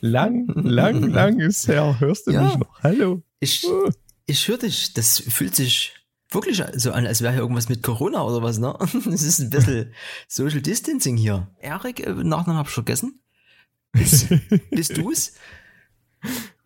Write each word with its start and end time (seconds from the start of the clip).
Lang, 0.00 0.46
lang, 0.54 1.02
lang 1.10 1.40
ist 1.40 1.68
her. 1.68 1.98
Hörst 2.00 2.26
du 2.26 2.32
Ja. 2.32 2.44
mich 2.44 2.58
noch? 2.58 2.82
Hallo. 2.82 3.22
Ich, 3.40 3.64
Oh. 3.66 3.90
ich 4.26 4.46
höre 4.48 4.58
dich. 4.58 4.94
Das 4.94 5.18
fühlt 5.20 5.54
sich 5.54 5.94
wirklich 6.30 6.62
so 6.76 6.92
an, 6.92 7.06
als 7.06 7.22
wäre 7.22 7.32
hier 7.32 7.40
irgendwas 7.42 7.68
mit 7.68 7.82
Corona 7.82 8.22
oder 8.22 8.42
was, 8.42 8.58
ne? 8.58 8.76
Es 9.12 9.22
ist 9.22 9.38
ein 9.40 9.50
bisschen 9.50 9.92
Social 10.28 10.60
Distancing 10.60 11.16
hier. 11.16 11.48
Erik, 11.60 12.00
äh, 12.06 12.12
Nachnamen 12.12 12.58
hab 12.58 12.66
ich 12.68 12.74
vergessen. 12.74 13.20
Bist, 13.92 14.28
bist 14.70 14.96
du's? 14.96 15.32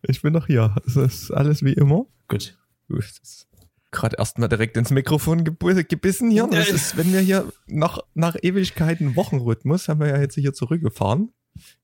Ich 0.01 0.21
bin 0.21 0.33
noch 0.33 0.47
hier. 0.47 0.75
Es 0.85 0.95
ist 0.95 1.31
alles 1.31 1.63
wie 1.63 1.73
immer. 1.73 2.05
Gut. 2.27 2.57
Gerade 3.91 4.17
erstmal 4.17 4.49
direkt 4.49 4.75
ins 4.75 4.89
Mikrofon 4.89 5.43
gebissen 5.43 6.31
hier. 6.31 6.47
Das 6.47 6.69
ist, 6.69 6.97
wenn 6.97 7.13
wir 7.13 7.19
hier 7.19 7.51
nach, 7.67 7.99
nach 8.15 8.35
Ewigkeiten 8.41 9.15
Wochenrhythmus 9.15 9.87
haben 9.87 9.99
wir 9.99 10.07
ja 10.07 10.19
jetzt 10.19 10.35
hier 10.35 10.53
zurückgefahren. 10.53 11.31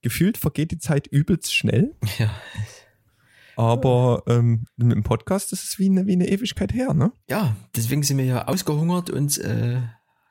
Gefühlt 0.02 0.36
vergeht 0.38 0.70
die 0.70 0.78
Zeit 0.78 1.06
übelst 1.06 1.54
schnell, 1.54 1.94
Ja. 2.18 2.30
aber 3.56 4.22
ähm, 4.26 4.64
mit 4.76 4.92
dem 4.92 5.02
Podcast 5.02 5.52
ist 5.52 5.64
es 5.64 5.78
wie 5.78 5.86
eine, 5.88 6.06
wie 6.06 6.12
eine 6.12 6.28
Ewigkeit 6.28 6.72
her, 6.72 6.94
ne? 6.94 7.12
ja, 7.28 7.54
deswegen 7.76 8.02
sind 8.02 8.18
wir 8.18 8.24
hier 8.24 8.48
ausgehungert 8.48 9.10
und 9.10 9.38
äh, 9.38 9.80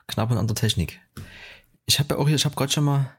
knabbern 0.08 0.38
an 0.38 0.46
der 0.46 0.56
Technik. 0.56 1.00
Ich 1.86 1.98
habe 1.98 2.14
ja 2.14 2.20
auch 2.20 2.26
hier, 2.26 2.36
ich 2.36 2.44
habe 2.44 2.56
gerade 2.56 2.72
schon 2.72 2.84
mal 2.84 3.16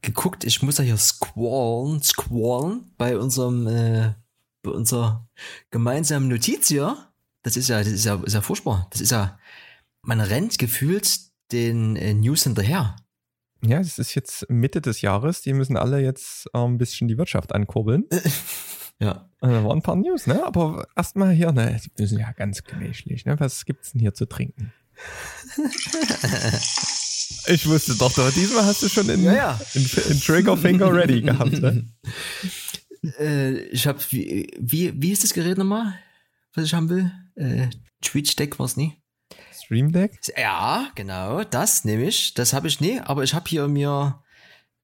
geguckt, 0.00 0.44
ich 0.44 0.62
muss 0.62 0.78
ja 0.78 0.84
hier 0.84 0.96
squallen, 0.96 2.02
squallen 2.02 2.92
bei 2.98 3.16
unserem, 3.18 3.66
äh, 3.66 4.14
bei 4.62 4.70
unserer 4.70 5.28
gemeinsamen 5.70 6.28
Notiz 6.28 6.68
hier. 6.68 6.96
Das 7.42 7.56
ist 7.56 7.68
ja, 7.68 7.78
das 7.78 7.88
ist 7.92 8.04
ja, 8.04 8.14
ist 8.22 8.34
ja 8.34 8.40
furchtbar. 8.40 8.86
Das 8.90 9.00
ist 9.00 9.10
ja, 9.10 9.38
man 10.02 10.20
rennt 10.20 10.58
gefühlt 10.58 11.08
den 11.52 11.96
äh, 11.96 12.14
News 12.14 12.44
hinterher. 12.44 12.96
Ja, 13.64 13.78
es 13.80 13.98
ist 13.98 14.14
jetzt 14.14 14.48
Mitte 14.50 14.80
des 14.80 15.00
Jahres. 15.02 15.40
Die 15.42 15.52
müssen 15.52 15.76
alle 15.76 16.00
jetzt 16.00 16.46
äh, 16.52 16.58
ein 16.58 16.78
bisschen 16.78 17.08
die 17.08 17.18
Wirtschaft 17.18 17.54
ankurbeln. 17.54 18.04
Ja. 19.00 19.28
Äh, 19.40 19.48
Da 19.48 19.64
waren 19.64 19.78
ein 19.78 19.82
paar 19.82 19.96
News, 19.96 20.28
ne? 20.28 20.44
Aber 20.46 20.86
erstmal 20.94 21.32
hier, 21.32 21.50
ne? 21.50 21.80
Die 21.98 22.06
sind 22.06 22.20
ja 22.20 22.30
ganz 22.30 22.62
gemächlich, 22.62 23.24
ne? 23.24 23.34
Was 23.40 23.64
gibt's 23.64 23.90
denn 23.92 24.00
hier 24.00 24.14
zu 24.14 24.26
trinken? 24.26 24.72
Ich 27.46 27.66
wusste 27.66 27.96
doch, 27.96 28.12
doch, 28.12 28.30
diesmal 28.32 28.64
hast 28.64 28.82
du 28.84 28.88
schon 28.88 29.08
in, 29.08 29.24
Ja, 29.24 29.32
ja. 29.34 29.60
in, 29.74 29.82
in 30.10 30.20
Trigger 30.20 30.56
Finger 30.56 30.94
ready 30.94 31.22
gehabt. 31.22 31.60
Ne? 31.60 31.88
äh, 33.18 33.58
ich 33.70 33.86
habe, 33.88 33.98
wie, 34.10 34.48
wie, 34.60 34.92
wie 35.02 35.10
ist 35.10 35.24
das 35.24 35.32
Gerät 35.34 35.58
nochmal, 35.58 35.94
was 36.54 36.66
ich 36.66 36.74
haben 36.74 36.88
will? 36.88 37.10
Äh, 37.34 37.68
Twitch 38.00 38.36
Deck 38.36 38.60
war's 38.60 38.76
nie. 38.76 38.92
Stream 39.64 39.92
Deck? 39.92 40.18
Ja, 40.36 40.88
genau, 40.94 41.44
das 41.44 41.84
nehme 41.84 42.04
ich. 42.04 42.34
Das 42.34 42.52
habe 42.52 42.68
ich 42.68 42.80
nie, 42.80 43.00
aber 43.00 43.22
ich 43.22 43.34
habe 43.34 43.48
hier 43.48 43.68
mir, 43.68 44.22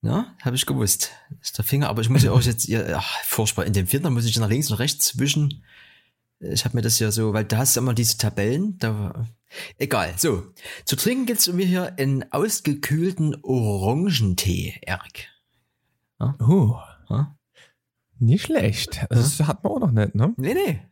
na, 0.01 0.35
habe 0.43 0.57
ich 0.57 0.67
gewusst. 0.67 1.11
Das 1.31 1.51
ist 1.51 1.59
der 1.59 1.65
Finger, 1.65 1.89
aber 1.89 2.03
ich 2.03 2.09
muss 2.09 2.23
ja 2.23 2.33
auch 2.33 2.41
jetzt, 2.43 2.67
ja, 2.69 2.97
ach, 2.97 3.17
furchtbar, 3.25 3.67
in 3.67 3.73
dem 3.73 3.87
Finger 3.87 4.11
muss 4.11 4.25
ich 4.25 4.39
nach 4.39 4.49
links 4.49 4.71
und 4.71 4.79
rechts 4.79 5.19
wischen. 5.19 5.65
Ich 6.41 6.65
habe 6.65 6.77
mir 6.77 6.83
das 6.83 6.99
ja 7.01 7.11
so, 7.11 7.33
weil 7.33 7.45
da 7.45 7.59
hast 7.59 7.75
du 7.77 7.81
immer 7.81 7.95
diese 7.95 8.17
Tabellen, 8.17 8.79
da, 8.79 9.27
egal. 9.79 10.15
So, 10.17 10.53
zu 10.85 10.95
trinken 10.97 11.27
gibt's 11.27 11.49
mir 11.49 11.67
hier 11.67 11.99
einen 11.99 12.31
ausgekühlten 12.33 13.37
Orangentee, 13.43 14.79
Erik. 14.83 15.29
Oh, 16.21 16.77
Ja? 17.11 17.37
nicht 18.21 18.45
schlecht. 18.47 19.07
Das 19.11 19.39
hat 19.41 19.63
man 19.65 19.73
auch 19.73 19.81
noch 19.81 19.93
nicht, 19.93 20.15
ne? 20.15 20.35
Nee, 20.37 20.55
nee. 20.55 20.83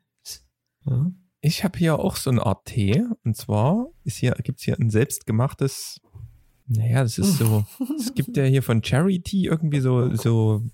Ja. 0.85 1.11
Ich 1.47 1.63
habe 1.63 1.79
hier 1.79 2.01
auch 2.01 2.17
so 2.17 2.29
eine 2.29 2.45
Art 2.45 2.65
Tee. 2.65 3.05
Und 3.23 3.37
zwar 3.37 3.87
ist 4.03 4.17
hier, 4.17 4.33
gibt's 4.43 4.65
hier 4.65 4.77
ein 4.81 4.91
selbstgemachtes, 4.91 6.01
naja, 6.67 7.05
das 7.05 7.19
ist 7.19 7.39
so, 7.39 7.65
es 8.01 8.13
gibt 8.15 8.37
ja 8.37 8.43
hier 8.43 8.65
von 8.65 8.83
Cherry 8.83 9.21
Tea 9.21 9.47
irgendwie 9.47 9.79
so, 9.79 10.13
so 10.17 10.65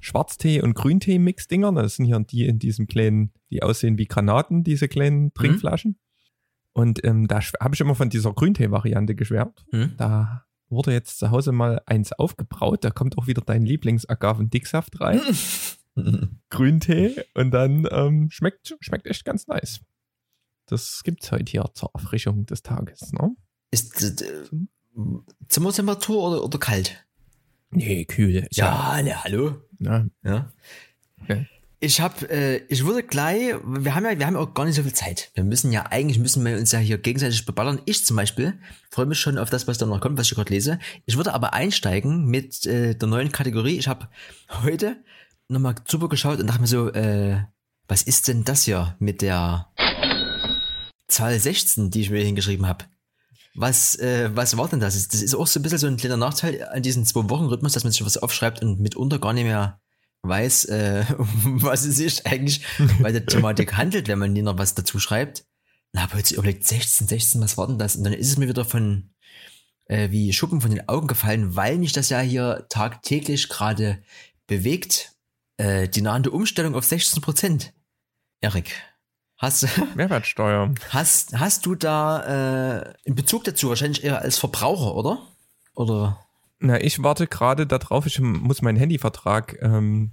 Schwarztee 0.00 0.62
und 0.62 0.72
Grüntee-Mix-Dinger. 0.72 1.70
Das 1.72 1.96
sind 1.96 2.06
hier 2.06 2.18
die 2.20 2.46
in 2.46 2.58
diesem 2.58 2.86
kleinen, 2.86 3.32
die 3.50 3.62
aussehen 3.62 3.98
wie 3.98 4.06
Granaten, 4.06 4.64
diese 4.64 4.88
kleinen 4.88 5.34
Trinkflaschen. 5.34 5.98
Und 6.72 7.04
ähm, 7.04 7.28
da 7.28 7.40
habe 7.60 7.74
ich 7.74 7.82
immer 7.82 7.94
von 7.94 8.08
dieser 8.08 8.32
Grüntee-Variante 8.32 9.14
geschwärmt. 9.14 9.66
Hm? 9.70 9.92
Da 9.98 10.46
wurde 10.70 10.92
jetzt 10.92 11.18
zu 11.18 11.30
Hause 11.30 11.52
mal 11.52 11.82
eins 11.84 12.14
aufgebraut. 12.14 12.84
Da 12.84 12.90
kommt 12.90 13.18
auch 13.18 13.26
wieder 13.26 13.42
dein 13.42 13.66
Lieblings-Agaven-Dicksaft 13.66 14.98
rein. 14.98 15.20
Grüntee 16.48 17.22
und 17.34 17.50
dann 17.50 17.86
ähm, 17.90 18.30
schmeckt, 18.30 18.74
schmeckt 18.80 19.06
echt 19.06 19.26
ganz 19.26 19.46
nice. 19.46 19.82
Das 20.72 21.02
gibt's 21.04 21.30
heute 21.30 21.50
hier 21.50 21.70
zur 21.74 21.90
Erfrischung 21.92 22.46
des 22.46 22.62
Tages, 22.62 23.12
ne? 23.12 23.36
Ist 23.70 24.22
äh, 24.22 24.44
Zimmertemperatur 25.48 26.30
oder, 26.30 26.44
oder 26.44 26.58
kalt? 26.58 27.04
Nee, 27.70 28.06
kühl. 28.06 28.36
Ist 28.36 28.56
Ja, 28.56 29.02
ne, 29.02 29.22
hallo. 29.22 29.56
ne? 29.78 30.10
Ja. 30.24 30.50
Okay. 31.22 31.46
Ich 31.78 32.00
habe, 32.00 32.30
äh, 32.30 32.62
ich 32.68 32.86
würde 32.86 33.02
gleich, 33.02 33.54
wir 33.64 33.94
haben 33.94 34.04
ja, 34.06 34.18
wir 34.18 34.26
haben 34.26 34.34
ja 34.34 34.40
auch 34.40 34.54
gar 34.54 34.64
nicht 34.64 34.76
so 34.76 34.82
viel 34.82 34.94
Zeit. 34.94 35.30
Wir 35.34 35.44
müssen 35.44 35.72
ja 35.72 35.84
eigentlich 35.90 36.18
müssen 36.18 36.42
wir 36.42 36.56
uns 36.56 36.72
ja 36.72 36.78
hier 36.78 36.96
gegenseitig 36.96 37.44
beballern. 37.44 37.82
Ich 37.84 38.06
zum 38.06 38.16
Beispiel 38.16 38.54
freue 38.90 39.04
mich 39.06 39.18
schon 39.20 39.36
auf 39.36 39.50
das, 39.50 39.68
was 39.68 39.76
da 39.76 39.84
noch 39.84 40.00
kommt, 40.00 40.16
was 40.16 40.26
ich 40.30 40.34
gerade 40.34 40.54
lese. 40.54 40.78
Ich 41.04 41.18
würde 41.18 41.34
aber 41.34 41.52
einsteigen 41.52 42.24
mit 42.26 42.64
äh, 42.64 42.94
der 42.94 43.08
neuen 43.08 43.30
Kategorie. 43.30 43.76
Ich 43.76 43.88
habe 43.88 44.08
heute 44.62 44.96
nochmal 45.48 45.74
super 45.86 46.08
geschaut 46.08 46.40
und 46.40 46.46
dachte 46.46 46.62
mir 46.62 46.66
so, 46.66 46.90
äh, 46.92 47.42
was 47.88 48.02
ist 48.02 48.28
denn 48.28 48.44
das 48.44 48.62
hier 48.62 48.96
mit 49.00 49.20
der 49.20 49.66
Zahl 51.12 51.38
16, 51.38 51.90
die 51.90 52.00
ich 52.00 52.10
mir 52.10 52.24
hingeschrieben 52.24 52.66
habe? 52.66 52.86
Was, 53.54 53.96
äh, 53.96 54.30
was 54.34 54.56
war 54.56 54.68
denn 54.68 54.80
das? 54.80 55.08
Das 55.08 55.22
ist 55.22 55.34
auch 55.34 55.46
so 55.46 55.60
ein 55.60 55.62
bisschen 55.62 55.78
so 55.78 55.86
ein 55.86 55.98
kleiner 55.98 56.16
Nachteil 56.16 56.64
an 56.64 56.82
diesem 56.82 57.04
Zwei-Wochen-Rhythmus, 57.04 57.74
dass 57.74 57.84
man 57.84 57.92
sich 57.92 58.04
was 58.04 58.16
aufschreibt 58.16 58.62
und 58.62 58.80
mitunter 58.80 59.18
gar 59.18 59.34
nicht 59.34 59.44
mehr 59.44 59.80
weiß, 60.22 60.66
äh, 60.66 61.04
was 61.18 61.84
es 61.84 61.96
sich 61.96 62.26
eigentlich 62.26 62.64
bei 63.00 63.12
der 63.12 63.26
Thematik 63.26 63.76
handelt, 63.76 64.08
wenn 64.08 64.18
man 64.18 64.32
nie 64.32 64.42
noch 64.42 64.58
was 64.58 64.74
dazu 64.74 64.98
schreibt. 64.98 65.44
Na, 65.92 66.04
aber 66.04 66.16
jetzt 66.16 66.30
überlegt, 66.30 66.66
16, 66.66 67.08
16, 67.08 67.40
was 67.42 67.58
war 67.58 67.66
denn 67.66 67.78
das? 67.78 67.96
Und 67.96 68.04
dann 68.04 68.14
ist 68.14 68.28
es 68.28 68.38
mir 68.38 68.48
wieder 68.48 68.64
von, 68.64 69.10
äh, 69.86 70.10
wie 70.10 70.32
Schuppen 70.32 70.62
von 70.62 70.70
den 70.70 70.88
Augen 70.88 71.06
gefallen, 71.06 71.54
weil 71.54 71.76
mich 71.76 71.92
das 71.92 72.08
ja 72.08 72.20
hier 72.20 72.66
tagtäglich 72.70 73.50
gerade 73.50 74.02
bewegt. 74.46 75.12
Äh, 75.58 75.88
die 75.88 76.00
nahende 76.00 76.30
Umstellung 76.30 76.74
auf 76.74 76.84
16 76.84 77.20
Prozent. 77.20 77.74
Erik, 78.40 78.74
hast, 79.42 79.66
Mehrwertsteuer. 79.96 80.74
hast, 80.90 81.38
hast 81.38 81.66
du 81.66 81.74
da 81.74 82.80
äh, 82.80 82.94
einen 83.06 83.16
Bezug 83.16 83.44
dazu? 83.44 83.68
Wahrscheinlich 83.68 84.04
eher 84.04 84.22
als 84.22 84.38
Verbraucher, 84.38 84.94
oder? 84.94 85.26
Oder? 85.74 86.24
Na, 86.60 86.80
ich 86.80 87.02
warte 87.02 87.26
gerade 87.26 87.66
darauf, 87.66 88.06
ich 88.06 88.20
muss 88.20 88.62
meinen 88.62 88.78
Handyvertrag 88.78 89.58
ähm, 89.60 90.12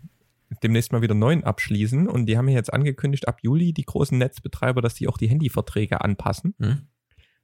demnächst 0.64 0.92
mal 0.92 1.02
wieder 1.02 1.14
neuen 1.14 1.44
abschließen 1.44 2.08
und 2.08 2.26
die 2.26 2.38
haben 2.38 2.46
mir 2.46 2.54
jetzt 2.54 2.74
angekündigt, 2.74 3.28
ab 3.28 3.40
Juli 3.44 3.72
die 3.72 3.86
großen 3.86 4.18
Netzbetreiber, 4.18 4.82
dass 4.82 4.96
die 4.96 5.08
auch 5.08 5.18
die 5.18 5.30
Handyverträge 5.30 6.02
anpassen. 6.02 6.56
Hm? 6.60 6.88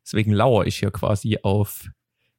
Deswegen 0.04 0.32
lauere 0.32 0.66
ich 0.66 0.78
hier 0.80 0.92
quasi 0.92 1.40
auf 1.44 1.90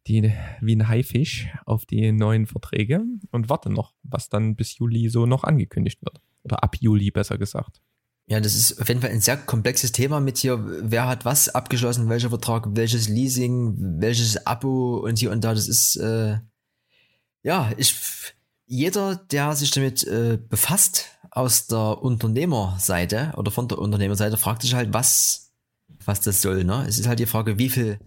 die, 0.07 0.33
wie 0.61 0.77
ein 0.77 0.89
Haifisch, 0.89 1.49
auf 1.65 1.85
die 1.87 2.13
neuen 2.13 2.47
Verträge 2.47 3.03
und 3.31 3.49
warte 3.49 3.71
noch, 3.71 3.95
was 4.03 4.29
dann 4.29 4.57
bis 4.57 4.79
Juli 4.79 5.09
so 5.09 5.27
noch 5.27 5.45
angekündigt 5.45 6.01
wird. 6.03 6.21
Oder 6.43 6.63
ab 6.63 6.77
Juli 6.79 7.11
besser 7.11 7.39
gesagt. 7.39 7.81
Ja, 8.29 8.41
das 8.41 8.57
ist 8.57 8.81
auf 8.81 8.89
jeden 8.89 9.01
Fall 9.01 9.11
ein 9.11 9.21
sehr 9.21 9.37
komplexes 9.37 9.93
Thema 9.93 10.19
mit 10.19 10.39
hier, 10.39 10.59
wer 10.65 11.07
hat 11.07 11.25
was 11.25 11.49
abgeschlossen, 11.49 12.09
welcher 12.09 12.31
Vertrag, 12.31 12.67
welches 12.71 13.09
Leasing, 13.09 14.01
welches 14.01 14.47
Abo 14.47 14.99
und 14.99 15.19
hier 15.19 15.31
und 15.31 15.45
da. 15.45 15.55
Das 15.55 15.69
ist, 15.69 15.95
äh, 15.97 16.39
ja, 17.45 17.71
ich, 17.77 17.95
jeder, 18.67 19.15
der 19.15 19.55
sich 19.55 19.71
damit 19.71 20.05
äh, 20.05 20.39
befasst, 20.49 21.17
aus 21.37 21.67
der 21.67 22.03
Unternehmerseite 22.03 23.35
oder 23.37 23.51
von 23.51 23.69
der 23.69 23.79
Unternehmerseite, 23.79 24.39
fragt 24.39 24.63
sich 24.63 24.73
halt, 24.73 24.95
was, 24.95 25.53
was 26.03 26.23
das 26.23 26.41
soll. 26.41 26.65
Ne? 26.65 26.87
Es 26.89 26.99
ist 26.99 27.07
halt 27.07 27.19
die 27.19 27.27
Frage, 27.27 27.59
wie 27.59 27.69
viel 27.69 27.99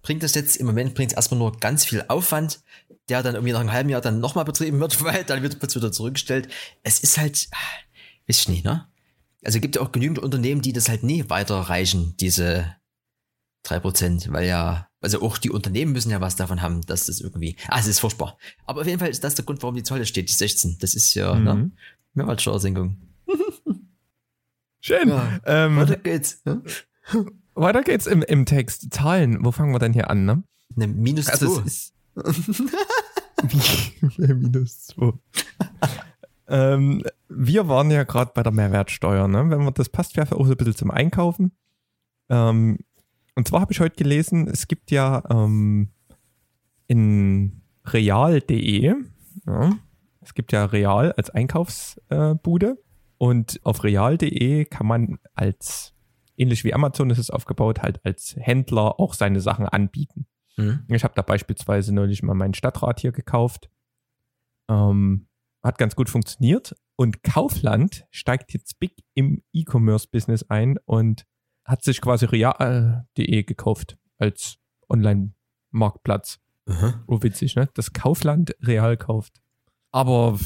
bringt 0.00 0.22
das 0.22 0.34
jetzt? 0.34 0.56
Im 0.56 0.64
Moment 0.64 0.94
bringt 0.94 1.12
es 1.12 1.16
erstmal 1.16 1.38
nur 1.38 1.52
ganz 1.58 1.84
viel 1.84 2.02
Aufwand, 2.08 2.62
der 3.10 3.22
dann 3.22 3.34
irgendwie 3.34 3.52
nach 3.52 3.60
einem 3.60 3.72
halben 3.72 3.90
Jahr 3.90 4.00
dann 4.00 4.18
nochmal 4.18 4.46
betrieben 4.46 4.80
wird, 4.80 5.04
weil 5.04 5.24
dann 5.24 5.42
wird 5.42 5.62
es 5.62 5.76
wieder 5.76 5.92
zurückgestellt. 5.92 6.48
Es 6.82 7.00
ist 7.00 7.18
halt, 7.18 7.48
ah, 7.52 8.26
weiß 8.26 8.38
ich 8.38 8.48
nicht, 8.48 8.64
ne? 8.64 8.86
Also 9.44 9.60
gibt 9.60 9.76
ja 9.76 9.82
auch 9.82 9.92
genügend 9.92 10.18
Unternehmen, 10.18 10.60
die 10.62 10.72
das 10.72 10.88
halt 10.88 11.02
nie 11.02 11.28
weiterreichen, 11.28 12.14
diese 12.20 12.76
drei 13.62 13.78
Prozent, 13.80 14.30
weil 14.32 14.46
ja, 14.46 14.88
also 15.00 15.22
auch 15.22 15.38
die 15.38 15.50
Unternehmen 15.50 15.92
müssen 15.92 16.10
ja 16.10 16.20
was 16.20 16.36
davon 16.36 16.60
haben, 16.62 16.82
dass 16.82 17.06
das 17.06 17.20
irgendwie, 17.20 17.56
ah, 17.68 17.78
es 17.78 17.86
ist 17.86 18.00
furchtbar. 18.00 18.36
Aber 18.66 18.82
auf 18.82 18.86
jeden 18.86 18.98
Fall 18.98 19.08
ist 19.10 19.24
das 19.24 19.34
der 19.34 19.44
Grund, 19.44 19.62
warum 19.62 19.74
die 19.76 19.82
Zolle 19.82 20.04
steht, 20.06 20.28
die 20.28 20.34
16. 20.34 20.76
Das 20.80 20.94
ist 20.94 21.14
ja, 21.14 21.34
Mhm. 21.34 21.44
ne? 21.44 21.70
Mehrwertsteuersenkung. 22.14 22.96
Schön. 24.80 25.08
Ja. 25.08 25.40
Ähm, 25.44 25.76
Weiter 25.76 25.96
geht's. 25.96 26.42
Ne? 26.44 26.62
weiter 27.54 27.82
geht's 27.82 28.06
im, 28.06 28.22
im 28.22 28.46
Text. 28.46 28.92
Zahlen, 28.92 29.44
wo 29.44 29.52
fangen 29.52 29.72
wir 29.74 29.78
denn 29.78 29.92
hier 29.92 30.10
an, 30.10 30.24
ne? 30.24 30.42
Ne, 30.74 30.86
minus 30.86 31.28
Also 31.28 31.60
zwei. 31.60 31.62
es 31.66 31.92
ist 32.48 32.60
minus 34.18 34.86
zwei. 34.86 35.12
Ähm, 36.50 37.02
wir 37.28 37.68
waren 37.68 37.90
ja 37.90 38.02
gerade 38.04 38.32
bei 38.34 38.42
der 38.42 38.52
Mehrwertsteuer, 38.52 39.28
ne? 39.28 39.48
Wenn 39.50 39.64
man 39.64 39.74
das 39.74 39.88
passt, 39.88 40.16
wäre 40.16 40.34
auch 40.36 40.44
so 40.44 40.52
ein 40.52 40.56
bisschen 40.56 40.74
zum 40.74 40.90
Einkaufen. 40.90 41.52
Ähm, 42.28 42.78
und 43.36 43.48
zwar 43.48 43.60
habe 43.60 43.72
ich 43.72 43.80
heute 43.80 43.96
gelesen, 43.96 44.48
es 44.48 44.68
gibt 44.68 44.90
ja 44.90 45.22
ähm, 45.30 45.90
in 46.88 47.62
real.de 47.86 48.94
ja, 49.46 49.70
Es 50.20 50.34
gibt 50.34 50.52
ja 50.52 50.64
Real 50.64 51.12
als 51.12 51.30
Einkaufsbude 51.30 52.82
und 53.18 53.60
auf 53.64 53.84
real.de 53.84 54.64
kann 54.64 54.86
man 54.86 55.18
als, 55.34 55.94
ähnlich 56.36 56.64
wie 56.64 56.74
Amazon 56.74 57.10
ist 57.10 57.18
es 57.18 57.30
aufgebaut, 57.30 57.82
halt 57.82 58.04
als 58.04 58.34
Händler 58.38 58.98
auch 58.98 59.14
seine 59.14 59.40
Sachen 59.40 59.66
anbieten. 59.66 60.26
Mhm. 60.56 60.84
Ich 60.88 61.04
habe 61.04 61.14
da 61.14 61.22
beispielsweise 61.22 61.94
neulich 61.94 62.22
mal 62.22 62.34
mein 62.34 62.54
Stadtrat 62.54 63.00
hier 63.00 63.12
gekauft. 63.12 63.70
Ähm, 64.68 65.26
hat 65.62 65.78
ganz 65.78 65.96
gut 65.96 66.08
funktioniert. 66.08 66.74
Und 66.96 67.22
Kaufland 67.22 68.06
steigt 68.10 68.52
jetzt 68.52 68.78
big 68.78 68.92
im 69.14 69.42
E-Commerce-Business 69.52 70.44
ein 70.50 70.78
und 70.84 71.24
hat 71.64 71.82
sich 71.82 72.00
quasi 72.00 72.26
real.de 72.26 73.42
gekauft 73.44 73.96
als 74.18 74.58
Online-Marktplatz. 74.88 76.40
Oh, 77.06 77.22
witzig, 77.22 77.56
ne? 77.56 77.68
Das 77.74 77.92
Kaufland 77.92 78.54
real 78.62 78.96
kauft. 78.96 79.40
Aber 79.92 80.38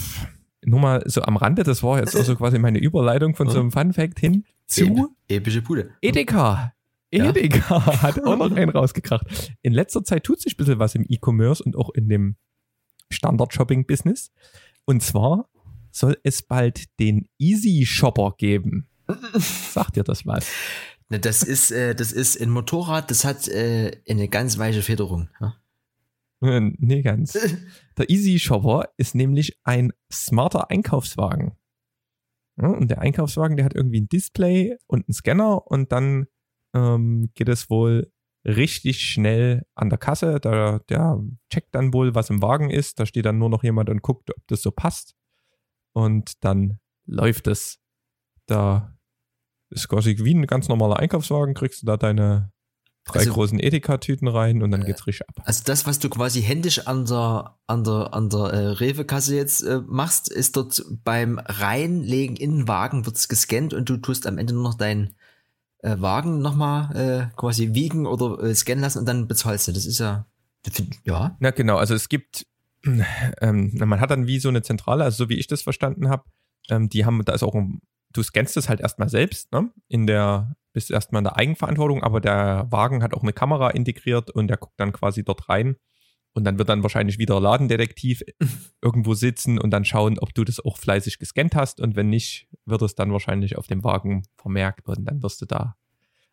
nur 0.64 0.80
mal 0.80 1.02
so 1.06 1.22
am 1.22 1.36
Rande, 1.36 1.64
das 1.64 1.82
war 1.82 1.98
jetzt 1.98 2.16
also 2.16 2.34
quasi 2.36 2.58
meine 2.58 2.78
Überleitung 2.78 3.34
von 3.34 3.48
so 3.50 3.60
einem 3.60 3.70
Fun-Fact 3.70 4.18
hin 4.18 4.44
zu 4.66 5.14
Epische 5.28 5.60
Bude. 5.62 5.90
Edeka. 6.00 6.72
Ja. 7.12 7.28
Edeka 7.28 8.02
hat 8.02 8.24
auch 8.24 8.36
noch 8.36 8.50
einen 8.50 8.70
rausgekracht. 8.70 9.54
In 9.62 9.72
letzter 9.72 10.02
Zeit 10.02 10.24
tut 10.24 10.40
sich 10.40 10.54
ein 10.54 10.56
bisschen 10.56 10.78
was 10.78 10.94
im 10.94 11.04
E-Commerce 11.08 11.62
und 11.62 11.76
auch 11.76 11.90
in 11.90 12.08
dem 12.08 12.36
Standard-Shopping-Business. 13.10 14.32
Und 14.86 15.02
zwar 15.02 15.48
soll 15.90 16.18
es 16.22 16.42
bald 16.42 16.98
den 16.98 17.28
Easy 17.38 17.86
Shopper 17.86 18.34
geben. 18.36 18.88
Sagt 19.34 19.96
dir 19.96 20.04
das 20.04 20.26
was? 20.26 20.50
Ne, 21.08 21.20
das 21.20 21.42
ist, 21.42 21.70
äh, 21.70 21.94
das 21.94 22.12
ist 22.12 22.40
ein 22.40 22.50
Motorrad, 22.50 23.10
das 23.10 23.24
hat 23.24 23.48
äh, 23.48 24.00
eine 24.08 24.28
ganz 24.28 24.58
weiche 24.58 24.82
Federung. 24.82 25.28
Ja? 25.40 25.56
Äh, 26.42 26.60
Nee, 26.78 27.02
ganz. 27.02 27.38
Der 27.98 28.10
Easy 28.10 28.38
Shopper 28.38 28.88
ist 28.96 29.14
nämlich 29.14 29.58
ein 29.64 29.92
smarter 30.12 30.70
Einkaufswagen. 30.70 31.52
Ja, 32.56 32.68
und 32.68 32.88
der 32.88 33.00
Einkaufswagen, 33.00 33.56
der 33.56 33.66
hat 33.66 33.74
irgendwie 33.74 34.00
ein 34.00 34.08
Display 34.08 34.76
und 34.86 35.08
einen 35.08 35.14
Scanner 35.14 35.66
und 35.66 35.92
dann 35.92 36.26
ähm, 36.74 37.30
geht 37.34 37.48
es 37.48 37.68
wohl 37.68 38.12
richtig 38.44 39.00
schnell 39.00 39.64
an 39.74 39.88
der 39.90 39.98
Kasse. 39.98 40.38
Da, 40.40 40.80
der 40.88 41.20
checkt 41.50 41.74
dann 41.74 41.92
wohl, 41.92 42.14
was 42.14 42.30
im 42.30 42.42
Wagen 42.42 42.70
ist. 42.70 43.00
Da 43.00 43.06
steht 43.06 43.24
dann 43.24 43.38
nur 43.38 43.50
noch 43.50 43.62
jemand 43.64 43.88
und 43.90 44.02
guckt, 44.02 44.30
ob 44.30 44.46
das 44.48 44.62
so 44.62 44.70
passt. 44.70 45.14
Und 45.92 46.44
dann 46.44 46.78
läuft 47.06 47.46
es. 47.46 47.78
Da 48.46 48.94
ist 49.70 49.88
quasi 49.88 50.16
wie 50.22 50.34
ein 50.34 50.46
ganz 50.46 50.68
normaler 50.68 50.98
Einkaufswagen, 50.98 51.54
kriegst 51.54 51.82
du 51.82 51.86
da 51.86 51.96
deine 51.96 52.52
drei 53.04 53.20
Also- 53.20 53.32
großen 53.34 53.58
Edeka-Tüten 53.58 54.28
rein 54.28 54.62
und 54.62 54.70
dann 54.70 54.84
geht's 54.84 55.06
richtig 55.06 55.28
ab. 55.28 55.42
Also 55.44 55.62
das, 55.64 55.86
was 55.86 55.98
du 55.98 56.08
quasi 56.08 56.42
händisch 56.42 56.86
an 56.86 57.04
der, 57.06 57.56
an 57.66 57.84
der, 57.84 58.14
an 58.14 58.28
der 58.30 58.40
äh, 58.40 58.66
Rewe-Kasse 58.68 59.36
jetzt 59.36 59.62
äh, 59.62 59.80
machst, 59.86 60.30
ist 60.30 60.56
dort 60.56 60.82
beim 61.04 61.38
Reinlegen 61.38 62.36
in 62.36 62.58
den 62.58 62.68
Wagen 62.68 63.04
wird's 63.06 63.28
gescannt 63.28 63.74
und 63.74 63.88
du 63.88 63.96
tust 63.98 64.26
am 64.26 64.38
Ende 64.38 64.54
nur 64.54 64.62
noch 64.62 64.74
deinen 64.74 65.16
äh, 65.84 66.00
Wagen 66.00 66.40
nochmal 66.40 66.96
äh, 66.96 67.36
quasi 67.36 67.74
wiegen 67.74 68.06
oder 68.06 68.42
äh, 68.42 68.54
scannen 68.54 68.82
lassen 68.82 68.98
und 68.98 69.06
dann 69.06 69.28
bezahlst 69.28 69.68
du. 69.68 69.72
Das 69.72 69.86
ist 69.86 69.98
ja, 69.98 70.26
ja, 71.04 71.36
Na 71.40 71.50
genau, 71.50 71.76
also 71.76 71.94
es 71.94 72.08
gibt, 72.08 72.46
ähm, 73.40 73.72
man 73.74 74.00
hat 74.00 74.10
dann 74.10 74.26
wie 74.26 74.38
so 74.38 74.48
eine 74.48 74.62
Zentrale, 74.62 75.04
also 75.04 75.24
so 75.24 75.28
wie 75.28 75.38
ich 75.38 75.46
das 75.46 75.62
verstanden 75.62 76.08
habe, 76.08 76.24
ähm, 76.70 76.88
die 76.88 77.04
haben, 77.04 77.22
da 77.24 77.34
ist 77.34 77.42
auch 77.42 77.54
ein, 77.54 77.82
du 78.12 78.22
scannst 78.22 78.56
es 78.56 78.68
halt 78.68 78.80
erstmal 78.80 79.10
selbst, 79.10 79.52
ne? 79.52 79.70
In 79.88 80.06
der, 80.06 80.56
bist 80.72 80.90
erstmal 80.90 81.20
in 81.20 81.24
der 81.24 81.36
Eigenverantwortung, 81.36 82.02
aber 82.02 82.20
der 82.20 82.66
Wagen 82.70 83.02
hat 83.02 83.12
auch 83.12 83.22
eine 83.22 83.32
Kamera 83.32 83.70
integriert 83.70 84.30
und 84.30 84.48
der 84.48 84.56
guckt 84.56 84.78
dann 84.78 84.92
quasi 84.92 85.22
dort 85.22 85.48
rein. 85.48 85.76
Und 86.34 86.44
dann 86.44 86.58
wird 86.58 86.68
dann 86.68 86.82
wahrscheinlich 86.82 87.18
wieder 87.18 87.40
Ladendetektiv 87.40 88.22
irgendwo 88.82 89.14
sitzen 89.14 89.58
und 89.58 89.70
dann 89.70 89.84
schauen, 89.84 90.18
ob 90.18 90.34
du 90.34 90.44
das 90.44 90.60
auch 90.60 90.76
fleißig 90.76 91.18
gescannt 91.18 91.54
hast. 91.54 91.80
Und 91.80 91.94
wenn 91.94 92.10
nicht, 92.10 92.48
wird 92.66 92.82
es 92.82 92.96
dann 92.96 93.12
wahrscheinlich 93.12 93.56
auf 93.56 93.68
dem 93.68 93.84
Wagen 93.84 94.24
vermerkt 94.36 94.88
und 94.88 95.04
dann 95.04 95.22
wirst 95.22 95.40
du 95.40 95.46
da. 95.46 95.76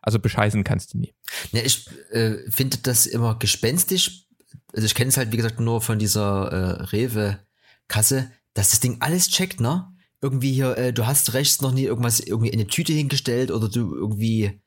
Also 0.01 0.19
bescheißen 0.19 0.63
kannst 0.63 0.93
du 0.93 0.97
nie. 0.97 1.13
Ne, 1.51 1.61
ich 1.61 1.87
äh, 2.09 2.37
finde 2.49 2.77
das 2.79 3.05
immer 3.05 3.37
gespenstisch. 3.37 4.25
Also 4.73 4.85
ich 4.85 4.95
kenne 4.95 5.09
es 5.09 5.17
halt, 5.17 5.31
wie 5.31 5.37
gesagt, 5.37 5.59
nur 5.59 5.81
von 5.81 5.99
dieser 5.99 6.51
äh, 6.51 6.83
Rewe-Kasse, 6.85 8.31
dass 8.55 8.71
das 8.71 8.79
Ding 8.79 8.97
alles 9.01 9.29
checkt, 9.29 9.59
ne? 9.59 9.87
Irgendwie 10.19 10.53
hier, 10.53 10.77
äh, 10.77 10.93
du 10.93 11.05
hast 11.05 11.33
rechts 11.33 11.61
noch 11.61 11.71
nie 11.71 11.83
irgendwas 11.83 12.19
irgendwie 12.19 12.49
in 12.49 12.59
eine 12.59 12.67
Tüte 12.67 12.93
hingestellt 12.93 13.51
oder 13.51 13.69
du 13.69 13.95
irgendwie, 13.95 14.61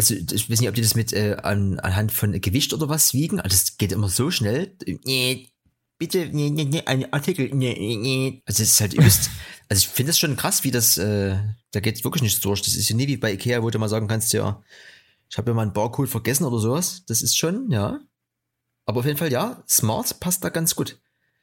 also 0.00 0.14
ich 0.14 0.48
weiß 0.48 0.60
nicht, 0.60 0.68
ob 0.70 0.74
die 0.74 0.80
das 0.80 0.94
mit 0.94 1.12
äh, 1.12 1.36
an, 1.42 1.78
anhand 1.78 2.10
von 2.10 2.32
Gewicht 2.40 2.72
oder 2.72 2.88
was 2.88 3.12
wiegen. 3.12 3.38
Also 3.38 3.54
das 3.54 3.76
geht 3.76 3.92
immer 3.92 4.08
so 4.08 4.30
schnell. 4.30 4.74
Nee, 5.04 5.50
bitte, 5.98 6.26
nee, 6.32 6.48
nee, 6.48 6.64
nee, 6.64 6.82
ein 6.86 7.12
Artikel, 7.12 7.50
nee, 7.52 7.98
nee. 8.00 8.42
Also 8.46 8.62
es 8.62 8.70
ist 8.70 8.80
halt 8.80 8.94
übelst. 8.94 9.28
also 9.68 9.80
ich 9.80 9.88
finde 9.88 10.10
es 10.10 10.18
schon 10.18 10.36
krass, 10.36 10.64
wie 10.64 10.70
das, 10.70 10.96
äh, 10.96 11.36
da 11.72 11.80
geht 11.80 12.02
wirklich 12.02 12.22
nichts 12.22 12.40
durch. 12.40 12.62
Das 12.62 12.74
ist 12.76 12.88
ja 12.88 12.96
nie 12.96 13.08
wie 13.08 13.18
bei 13.18 13.34
Ikea, 13.34 13.62
wo 13.62 13.68
du 13.68 13.78
mal 13.78 13.90
sagen 13.90 14.08
kannst, 14.08 14.32
ja, 14.32 14.62
ich 15.28 15.36
habe 15.36 15.50
ja 15.50 15.54
mal 15.54 15.62
einen 15.62 15.74
Barcode 15.74 16.08
vergessen 16.08 16.44
oder 16.44 16.58
sowas. 16.60 17.04
Das 17.06 17.20
ist 17.20 17.36
schon, 17.36 17.70
ja. 17.70 18.00
Aber 18.86 19.00
auf 19.00 19.06
jeden 19.06 19.18
Fall, 19.18 19.30
ja, 19.30 19.62
smart 19.68 20.18
passt 20.18 20.42
da 20.42 20.48
ganz 20.48 20.74
gut. 20.74 20.98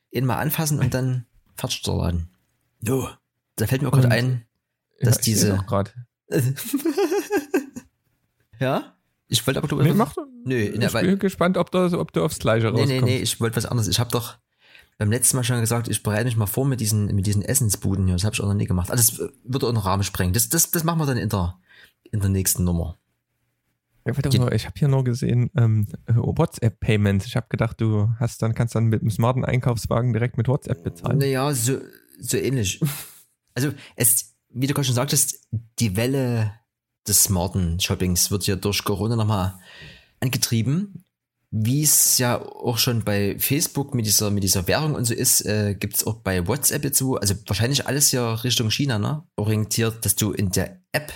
Ihn 0.09 0.25
mal 0.25 0.39
anfassen 0.39 0.79
und 0.79 0.95
dann 0.95 1.27
fertig 1.55 1.83
der 1.83 1.93
Laden. 1.93 2.31
Jo. 2.81 3.07
Da 3.55 3.67
fällt 3.67 3.83
mir 3.83 3.89
auch 3.89 3.93
gerade 3.93 4.09
ein, 4.09 4.47
Dass 4.99 5.17
ja, 5.17 5.21
diese-. 5.21 5.65
ja? 8.59 8.93
Ich 9.29 9.45
wollte 9.45 9.57
aber 9.59 9.67
du 9.67 9.81
Nee, 9.81 9.91
mach, 9.93 10.15
Nö, 10.45 10.55
ich 10.55 10.93
weil- 10.93 11.05
bin 11.05 11.19
gespannt, 11.19 11.57
ob, 11.57 11.69
das, 11.71 11.93
ob 11.93 12.13
du 12.13 12.23
aufs 12.23 12.39
Gleiche 12.39 12.67
Nee, 12.71 12.79
rauskommst. 12.81 12.93
nee, 12.93 13.01
nee, 13.01 13.17
ich 13.17 13.39
wollte 13.41 13.57
was 13.57 13.65
anderes. 13.65 13.87
Ich 13.89 13.99
habe 13.99 14.09
doch 14.09 14.37
beim 14.97 15.11
letzten 15.11 15.35
Mal 15.37 15.43
schon 15.43 15.59
gesagt, 15.59 15.89
ich 15.89 16.01
bereite 16.01 16.25
mich 16.25 16.37
mal 16.37 16.45
vor 16.47 16.65
mit 16.65 16.79
diesen, 16.79 17.07
mit 17.13 17.27
diesen 17.27 17.41
Essensbuden 17.41 18.05
hier. 18.05 18.15
Das 18.15 18.23
habe 18.23 18.33
ich 18.33 18.41
auch 18.41 18.47
noch 18.47 18.53
nie 18.53 18.65
gemacht. 18.65 18.89
Also 18.89 19.23
das 19.25 19.33
wird 19.43 19.63
auch 19.63 19.67
einen 19.69 19.77
Rahmen 19.77 20.03
sprengen. 20.03 20.33
Das, 20.33 20.47
das, 20.49 20.71
das 20.71 20.83
machen 20.85 20.99
wir 20.99 21.05
dann 21.05 21.17
in 21.17 21.29
der, 21.29 21.59
in 22.11 22.19
der 22.21 22.29
nächsten 22.29 22.63
Nummer. 22.63 22.97
Ja, 24.07 24.15
warte 24.15 24.29
Die- 24.29 24.39
mal, 24.39 24.53
ich 24.53 24.65
habe 24.65 24.75
hier 24.79 24.87
nur 24.87 25.03
gesehen 25.03 25.51
ähm, 25.57 25.87
WhatsApp-Payments. 26.07 27.25
Ich 27.25 27.35
habe 27.35 27.47
gedacht, 27.49 27.81
du 27.81 28.09
hast 28.19 28.41
dann 28.41 28.53
kannst 28.55 28.73
dann 28.75 28.85
mit 28.85 29.01
einem 29.01 29.11
smarten 29.11 29.43
Einkaufswagen 29.43 30.13
direkt 30.13 30.37
mit 30.37 30.47
WhatsApp 30.47 30.83
bezahlen. 30.83 31.17
Naja, 31.17 31.53
so, 31.53 31.77
so 32.19 32.37
ähnlich. 32.37 32.79
Also 33.53 33.71
es, 33.97 34.35
wie 34.49 34.67
du 34.67 34.73
gerade 34.73 34.85
schon 34.85 34.95
sagtest, 34.95 35.47
die 35.79 35.97
Welle 35.97 36.53
des 37.07 37.23
smarten 37.23 37.79
Shoppings 37.79 38.31
wird 38.31 38.47
ja 38.47 38.55
durch 38.55 38.83
Corona 38.83 39.15
nochmal 39.15 39.59
angetrieben. 40.19 41.03
Wie 41.49 41.81
es 41.81 42.17
ja 42.17 42.41
auch 42.41 42.77
schon 42.77 43.03
bei 43.03 43.39
Facebook 43.39 43.93
mit 43.95 44.05
dieser, 44.05 44.31
mit 44.31 44.43
dieser 44.43 44.67
Währung 44.67 44.95
und 44.95 45.05
so 45.05 45.13
ist, 45.13 45.45
äh, 45.45 45.75
gibt's 45.79 46.05
auch 46.05 46.15
bei 46.15 46.45
WhatsApp 46.45 46.83
jetzt 46.83 46.97
so, 46.97 47.15
also 47.15 47.35
wahrscheinlich 47.45 47.87
alles 47.87 48.11
ja 48.11 48.33
Richtung 48.33 48.69
China, 48.69 48.99
ne? 48.99 49.23
Orientiert, 49.37 50.05
dass 50.05 50.15
du 50.15 50.33
in 50.33 50.51
der 50.51 50.81
App 50.91 51.13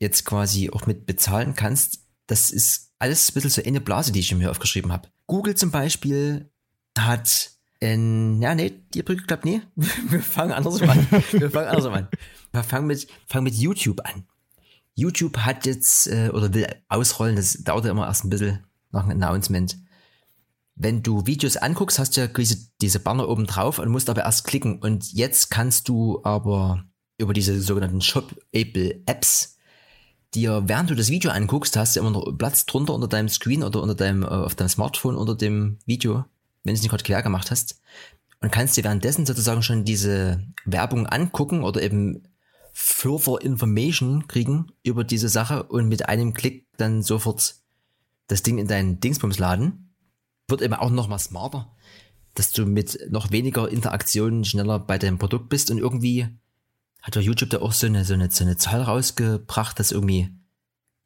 jetzt 0.00 0.24
quasi 0.24 0.70
auch 0.70 0.86
mit 0.86 1.06
bezahlen 1.06 1.54
kannst. 1.54 2.00
Das 2.26 2.50
ist 2.50 2.90
alles 2.98 3.30
ein 3.30 3.34
bisschen 3.34 3.50
so 3.50 3.62
eine 3.62 3.80
Blase, 3.80 4.10
die 4.10 4.20
ich 4.20 4.34
mir 4.34 4.50
aufgeschrieben 4.50 4.90
habe. 4.90 5.08
Google 5.26 5.54
zum 5.54 5.70
Beispiel 5.70 6.50
hat 6.98 7.52
in, 7.80 8.42
ja, 8.42 8.54
nee, 8.54 8.72
die 8.92 9.02
Brücke 9.02 9.24
klappt 9.24 9.44
nie. 9.44 9.62
Wir 9.76 10.22
fangen 10.22 10.52
andersrum 10.52 10.90
an. 10.90 11.06
Wir 11.30 11.50
fangen 11.50 11.68
andersrum 11.68 11.94
an. 11.94 12.08
Wir 12.52 12.64
fangen 12.64 12.86
mit, 12.86 13.06
fangen 13.26 13.44
mit 13.44 13.54
YouTube 13.54 14.00
an. 14.04 14.24
YouTube 14.98 15.38
hat 15.38 15.64
jetzt, 15.64 16.08
äh, 16.08 16.30
oder 16.30 16.52
will 16.52 16.66
ausrollen, 16.88 17.36
das 17.36 17.62
dauert 17.62 17.84
ja 17.84 17.92
immer 17.92 18.08
erst 18.08 18.24
ein 18.24 18.30
bisschen 18.30 18.64
nach 18.90 19.04
einem 19.04 19.22
Announcement. 19.22 19.78
Wenn 20.74 21.02
du 21.04 21.24
Videos 21.24 21.56
anguckst, 21.56 22.00
hast 22.00 22.16
du 22.16 22.22
ja 22.22 22.26
diese, 22.26 22.56
diese 22.80 22.98
Banner 22.98 23.28
oben 23.28 23.46
drauf 23.46 23.78
und 23.78 23.90
musst 23.90 24.10
aber 24.10 24.24
erst 24.24 24.44
klicken. 24.44 24.80
Und 24.80 25.12
jetzt 25.12 25.50
kannst 25.50 25.88
du 25.88 26.20
aber 26.24 26.84
über 27.16 27.32
diese 27.32 27.60
sogenannten 27.60 28.00
Shop-Able 28.00 29.02
Apps 29.06 29.56
dir, 30.34 30.64
während 30.66 30.90
du 30.90 30.96
das 30.96 31.10
Video 31.10 31.30
anguckst, 31.30 31.76
hast 31.76 31.94
du 31.94 32.00
immer 32.00 32.10
noch 32.10 32.36
Platz 32.36 32.66
drunter 32.66 32.92
unter 32.92 33.08
deinem 33.08 33.28
Screen 33.28 33.62
oder 33.62 33.80
unter 33.80 33.94
deinem, 33.94 34.24
äh, 34.24 34.26
auf 34.26 34.56
deinem 34.56 34.68
Smartphone 34.68 35.16
unter 35.16 35.36
dem 35.36 35.78
Video, 35.86 36.24
wenn 36.64 36.74
du 36.74 36.78
es 36.78 36.82
nicht 36.82 36.90
gerade 36.90 37.04
quer 37.04 37.22
gemacht 37.22 37.52
hast. 37.52 37.80
Und 38.40 38.50
kannst 38.50 38.76
dir 38.76 38.84
währenddessen 38.84 39.26
sozusagen 39.26 39.62
schon 39.62 39.84
diese 39.84 40.42
Werbung 40.64 41.06
angucken 41.06 41.62
oder 41.62 41.82
eben 41.82 42.24
further 42.80 43.42
Information 43.42 44.28
kriegen 44.28 44.68
über 44.84 45.02
diese 45.02 45.28
Sache 45.28 45.64
und 45.64 45.88
mit 45.88 46.08
einem 46.08 46.32
Klick 46.32 46.68
dann 46.76 47.02
sofort 47.02 47.56
das 48.28 48.44
Ding 48.44 48.58
in 48.58 48.68
deinen 48.68 49.00
Dingsbums 49.00 49.40
laden. 49.40 49.96
Wird 50.46 50.62
eben 50.62 50.74
auch 50.74 50.90
noch 50.90 51.08
mal 51.08 51.18
smarter, 51.18 51.74
dass 52.34 52.52
du 52.52 52.66
mit 52.66 53.10
noch 53.10 53.32
weniger 53.32 53.68
Interaktionen 53.68 54.44
schneller 54.44 54.78
bei 54.78 54.96
deinem 54.96 55.18
Produkt 55.18 55.48
bist 55.48 55.72
und 55.72 55.78
irgendwie 55.78 56.28
hat 57.02 57.16
ja 57.16 57.20
YouTube 57.20 57.50
da 57.50 57.60
auch 57.60 57.72
so 57.72 57.88
eine, 57.88 58.04
so 58.04 58.14
eine, 58.14 58.30
so 58.30 58.44
eine 58.44 58.56
Zahl 58.56 58.82
rausgebracht, 58.82 59.76
dass 59.80 59.90
irgendwie 59.90 60.28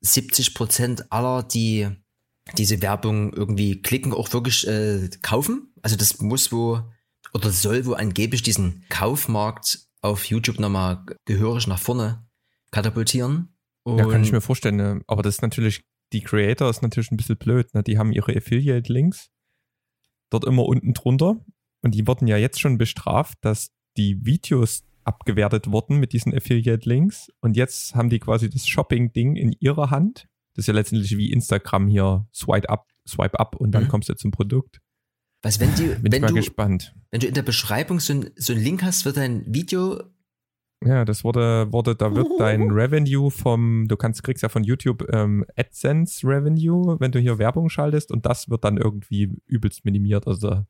70 0.02 0.54
Prozent 0.54 1.10
aller, 1.10 1.42
die 1.42 1.88
diese 2.58 2.82
Werbung 2.82 3.32
irgendwie 3.32 3.80
klicken, 3.80 4.12
auch 4.12 4.30
wirklich 4.34 4.66
äh, 4.68 5.08
kaufen. 5.22 5.72
Also 5.80 5.96
das 5.96 6.20
muss 6.20 6.52
wo 6.52 6.82
oder 7.32 7.50
soll 7.50 7.86
wo 7.86 7.94
angeblich 7.94 8.42
diesen 8.42 8.84
Kaufmarkt 8.90 9.88
auf 10.02 10.24
YouTube 10.26 10.58
nochmal 10.58 11.04
gehörig 11.24 11.66
nach 11.66 11.78
vorne 11.78 12.26
katapultieren. 12.70 13.56
Und 13.84 13.98
Ja, 13.98 14.06
kann 14.06 14.22
ich 14.22 14.32
mir 14.32 14.40
vorstellen. 14.40 14.76
Ne? 14.76 15.02
Aber 15.06 15.22
das 15.22 15.36
ist 15.36 15.42
natürlich, 15.42 15.82
die 16.12 16.20
Creator 16.22 16.68
ist 16.70 16.82
natürlich 16.82 17.10
ein 17.10 17.16
bisschen 17.16 17.36
blöd. 17.38 17.72
Ne? 17.74 17.82
Die 17.82 17.98
haben 17.98 18.12
ihre 18.12 18.36
Affiliate-Links 18.36 19.30
dort 20.30 20.44
immer 20.44 20.64
unten 20.64 20.92
drunter. 20.94 21.36
Und 21.82 21.94
die 21.94 22.06
wurden 22.06 22.26
ja 22.28 22.36
jetzt 22.36 22.60
schon 22.60 22.78
bestraft, 22.78 23.38
dass 23.42 23.70
die 23.96 24.24
Videos 24.24 24.84
abgewertet 25.04 25.70
wurden 25.70 25.98
mit 25.98 26.12
diesen 26.12 26.32
Affiliate-Links 26.34 27.32
und 27.40 27.56
jetzt 27.56 27.96
haben 27.96 28.08
die 28.08 28.20
quasi 28.20 28.48
das 28.48 28.68
Shopping-Ding 28.68 29.34
in 29.34 29.52
ihrer 29.58 29.90
Hand. 29.90 30.28
Das 30.54 30.62
ist 30.62 30.66
ja 30.68 30.74
letztendlich 30.74 31.16
wie 31.16 31.32
Instagram 31.32 31.88
hier, 31.88 32.28
swipe 32.32 32.68
up, 32.68 32.86
swipe 33.08 33.38
up 33.40 33.56
und 33.56 33.72
dann 33.72 33.84
Mhm. 33.84 33.88
kommst 33.88 34.08
du 34.08 34.14
zum 34.14 34.30
Produkt. 34.30 34.78
Was, 35.42 35.58
wenn, 35.58 35.74
die, 35.74 35.86
Bin 36.00 36.12
wenn, 36.12 36.22
mal 36.22 36.28
du, 36.28 36.34
gespannt. 36.34 36.94
wenn 37.10 37.20
du 37.20 37.26
in 37.26 37.34
der 37.34 37.42
Beschreibung 37.42 37.98
so, 37.98 38.12
ein, 38.12 38.30
so 38.36 38.52
einen 38.52 38.62
Link 38.62 38.82
hast 38.82 39.02
für 39.02 39.12
dein 39.12 39.44
Video, 39.52 40.00
Ja, 40.84 41.04
das 41.04 41.24
wurde, 41.24 41.72
wurde, 41.72 41.96
da 41.96 42.14
wird 42.14 42.28
dein 42.38 42.62
Revenue 42.70 43.30
vom, 43.30 43.88
du 43.88 43.96
kannst, 43.96 44.22
kriegst 44.22 44.42
ja 44.44 44.48
von 44.48 44.62
YouTube 44.62 45.04
ähm, 45.12 45.44
AdSense 45.56 46.26
Revenue, 46.26 46.96
wenn 47.00 47.10
du 47.10 47.18
hier 47.18 47.38
Werbung 47.38 47.68
schaltest 47.68 48.12
und 48.12 48.24
das 48.24 48.48
wird 48.50 48.62
dann 48.64 48.76
irgendwie 48.76 49.36
übelst 49.46 49.84
minimiert. 49.84 50.28
Also 50.28 50.64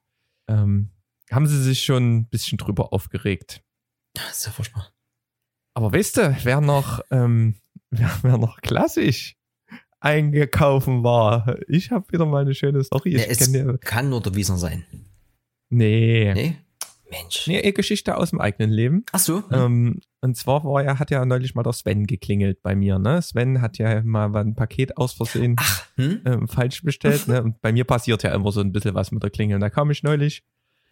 ähm, 0.49 0.91
haben 1.31 1.47
sie 1.47 1.62
sich 1.62 1.85
schon 1.85 2.17
ein 2.17 2.29
bisschen 2.29 2.57
drüber 2.57 2.95
aufgeregt. 2.95 3.62
das 4.14 4.38
ist 4.38 4.47
ja 4.47 4.52
furchtbar. 4.52 4.91
Aber 5.75 5.93
weißt 5.93 6.17
du, 6.17 6.37
wer 6.45 6.61
noch, 6.62 7.00
ähm, 7.11 7.57
wer, 7.91 8.11
wer 8.23 8.38
noch 8.38 8.62
klassisch 8.62 9.37
eingekaufen 10.02 11.02
war? 11.02 11.56
Ich 11.68 11.90
habe 11.90 12.12
wieder 12.12 12.26
mal 12.26 12.42
eine 12.42 12.54
schöne 12.54 12.82
Story. 12.85 13.16
Ich 13.16 13.28
es 13.28 13.52
ja, 13.52 13.76
kann 13.78 14.11
nur 14.11 14.21
der 14.21 14.35
Wieser 14.35 14.56
sein. 14.56 14.85
nee. 15.68 16.32
Nee? 16.35 16.56
Mensch. 17.12 17.47
Nee, 17.47 17.73
Geschichte 17.73 18.16
aus 18.16 18.30
dem 18.30 18.40
eigenen 18.40 18.71
Leben. 18.71 19.04
Ach 19.12 19.18
so. 19.18 19.44
Ähm, 19.50 20.00
und 20.23 20.37
zwar 20.37 20.64
war 20.64 20.82
ja, 20.82 20.99
hat 20.99 21.11
ja 21.11 21.25
neulich 21.25 21.54
mal 21.54 21.62
der 21.62 21.75
Sven 21.75 22.06
geklingelt 22.06 22.62
bei 22.62 22.75
mir, 22.75 22.99
ne? 22.99 23.21
Sven 23.21 23.61
hat 23.61 23.76
ja 23.76 24.02
mal 24.02 24.35
ein 24.35 24.54
Paket 24.54 24.97
aus 24.97 25.12
Versehen 25.12 25.56
Ach, 25.59 25.87
hm? 25.97 26.23
ähm, 26.25 26.49
falsch 26.49 26.82
bestellt, 26.82 27.28
ne? 27.28 27.42
Und 27.42 27.61
bei 27.61 27.71
mir 27.71 27.85
passiert 27.85 28.23
ja 28.23 28.35
immer 28.35 28.50
so 28.50 28.61
ein 28.61 28.73
bisschen 28.73 28.94
was 28.94 29.12
mit 29.12 29.23
der 29.23 29.30
Klingel. 29.30 29.56
Und 29.56 29.61
da 29.61 29.68
kam 29.68 29.90
ich 29.90 30.02
neulich, 30.02 30.42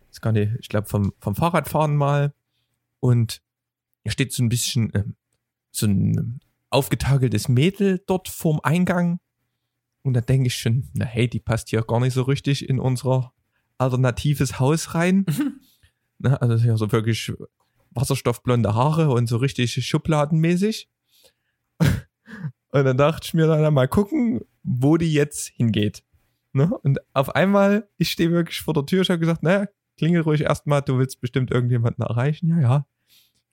das 0.09 0.21
gar 0.21 0.33
nicht, 0.33 0.53
ich 0.61 0.69
glaube 0.69 0.89
vom, 0.89 1.15
vom 1.21 1.35
Fahrradfahren 1.35 1.97
mal 1.97 2.35
und 3.01 3.41
da 4.05 4.11
steht 4.11 4.33
so 4.33 4.43
ein 4.43 4.51
bisschen 4.51 4.91
ähm, 4.95 5.17
so 5.71 5.87
ein 5.87 6.41
aufgetakeltes 6.71 7.49
Mädel 7.49 8.03
dort 8.07 8.29
vorm 8.29 8.61
Eingang. 8.63 9.21
Und 10.03 10.15
da 10.15 10.21
denke 10.21 10.47
ich 10.47 10.55
schon, 10.55 10.89
na 10.95 11.05
hey, 11.05 11.29
die 11.29 11.41
passt 11.41 11.69
hier 11.71 11.83
gar 11.83 12.01
nicht 12.01 12.15
so 12.15 12.23
richtig 12.23 12.69
in 12.69 12.81
unser 12.81 13.33
alternatives 13.79 14.59
Haus 14.59 14.95
rein. 14.95 15.27
Ne, 16.23 16.39
also 16.43 16.55
ja 16.67 16.77
so 16.77 16.93
wirklich 16.93 17.33
wasserstoffblonde 17.93 18.75
Haare 18.75 19.09
und 19.09 19.27
so 19.27 19.39
richtig 19.39 19.73
schubladenmäßig. 19.73 20.91
Und 21.79 22.85
dann 22.85 22.99
dachte 22.99 23.25
ich 23.25 23.33
mir 23.33 23.47
dann 23.47 23.73
mal 23.73 23.89
gucken, 23.89 24.43
wo 24.63 24.99
die 24.99 25.13
jetzt 25.15 25.49
hingeht. 25.49 26.05
Ne? 26.53 26.71
Und 26.83 26.99
auf 27.15 27.35
einmal, 27.35 27.89
ich 27.97 28.11
stehe 28.11 28.31
wirklich 28.33 28.61
vor 28.61 28.75
der 28.75 28.85
Tür, 28.85 29.01
ich 29.01 29.09
habe 29.09 29.19
gesagt, 29.19 29.43
naja, 29.43 29.67
klingel 29.97 30.21
ruhig 30.21 30.43
erstmal, 30.43 30.83
du 30.83 30.99
willst 30.99 31.23
bestimmt 31.23 31.51
irgendjemanden 31.51 32.05
erreichen. 32.05 32.51
Ja, 32.51 32.61
ja. 32.61 32.87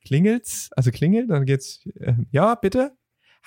Klingelt's? 0.05 0.69
Also 0.73 0.91
klingelt, 0.91 1.29
dann 1.29 1.45
geht's, 1.45 1.85
äh, 1.95 2.15
ja, 2.31 2.55
bitte. 2.55 2.96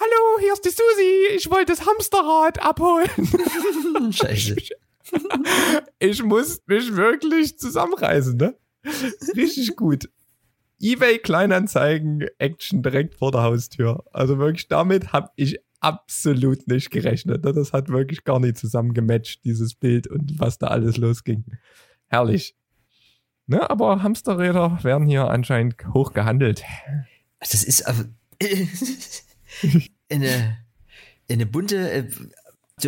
Hallo, 0.01 0.41
hier 0.41 0.55
ist 0.55 0.65
die 0.65 0.71
Susi, 0.71 1.37
ich 1.37 1.51
wollte 1.51 1.73
das 1.73 1.87
Hamsterrad 1.87 2.63
abholen. 2.63 3.11
Scheiße. 4.13 4.57
ich 5.99 6.23
muss 6.23 6.63
mich 6.67 6.97
wirklich 6.97 7.59
zusammenreißen, 7.59 8.35
ne? 8.39 8.57
Richtig 9.37 9.77
gut. 9.77 10.09
eBay 10.81 11.19
Kleinanzeigen 11.19 12.27
Action 12.39 12.83
direkt 12.83 13.17
vor 13.17 13.31
der 13.31 13.43
Haustür. 13.43 14.03
Also 14.11 14.39
wirklich 14.39 14.69
damit 14.69 15.13
habe 15.13 15.29
ich 15.37 15.59
absolut 15.81 16.67
nicht 16.67 16.91
gerechnet. 16.91 17.45
ne? 17.45 17.53
Das 17.53 17.75
hat 17.75 17.91
wirklich 17.91 18.25
gar 18.25 18.41
nicht 18.41 18.57
zusammengematcht, 18.57 19.45
dieses 19.45 19.75
Bild 19.75 20.07
und 20.07 20.41
was 20.41 20.57
da 20.57 20.69
alles 20.69 20.97
losging. 20.97 21.45
Herrlich. 22.07 22.57
Ne, 23.47 23.69
aber 23.69 24.03
Hamsterräder 24.03 24.79
werden 24.83 25.07
hier 25.07 25.29
anscheinend 25.29 25.75
hoch 25.93 26.15
gehandelt. 26.15 26.65
Das 27.41 27.65
ist 27.65 27.87
aber 27.87 28.07
eine, 30.11 30.59
eine 31.29 31.47
bunte. 31.47 31.91
äh, 31.91 32.09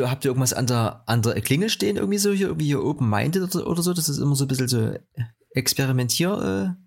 habt 0.00 0.24
ihr 0.24 0.30
irgendwas 0.30 0.52
an 0.54 0.66
der, 0.66 1.02
an 1.06 1.22
der 1.22 1.40
Klingel 1.40 1.68
stehen, 1.68 1.96
irgendwie 1.96 2.18
so 2.18 2.32
hier, 2.32 2.48
irgendwie 2.48 2.66
hier 2.66 2.82
open-minded 2.82 3.42
oder, 3.42 3.66
oder 3.66 3.82
so? 3.82 3.92
Das 3.92 4.08
ist 4.08 4.18
immer 4.18 4.36
so 4.36 4.44
ein 4.44 4.48
bisschen 4.48 4.68
so 4.68 4.94
experimentier. 5.54 6.76
Äh, 6.78 6.82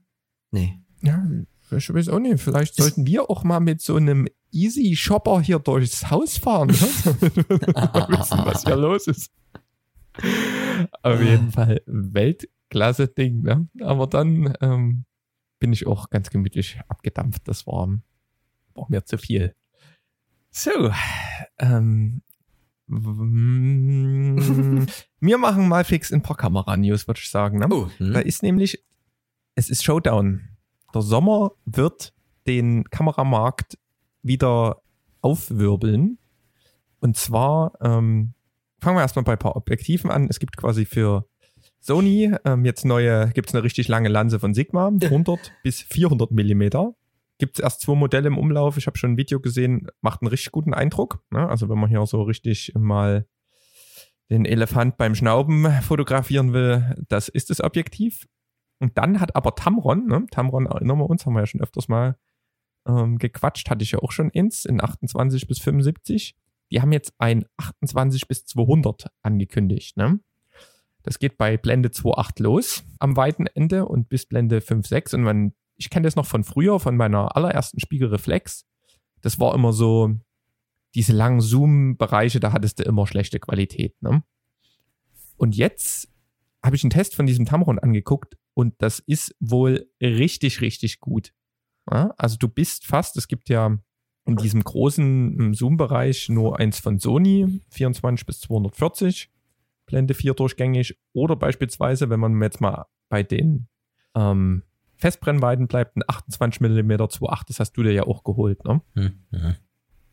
nee. 0.51 0.79
Ja, 1.01 1.25
ich 1.71 1.93
weiß 1.93 2.09
auch 2.09 2.19
nicht. 2.19 2.41
Vielleicht 2.41 2.75
sollten 2.75 3.05
wir 3.05 3.29
auch 3.29 3.43
mal 3.43 3.59
mit 3.59 3.81
so 3.81 3.95
einem 3.95 4.27
Easy 4.51 4.95
Shopper 4.95 5.41
hier 5.41 5.59
durchs 5.59 6.09
Haus 6.09 6.37
fahren, 6.37 6.69
ne? 6.69 6.73
wissen, 6.75 8.39
was 8.45 8.63
hier 8.63 8.75
los 8.75 9.07
ist. 9.07 9.31
Auf 11.01 11.21
jeden 11.21 11.51
Fall 11.51 11.81
Weltklasse 11.85 13.07
Ding, 13.07 13.41
ne? 13.41 13.67
Aber 13.81 14.07
dann 14.07 14.53
ähm, 14.61 15.05
bin 15.59 15.73
ich 15.73 15.87
auch 15.87 16.09
ganz 16.09 16.29
gemütlich 16.29 16.79
abgedampft. 16.87 17.41
Das 17.47 17.67
war, 17.67 17.89
war 18.75 18.85
mir 18.89 19.03
zu 19.03 19.17
viel. 19.17 19.55
So, 20.57 20.89
ähm, 21.59 22.21
wir 22.87 22.97
machen 25.37 25.67
mal 25.67 25.83
fix 25.83 26.13
ein 26.13 26.21
paar 26.21 26.37
Kamera-News, 26.37 27.09
würde 27.09 27.19
ich 27.21 27.29
sagen. 27.29 27.59
Ne? 27.59 27.67
Oh, 27.69 27.89
hm. 27.97 28.13
Da 28.13 28.21
ist 28.21 28.41
nämlich, 28.41 28.81
es 29.55 29.69
ist 29.69 29.83
Showdown. 29.83 30.47
Der 30.93 31.01
Sommer 31.01 31.51
wird 31.65 32.13
den 32.47 32.85
Kameramarkt 32.85 33.77
wieder 34.21 34.81
aufwirbeln. 35.19 36.19
Und 37.01 37.17
zwar, 37.17 37.73
ähm, 37.81 38.33
fangen 38.79 38.95
wir 38.95 39.01
erstmal 39.01 39.25
bei 39.25 39.33
ein 39.33 39.39
paar 39.39 39.57
Objektiven 39.57 40.09
an. 40.09 40.27
Es 40.29 40.39
gibt 40.39 40.55
quasi 40.55 40.85
für 40.85 41.27
Sony 41.81 42.33
ähm, 42.45 42.63
jetzt 42.63 42.85
neue, 42.85 43.29
gibt 43.31 43.49
es 43.49 43.55
eine 43.55 43.65
richtig 43.65 43.89
lange 43.89 44.07
Lanze 44.07 44.39
von 44.39 44.53
Sigma, 44.53 44.87
100 45.01 45.51
bis 45.63 45.81
400 45.81 46.31
Millimeter. 46.31 46.95
Gibt 47.37 47.57
es 47.57 47.63
erst 47.63 47.81
zwei 47.81 47.95
Modelle 47.95 48.27
im 48.27 48.37
Umlauf. 48.37 48.77
Ich 48.77 48.87
habe 48.87 48.97
schon 48.97 49.11
ein 49.11 49.17
Video 49.17 49.39
gesehen, 49.39 49.87
macht 50.01 50.21
einen 50.21 50.29
richtig 50.29 50.51
guten 50.51 50.73
Eindruck. 50.73 51.23
Ne? 51.31 51.47
Also 51.47 51.69
wenn 51.69 51.77
man 51.77 51.89
hier 51.89 52.05
so 52.05 52.21
richtig 52.21 52.71
mal 52.75 53.27
den 54.29 54.45
Elefant 54.45 54.97
beim 54.97 55.15
Schnauben 55.15 55.69
fotografieren 55.81 56.53
will, 56.53 56.95
das 57.09 57.27
ist 57.27 57.49
das 57.49 57.61
Objektiv. 57.61 58.25
Und 58.79 58.97
dann 58.97 59.19
hat 59.19 59.35
aber 59.35 59.55
Tamron, 59.55 60.05
ne? 60.07 60.25
Tamron 60.31 60.65
erinnern 60.65 60.97
wir 60.97 61.09
uns, 61.09 61.25
haben 61.25 61.33
wir 61.33 61.41
ja 61.41 61.45
schon 61.45 61.61
öfters 61.61 61.87
mal 61.87 62.17
ähm, 62.87 63.17
gequatscht, 63.17 63.69
hatte 63.69 63.83
ich 63.83 63.91
ja 63.91 63.99
auch 63.99 64.11
schon 64.11 64.29
ins, 64.29 64.65
in 64.65 64.81
28 64.81 65.47
bis 65.47 65.59
75. 65.59 66.35
Die 66.71 66.81
haben 66.81 66.91
jetzt 66.91 67.13
ein 67.19 67.45
28 67.57 68.27
bis 68.27 68.45
200 68.45 69.07
angekündigt. 69.21 69.97
Ne? 69.97 70.19
Das 71.03 71.19
geht 71.19 71.37
bei 71.37 71.57
Blende 71.57 71.89
2.8 71.89 72.41
los 72.41 72.83
am 72.99 73.15
weiten 73.15 73.47
Ende 73.47 73.85
und 73.85 74.09
bis 74.09 74.25
Blende 74.25 74.59
5.6. 74.59 75.15
Und 75.15 75.23
man, 75.23 75.53
ich 75.77 75.89
kenne 75.89 76.05
das 76.05 76.15
noch 76.15 76.25
von 76.25 76.43
früher, 76.43 76.79
von 76.79 76.95
meiner 76.95 77.35
allerersten 77.35 77.79
Spiegelreflex. 77.79 78.65
Das 79.21 79.39
war 79.39 79.53
immer 79.53 79.73
so, 79.73 80.15
diese 80.93 81.13
langen 81.13 81.41
Zoom-Bereiche, 81.41 82.39
da 82.39 82.53
hattest 82.53 82.79
du 82.79 82.83
immer 82.83 83.05
schlechte 83.05 83.39
Qualität. 83.39 84.01
Ne? 84.01 84.23
Und 85.37 85.55
jetzt 85.55 86.07
habe 86.63 86.75
ich 86.75 86.83
einen 86.83 86.91
Test 86.91 87.15
von 87.15 87.25
diesem 87.25 87.45
Tamron 87.45 87.79
angeguckt 87.79 88.37
und 88.53 88.73
das 88.79 88.99
ist 88.99 89.35
wohl 89.39 89.89
richtig, 90.01 90.61
richtig 90.61 90.99
gut. 90.99 91.33
Ja, 91.91 92.13
also 92.17 92.37
du 92.37 92.47
bist 92.47 92.85
fast, 92.85 93.17
es 93.17 93.27
gibt 93.27 93.49
ja 93.49 93.77
in 94.25 94.37
diesem 94.37 94.63
großen 94.63 95.39
ähm, 95.39 95.53
Zoom-Bereich 95.53 96.29
nur 96.29 96.57
eins 96.57 96.79
von 96.79 96.97
Sony, 96.97 97.61
24 97.69 98.25
bis 98.25 98.39
240, 98.39 99.29
Blende 99.85 100.15
4 100.15 100.33
durchgängig. 100.33 100.97
Oder 101.13 101.35
beispielsweise, 101.35 102.09
wenn 102.09 102.19
man 102.19 102.41
jetzt 102.41 102.59
mal 102.59 102.87
bei 103.09 103.21
den 103.21 103.67
ähm, 104.15 104.63
Festbrennweiten 104.97 105.67
bleibt, 105.67 105.97
ein 105.97 106.03
28 106.07 106.61
mm 106.61 106.91
2.8, 106.91 107.43
das 107.47 107.59
hast 107.59 107.73
du 107.73 107.83
dir 107.83 107.91
ja 107.91 108.03
auch 108.03 108.23
geholt. 108.23 108.63
Ne? 108.65 108.81
Hm, 108.93 109.19
hm. 109.31 109.55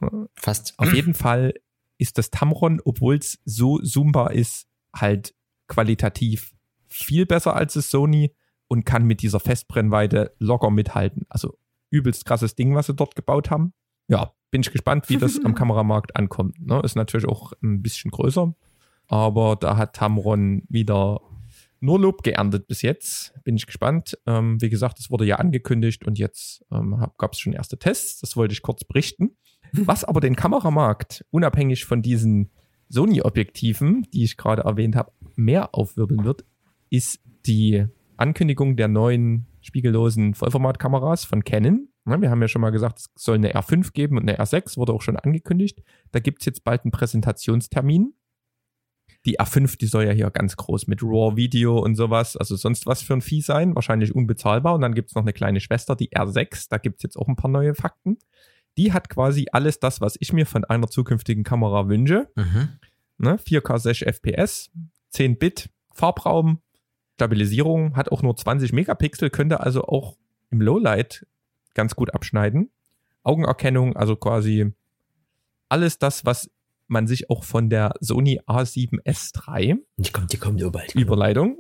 Ja. 0.01 0.27
Fast. 0.35 0.75
Auf 0.79 0.93
jeden 0.93 1.15
Fall 1.15 1.55
ist 1.99 2.19
das 2.19 2.31
Tamron, 2.31 2.81
obwohl 2.85 3.17
es 3.17 3.41
so 3.45 3.79
zoombar 3.79 4.33
ist, 4.33 4.67
halt 4.95 5.35
qualitativ 5.69 6.53
viel 6.89 7.27
besser 7.27 7.55
als 7.55 7.75
das 7.75 7.91
Sony 7.91 8.35
und 8.69 8.85
kann 8.85 9.05
mit 9.05 9.23
dieser 9.23 9.41
Festbrennweite 9.41 10.35
locker 10.39 10.71
mithalten. 10.71 11.25
Also 11.29 11.57
übelst 11.91 12.25
krasses 12.25 12.55
Ding, 12.55 12.75
was 12.75 12.87
sie 12.87 12.95
dort 12.95 13.15
gebaut 13.15 13.51
haben. 13.51 13.73
Ja, 14.09 14.33
bin 14.51 14.63
ich 14.63 14.71
gespannt, 14.71 15.09
wie 15.09 15.17
das 15.17 15.43
am 15.45 15.55
Kameramarkt 15.57 16.17
ankommt. 16.17 16.61
Ne? 16.61 16.81
Ist 16.83 16.97
natürlich 16.97 17.29
auch 17.29 17.53
ein 17.63 17.83
bisschen 17.83 18.11
größer, 18.11 18.55
aber 19.07 19.57
da 19.57 19.77
hat 19.77 19.95
Tamron 19.95 20.63
wieder 20.69 21.21
nur 21.83 21.99
Lob 21.99 22.23
geerntet 22.23 22.69
bis 22.69 22.81
jetzt. 22.83 23.35
Bin 23.45 23.57
ich 23.57 23.67
gespannt. 23.67 24.17
Ähm, 24.27 24.61
wie 24.63 24.71
gesagt, 24.71 25.01
es 25.01 25.11
wurde 25.11 25.25
ja 25.25 25.37
angekündigt 25.37 26.07
und 26.07 26.19
jetzt 26.19 26.65
ähm, 26.71 27.05
gab 27.19 27.33
es 27.33 27.41
schon 27.41 27.53
erste 27.53 27.79
Tests. 27.79 28.21
Das 28.21 28.37
wollte 28.37 28.53
ich 28.53 28.63
kurz 28.63 28.85
berichten. 28.85 29.37
Was 29.73 30.05
aber 30.05 30.21
den 30.21 30.37
Kameramarkt, 30.37 31.25
unabhängig 31.31 31.85
von 31.85 32.01
diesen 32.01 32.51
Sony-Objektiven, 32.89 34.07
die 34.13 34.23
ich 34.23 34.37
gerade 34.37 34.63
erwähnt 34.63 34.95
habe, 34.95 35.13
mehr 35.35 35.75
aufwirbeln 35.75 36.25
wird, 36.25 36.45
ist 36.91 37.21
die 37.47 37.87
Ankündigung 38.17 38.77
der 38.77 38.89
neuen 38.89 39.47
spiegellosen 39.61 40.35
Vollformatkameras 40.35 41.25
von 41.25 41.43
Canon. 41.43 41.89
Ja, 42.07 42.21
wir 42.21 42.31
haben 42.31 42.43
ja 42.43 42.49
schon 42.49 42.63
mal 42.63 42.71
gesagt, 42.71 42.99
es 42.99 43.11
soll 43.17 43.37
eine 43.37 43.55
R5 43.55 43.93
geben 43.93 44.19
und 44.19 44.29
eine 44.29 44.39
R6, 44.39 44.77
wurde 44.77 44.93
auch 44.93 45.03
schon 45.03 45.17
angekündigt. 45.17 45.83
Da 46.13 46.21
gibt 46.21 46.43
es 46.43 46.47
jetzt 46.47 46.65
bald 46.65 46.85
einen 46.85 46.93
Präsentationstermin. 46.93 48.15
Die 49.25 49.39
R5, 49.39 49.79
die 49.79 49.87
soll 49.87 50.05
ja 50.05 50.13
hier 50.13 50.31
ganz 50.31 50.57
groß 50.57 50.89
mit 50.89 51.03
RAW 51.03 51.37
Video 51.37 51.79
und 51.79 51.95
sowas, 51.95 52.37
also 52.37 52.57
sonst 52.57 52.87
was 52.87 53.03
für 53.03 53.15
ein 53.15 53.21
Vieh 53.21 53.41
sein, 53.41 53.75
wahrscheinlich 53.75 54.15
unbezahlbar. 54.15 54.75
Und 54.75 54.81
dann 54.81 54.95
gibt's 54.95 55.15
noch 55.15 55.23
eine 55.23 55.33
kleine 55.33 55.61
Schwester, 55.61 55.95
die 55.95 56.11
R6, 56.11 56.67
da 56.69 56.79
gibt's 56.79 57.03
jetzt 57.03 57.17
auch 57.17 57.29
ein 57.29 57.37
paar 57.37 57.51
neue 57.51 57.75
Fakten. 57.75 58.19
Die 58.77 58.93
hat 58.93 59.09
quasi 59.09 59.47
alles 59.53 59.79
das, 59.79 60.01
was 60.01 60.17
ich 60.19 60.33
mir 60.33 60.47
von 60.47 60.65
einer 60.65 60.89
zukünftigen 60.89 61.45
Kamera 61.45 61.89
wünsche. 61.89 62.31
Mhm. 62.35 62.69
Ne? 63.19 63.37
4K 63.37 63.79
60 63.79 64.09
FPS, 64.09 64.71
10 65.11 65.39
Bit, 65.39 65.71
Farbraum, 65.93 66.61
Stabilisierung, 67.15 67.95
hat 67.95 68.11
auch 68.11 68.23
nur 68.23 68.37
20 68.37 68.73
Megapixel, 68.73 69.31
könnte 69.31 69.61
also 69.61 69.85
auch 69.85 70.17
im 70.51 70.61
Lowlight 70.61 71.27
ganz 71.75 71.95
gut 71.95 72.15
abschneiden. 72.15 72.71
Augenerkennung, 73.23 73.95
also 73.97 74.17
quasi 74.17 74.73
alles 75.69 75.99
das, 75.99 76.25
was 76.25 76.51
man 76.89 77.07
sich 77.07 77.31
auch 77.31 77.45
von 77.45 77.71
der 77.71 77.95
Sony 78.01 78.41
A7S3 78.47 79.79
Die 79.97 80.11
kommt, 80.11 80.33
die 80.33 80.37
kommt 80.37 80.61
ja 80.61 80.69
bald. 80.69 80.95
Überleitung 80.95 81.59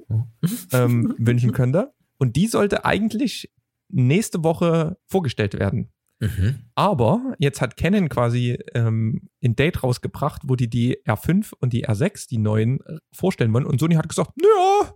ähm, 0.73 1.14
wünschen 1.19 1.52
könnte. 1.52 1.93
Und 2.19 2.37
die 2.37 2.47
sollte 2.47 2.85
eigentlich 2.85 3.50
nächste 3.88 4.45
Woche 4.45 4.97
vorgestellt 5.07 5.59
werden. 5.59 5.91
Mhm. 6.23 6.61
Aber 6.76 7.35
jetzt 7.38 7.61
hat 7.61 7.76
Canon 7.76 8.09
quasi 8.09 8.57
ähm, 8.75 9.29
ein 9.43 9.57
Date 9.57 9.83
rausgebracht, 9.83 10.43
wo 10.45 10.55
die 10.55 10.71
die 10.71 10.99
R5 11.05 11.52
und 11.59 11.73
die 11.73 11.87
R6, 11.88 12.29
die 12.29 12.38
neuen, 12.38 12.79
vorstellen 13.12 13.52
wollen. 13.52 13.67
Und 13.67 13.81
Sony 13.81 13.97
hat 13.97 14.09
gesagt, 14.09 14.31
ja, 14.41 14.95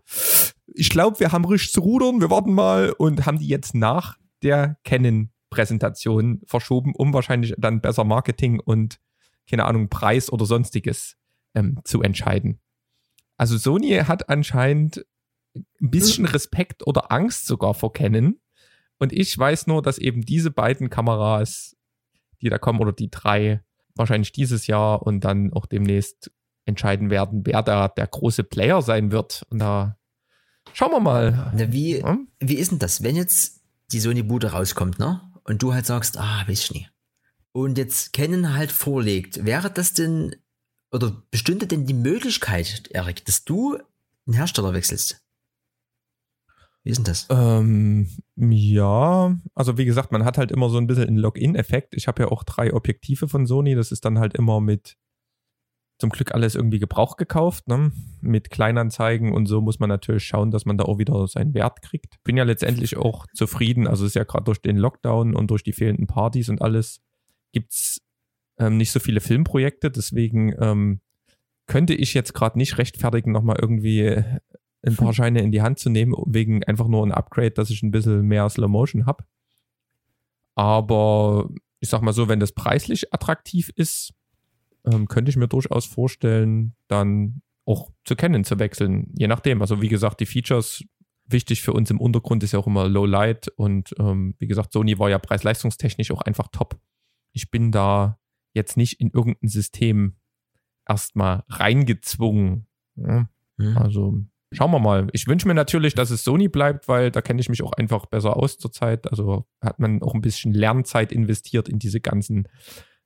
ich 0.75 0.88
glaube, 0.88 1.18
wir 1.18 1.33
haben 1.33 1.45
richtig 1.45 1.73
zu 1.73 1.80
rudern, 1.80 2.21
wir 2.21 2.30
warten 2.30 2.54
mal 2.54 2.92
und 2.92 3.26
haben 3.26 3.38
die 3.38 3.49
jetzt 3.49 3.75
nach 3.75 4.16
der 4.42 4.78
Canon-Präsentation 4.85 6.42
verschoben, 6.47 6.95
um 6.95 7.12
wahrscheinlich 7.12 7.54
dann 7.59 7.80
besser 7.80 8.04
Marketing 8.04 8.61
und, 8.61 8.99
keine 9.49 9.65
Ahnung, 9.65 9.88
Preis 9.88 10.31
oder 10.33 10.47
sonstiges 10.47 11.17
ähm, 11.55 11.81
zu 11.85 12.03
entscheiden. 12.03 12.61
Also 13.37 13.57
Sony 13.59 13.91
hat 14.07 14.29
anscheinend 14.29 15.05
ein 15.55 15.91
bisschen 15.91 16.26
Respekt 16.26 16.87
oder 16.87 17.12
Angst 17.12 17.47
sogar 17.47 17.75
vor 17.75 17.93
Canon. 17.93 18.38
Und 18.99 19.12
ich 19.12 19.37
weiß 19.37 19.67
nur, 19.67 19.83
dass 19.83 19.99
eben 19.99 20.23
diese 20.23 20.50
beiden 20.50 20.91
Kameras, 20.91 21.76
die 22.41 22.49
da 22.49 22.59
kommen, 22.59 22.81
oder 22.81 22.93
die 22.93 23.11
drei, 23.11 23.62
wahrscheinlich 23.95 24.33
dieses 24.33 24.67
Jahr 24.67 25.03
und 25.03 25.21
dann 25.21 25.53
auch 25.53 25.67
demnächst 25.67 26.31
entscheiden 26.65 27.11
werden, 27.11 27.43
wer 27.45 27.62
da 27.62 27.88
der 27.88 28.07
große 28.07 28.43
Player 28.45 28.83
sein 28.83 29.12
wird. 29.12 29.47
Und 29.50 29.59
da 29.61 29.99
schauen 30.73 30.91
wir 30.93 31.00
mal. 31.00 31.53
Na, 31.55 31.73
wie, 31.73 31.99
Ja? 31.99 32.19
wie 32.41 32.55
ist 32.57 32.73
denn 32.73 32.79
das, 32.79 33.03
wenn 33.03 33.17
jetzt 33.17 33.62
die 33.93 34.00
Sony-Bude 34.00 34.53
rauskommt, 34.53 34.99
ne? 34.99 35.21
Und 35.45 35.62
du 35.62 35.73
halt 35.73 35.87
sagst, 35.87 36.19
ah, 36.19 36.43
weiß 36.47 36.61
ich 36.65 36.73
nie. 36.73 36.88
Und 37.57 37.79
jetzt 37.79 38.13
Canon 38.13 38.53
halt 38.53 38.71
vorlegt, 38.71 39.47
wäre 39.47 39.71
das 39.71 39.95
denn, 39.95 40.37
oder 40.93 41.23
bestünde 41.31 41.67
denn 41.67 41.87
die 41.87 41.95
Möglichkeit, 41.95 42.91
Erik, 42.93 43.25
dass 43.25 43.47
du 43.47 43.79
einen 44.27 44.37
Hersteller 44.37 44.75
wechselst? 44.75 45.25
Wie 46.83 46.91
ist 46.91 46.99
denn 46.99 47.07
das? 47.07 47.27
Ähm, 47.31 48.11
ja, 48.37 49.35
also 49.55 49.79
wie 49.79 49.87
gesagt, 49.87 50.13
man 50.13 50.27
hat 50.27 50.37
halt 50.37 50.53
immer 50.53 50.69
so 50.69 50.77
ein 50.77 50.87
bisschen 50.87 51.09
einen 51.09 51.17
Login-Effekt. 51.17 51.95
Ich 51.95 52.09
habe 52.09 52.25
ja 52.25 52.29
auch 52.29 52.45
drei 52.45 52.75
Objektive 52.75 53.27
von 53.27 53.47
Sony. 53.47 53.75
Das 53.75 53.91
ist 53.91 54.05
dann 54.05 54.19
halt 54.19 54.35
immer 54.35 54.61
mit 54.61 54.99
zum 55.99 56.11
Glück 56.11 56.35
alles 56.35 56.57
irgendwie 56.57 56.79
Gebrauch 56.79 57.17
gekauft, 57.17 57.69
ne? 57.69 57.91
Mit 58.21 58.51
Kleinanzeigen 58.51 59.33
und 59.33 59.47
so 59.47 59.63
muss 59.63 59.79
man 59.79 59.89
natürlich 59.89 60.25
schauen, 60.25 60.51
dass 60.51 60.67
man 60.67 60.77
da 60.77 60.85
auch 60.85 60.99
wieder 60.99 61.27
seinen 61.27 61.55
Wert 61.55 61.81
kriegt. 61.81 62.23
Bin 62.23 62.37
ja 62.37 62.45
letztendlich 62.45 62.99
auch 62.99 63.27
zufrieden. 63.35 63.87
Also 63.87 64.05
ist 64.05 64.15
ja 64.15 64.25
gerade 64.25 64.45
durch 64.45 64.61
den 64.61 64.77
Lockdown 64.77 65.35
und 65.35 65.51
durch 65.51 65.63
die 65.63 65.73
fehlenden 65.73 66.07
Partys 66.07 66.51
und 66.51 66.61
alles 66.61 67.01
gibt's 67.53 68.00
ähm, 68.59 68.76
nicht 68.76 68.91
so 68.91 69.00
viele 69.00 69.21
Filmprojekte. 69.21 69.90
Deswegen 69.90 70.55
ähm, 70.61 71.01
könnte 71.66 71.94
ich 71.94 72.14
jetzt 72.14 72.35
gerade 72.35 72.59
nicht 72.59 72.79
rechtfertigen, 72.79 73.33
nochmal 73.33 73.57
irgendwie 73.61 74.23
ein 74.83 74.97
paar 74.97 75.12
Scheine 75.14 75.42
in 75.42 75.53
die 75.53 75.62
Hand 75.62 75.79
zu 75.79 75.90
nehmen, 75.90 76.14
wegen 76.27 76.64
einfach 76.64 76.88
nur 76.88 77.05
ein 77.05 77.12
Upgrade, 77.12 77.53
dass 77.53 77.70
ich 77.70 77.83
ein 77.83 77.90
bisschen 77.90 78.23
mehr 78.23 78.49
Slow 78.49 78.68
Motion 78.68 79.07
habe. 79.07 79.25
Aber 80.55 81.51
ich 81.81 81.88
sag 81.88 82.03
mal 82.03 82.12
so, 82.12 82.29
wenn 82.29 82.40
das 82.40 82.53
preislich 82.53 83.12
attraktiv 83.12 83.70
ist, 83.75 84.14
ähm, 84.85 85.09
könnte 85.09 85.31
ich 85.31 85.37
mir 85.37 85.49
durchaus 85.49 85.85
vorstellen, 85.85 86.75
dann 86.88 87.42
auch 87.66 87.90
zu 88.05 88.16
Canon 88.16 88.44
zu 88.44 88.59
wechseln. 88.59 89.12
Je 89.18 89.27
nachdem. 89.27 89.61
Also 89.61 89.83
wie 89.83 89.88
gesagt, 89.88 90.20
die 90.20 90.27
Features 90.27 90.85
wichtig 91.27 91.62
für 91.62 91.73
uns 91.73 91.90
im 91.90 92.01
Untergrund 92.01 92.42
ist 92.44 92.53
ja 92.53 92.59
auch 92.61 92.68
immer 92.68 92.88
Low 92.88 93.05
Light 93.05 93.49
und 93.57 93.94
ähm, 93.99 94.37
wie 94.38 94.47
gesagt, 94.47 94.73
Sony 94.73 94.99
war 94.99 95.11
ja 95.11 95.18
preis-leistungstechnisch 95.18 96.12
auch 96.12 96.23
einfach 96.23 96.49
top. 96.53 96.79
Ich 97.37 97.51
bin 97.51 97.70
da 97.70 98.18
jetzt 98.55 98.79
nicht 98.79 98.99
in 98.99 99.11
irgendein 99.11 99.49
System 99.49 100.16
erstmal 100.88 101.44
reingezwungen. 101.49 102.66
Ja? 102.96 103.29
Hm? 103.59 103.77
Also 103.77 104.14
schauen 104.53 104.70
wir 104.70 104.79
mal. 104.79 105.09
Ich 105.12 105.27
wünsche 105.27 105.46
mir 105.46 105.53
natürlich, 105.53 105.94
dass 105.94 106.11
es 106.11 106.25
Sony 106.25 106.49
bleibt, 106.49 106.88
weil 106.88 107.11
da 107.11 107.20
kenne 107.20 107.40
ich 107.40 107.51
mich 107.51 107.62
auch 107.62 107.72
einfach 107.72 108.07
besser 108.07 108.38
aus 108.38 108.57
zurzeit. 108.57 109.11
Also 109.11 109.46
hat 109.61 109.79
man 109.79 110.03
auch 110.03 110.14
ein 110.14 110.22
bisschen 110.22 110.55
Lernzeit 110.55 111.12
investiert 111.12 111.68
in 111.68 111.79
diese 111.79 112.01
ganzen 112.01 112.49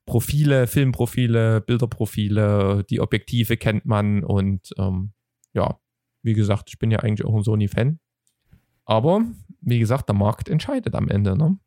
Profile, 0.07 0.69
Filmprofile, 0.69 1.61
Bilderprofile, 1.61 2.85
die 2.89 3.01
Objektive 3.01 3.57
kennt 3.57 3.85
man 3.85 4.23
und 4.23 4.71
ähm, 4.79 5.13
ja, 5.55 5.81
wie 6.23 6.35
gesagt, 6.35 6.69
ich 6.69 6.79
bin 6.79 6.93
ja 6.93 7.01
eigentlich 7.01 7.27
auch 7.27 7.35
ein 7.35 7.43
Sony-Fan. 7.43 7.99
Aber 8.85 9.25
wie 9.61 9.81
gesagt, 9.81 10.09
der 10.09 10.17
Markt 10.17 10.49
entscheidet 10.49 10.95
am 10.95 11.09
Ende. 11.09 11.37
Ne? 11.37 11.59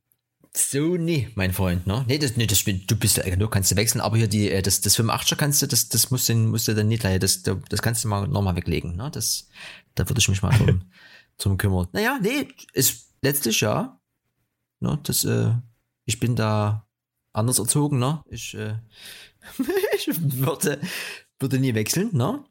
Sony, 0.56 1.30
mein 1.34 1.52
Freund, 1.52 1.88
ne? 1.88 2.06
Nee, 2.08 2.20
das, 2.20 2.38
nee, 2.38 2.46
das, 2.46 2.64
du 2.64 2.96
bist 2.96 3.18
ja, 3.18 3.36
du 3.36 3.48
kannst 3.48 3.72
du 3.72 3.76
wechseln, 3.76 4.02
aber 4.02 4.18
hier 4.18 4.28
die, 4.28 4.52
äh, 4.52 4.62
das, 4.62 4.82
das 4.82 5.00
85er 5.00 5.36
kannst 5.36 5.62
du, 5.62 5.68
das, 5.68 5.90
das 5.90 6.12
musst 6.12 6.30
du, 6.30 6.36
musst 6.36 6.68
du 6.68 6.76
dann 6.76 6.88
nicht 6.88 7.02
leider, 7.02 7.20
das, 7.20 7.42
das 7.42 7.82
kannst 7.82 8.04
du 8.04 8.08
mal 8.08 8.28
nochmal 8.28 8.56
weglegen, 8.56 8.96
ne? 8.96 9.10
Das, 9.12 9.50
da 9.96 10.08
würde 10.08 10.20
ich 10.20 10.30
mich 10.30 10.44
mal 10.44 10.56
drum, 10.56 10.84
drum 11.40 11.58
kümmern. 11.58 11.88
Naja, 11.92 12.20
nee, 12.22 12.48
ist 12.74 13.14
letztlich 13.24 13.62
ja, 13.62 14.00
ne? 14.80 15.00
Das, 15.04 15.26
äh, 15.26 15.54
ich 16.06 16.20
bin 16.20 16.36
da 16.36 16.88
anders 17.32 17.58
erzogen, 17.58 17.98
ne? 17.98 18.22
Ich, 18.30 18.54
äh, 18.54 18.76
ich 19.96 20.08
würde, 20.08 20.80
würde 21.40 21.58
nie 21.58 21.74
wechseln, 21.74 22.10
ne? 22.14 22.46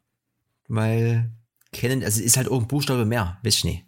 Weil, 0.67 1.31
kennen, 1.71 2.03
also 2.03 2.21
ist 2.21 2.35
halt 2.35 2.49
auch 2.49 2.59
ein 2.59 2.67
Buchstabe 2.67 3.05
mehr, 3.05 3.39
weiß 3.43 3.55
ich 3.55 3.63
nicht. 3.63 3.85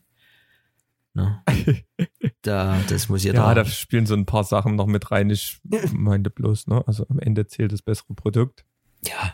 Ne? 1.15 1.41
Da, 2.45 2.79
das 2.89 3.09
muss 3.09 3.23
jeder. 3.23 3.39
Ja, 3.39 3.53
da 3.55 3.65
spielen 3.65 4.05
so 4.05 4.13
ein 4.13 4.27
paar 4.27 4.43
Sachen 4.43 4.75
noch 4.75 4.85
mit 4.85 5.09
rein. 5.09 5.29
Ich 5.31 5.59
meinte 5.93 6.29
bloß, 6.29 6.67
ne? 6.67 6.83
Also 6.87 7.07
am 7.09 7.17
Ende 7.17 7.47
zählt 7.47 7.71
das 7.71 7.81
bessere 7.81 8.13
Produkt. 8.13 8.65
ja, 9.03 9.33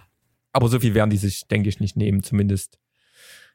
Aber 0.54 0.70
so 0.70 0.80
viel 0.80 0.94
werden 0.94 1.10
die 1.10 1.18
sich, 1.18 1.48
denke 1.48 1.68
ich, 1.68 1.80
nicht 1.80 1.98
nehmen, 1.98 2.24
zumindest. 2.24 2.80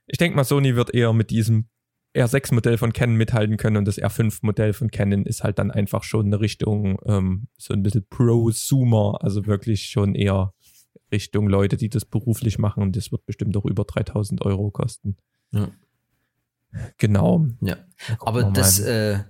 Ich 0.07 0.19
denke 0.19 0.37
mal, 0.37 0.45
Sony 0.45 0.77
wird 0.77 0.95
eher 0.95 1.13
mit 1.15 1.31
diesem 1.31 1.69
R6-Modell 2.15 2.77
von 2.77 2.93
Canon 2.93 3.17
mithalten 3.17 3.57
können 3.57 3.79
und 3.79 3.87
das 3.87 3.99
R5-Modell 3.99 4.73
von 4.73 4.91
Canon 4.91 5.25
ist 5.25 5.43
halt 5.43 5.59
dann 5.59 5.71
einfach 5.71 6.03
schon 6.03 6.27
eine 6.27 6.41
Richtung, 6.41 6.99
ähm, 7.07 7.49
so 7.57 7.73
ein 7.73 7.83
bisschen 7.83 8.07
Prosumer, 8.09 9.19
also 9.23 9.47
wirklich 9.47 9.87
schon 9.87 10.15
eher 10.15 10.53
Richtung 11.13 11.49
Leute, 11.49 11.77
die 11.77 11.89
das 11.89 12.05
beruflich 12.05 12.59
machen 12.59 12.83
und 12.83 12.97
das 12.97 13.11
wird 13.11 13.25
bestimmt 13.27 13.57
auch 13.57 13.65
über 13.65 13.85
3000 13.85 14.45
Euro 14.45 14.71
kosten. 14.71 15.17
Ja. 15.51 15.69
Genau. 16.99 17.47
ja. 17.61 17.77
Aber 18.21 18.45
das 18.45 18.81
äh, 18.81 19.21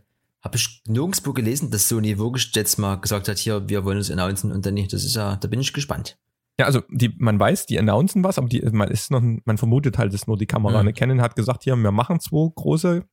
habe 0.46 0.56
ich 0.56 0.82
nirgendwo 0.88 1.32
gelesen, 1.32 1.70
dass 1.70 1.88
Sony 1.88 2.18
wirklich 2.18 2.50
jetzt 2.54 2.78
mal 2.78 2.96
gesagt 2.96 3.28
hat, 3.28 3.38
hier, 3.38 3.68
wir 3.68 3.84
wollen 3.84 3.98
es 3.98 4.10
announcen 4.10 4.52
und 4.52 4.64
dann 4.64 4.74
nicht. 4.74 4.92
Das 4.92 5.04
ist 5.04 5.14
ja, 5.16 5.36
da 5.36 5.48
bin 5.48 5.60
ich 5.60 5.72
gespannt. 5.72 6.18
Ja, 6.58 6.64
also 6.66 6.80
die, 6.90 7.14
man 7.18 7.38
weiß, 7.38 7.66
die 7.66 7.78
announcen 7.78 8.24
was, 8.24 8.38
aber 8.38 8.48
die, 8.48 8.60
man 8.62 8.88
ist 8.88 9.10
noch, 9.10 9.22
man 9.22 9.58
vermutet 9.58 9.98
halt, 9.98 10.14
es 10.14 10.22
ist 10.22 10.26
nur 10.26 10.38
die 10.38 10.46
Kamera. 10.46 10.80
Mhm. 10.80 10.86
Ne? 10.86 10.92
Canon 10.94 11.20
hat 11.20 11.36
gesagt, 11.36 11.64
hier, 11.64 11.76
wir 11.76 11.92
machen 11.92 12.18
zwei 12.20 12.50
große, 12.54 13.04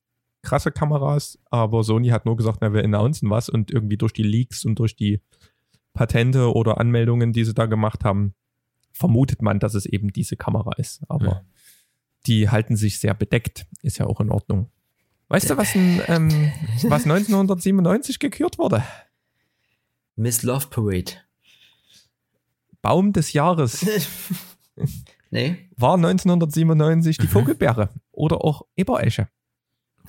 krasse 0.43 0.71
Kameras, 0.71 1.39
aber 1.49 1.83
Sony 1.83 2.09
hat 2.09 2.25
nur 2.25 2.37
gesagt, 2.37 2.59
na, 2.61 2.73
wir 2.73 2.83
announcen 2.83 3.29
was 3.29 3.49
und 3.49 3.71
irgendwie 3.71 3.97
durch 3.97 4.13
die 4.13 4.23
Leaks 4.23 4.63
und 4.63 4.79
durch 4.79 4.95
die 4.95 5.21
Patente 5.93 6.53
oder 6.53 6.79
Anmeldungen, 6.79 7.33
die 7.33 7.43
sie 7.43 7.53
da 7.53 7.65
gemacht 7.65 8.03
haben, 8.05 8.33
vermutet 8.93 9.41
man, 9.41 9.59
dass 9.59 9.73
es 9.73 9.85
eben 9.85 10.13
diese 10.13 10.37
Kamera 10.37 10.73
ist. 10.77 11.01
Aber 11.09 11.35
Mhm. 11.35 11.47
die 12.27 12.49
halten 12.49 12.75
sich 12.77 12.99
sehr 12.99 13.13
bedeckt, 13.13 13.65
ist 13.81 13.97
ja 13.97 14.05
auch 14.05 14.21
in 14.21 14.29
Ordnung. 14.29 14.69
Weißt 15.29 15.49
du, 15.49 15.57
was, 15.57 15.73
ein, 15.75 16.01
ähm, 16.07 16.51
was 16.83 17.03
1997 17.05 18.19
gekürt 18.19 18.57
wurde? 18.59 18.83
Miss 20.15 20.43
Love 20.43 20.67
Parade. 20.69 21.13
Baum 22.81 23.13
des 23.13 23.33
Jahres 23.33 23.85
nee? 25.31 25.69
war 25.77 25.95
1997 25.95 27.17
die 27.17 27.25
Mhm. 27.27 27.29
Vogelbeere 27.29 27.89
oder 28.11 28.43
auch 28.43 28.63
Eberesche. 28.75 29.29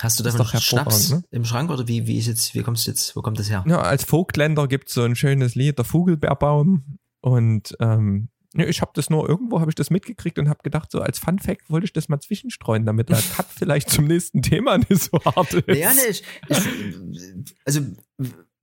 Hast 0.00 0.18
du 0.18 0.24
Das 0.24 0.35
davon 0.35 0.53
doch 0.53 0.61
Schnaps 0.61 1.11
ne? 1.11 1.22
im 1.31 1.44
Schrank 1.44 1.70
oder 1.70 1.87
wie, 1.87 2.07
wie 2.09 2.18
ist 2.18 2.27
jetzt, 2.27 2.55
wie 2.55 2.62
kommst 2.62 2.87
du 2.87 2.90
jetzt, 2.90 3.14
wo 3.14 3.22
kommt 3.22 3.38
das 3.38 3.48
her? 3.48 3.64
Ja, 3.68 3.81
als 3.81 4.03
Vogtländer 4.05 4.66
gibt 4.66 4.88
es 4.88 4.94
so 4.94 5.03
ein 5.05 5.14
schönes 5.14 5.55
Lied, 5.55 5.79
der 5.79 5.85
Vogelbeerbaum. 5.85 6.98
Und 7.20 7.77
ähm, 7.81 8.29
ja, 8.57 8.67
ich 8.67 8.81
habe 8.81 8.93
das 8.95 9.11
nur, 9.11 9.29
irgendwo 9.29 9.61
habe 9.61 9.71
ich 9.71 9.75
das 9.75 9.90
mitgekriegt 9.90 10.38
und 10.38 10.49
habe 10.49 10.61
gedacht, 10.62 10.90
so 10.90 11.01
als 11.01 11.19
Fun 11.19 11.38
Fact 11.38 11.71
wollte 11.71 11.87
ich 11.87 11.93
das 11.93 12.09
mal 12.09 12.21
zwischenstreuen, 12.21 12.87
damit 12.87 13.09
der 13.09 13.23
Cut 13.37 13.47
vielleicht 13.55 13.90
zum 13.90 14.07
nächsten 14.07 14.43
Thema 14.43 14.79
nicht 14.79 15.03
so 15.03 15.19
hart 15.25 15.55
ist. 15.55 15.77
Ja, 15.77 15.93
nee, 15.93 16.01
ich, 16.11 16.23
ich, 16.49 17.55
also 17.64 17.81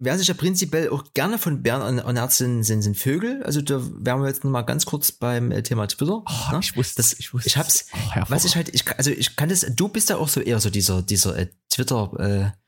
wer 0.02 0.18
sich 0.18 0.28
ja 0.28 0.34
prinzipiell 0.34 0.90
auch 0.90 1.14
gerne 1.14 1.38
von 1.38 1.62
Bären 1.62 2.00
ernährt, 2.00 2.32
sind, 2.32 2.64
sind, 2.64 2.82
sind 2.82 2.98
Vögel. 2.98 3.44
Also 3.44 3.62
da 3.62 3.82
wären 4.00 4.22
wir 4.22 4.28
jetzt 4.28 4.44
noch 4.44 4.52
mal 4.52 4.64
ganz 4.64 4.86
kurz 4.86 5.12
beim 5.12 5.52
äh, 5.52 5.62
Thema 5.64 5.88
Twitter. 5.88 6.24
Oh, 6.26 6.52
ne? 6.52 6.60
Ich 6.62 6.76
wusste 6.76 6.96
das. 6.98 7.14
Ich, 7.14 7.34
wusste 7.34 7.48
ich 7.48 7.58
hab's. 7.58 7.88
Oh, 7.94 8.22
was 8.28 8.44
ich 8.44 8.56
halt, 8.56 8.74
ich, 8.74 8.86
also 8.98 9.12
ich 9.12 9.36
kann 9.36 9.50
das. 9.50 9.66
Du 9.76 9.88
bist 9.88 10.10
ja 10.10 10.18
auch 10.18 10.28
so 10.28 10.42
eher 10.42 10.60
so 10.60 10.70
dieser 10.70 11.02
dieser 11.04 11.38
äh, 11.38 11.48
Twitter. 11.70 12.12
Äh, 12.20 12.61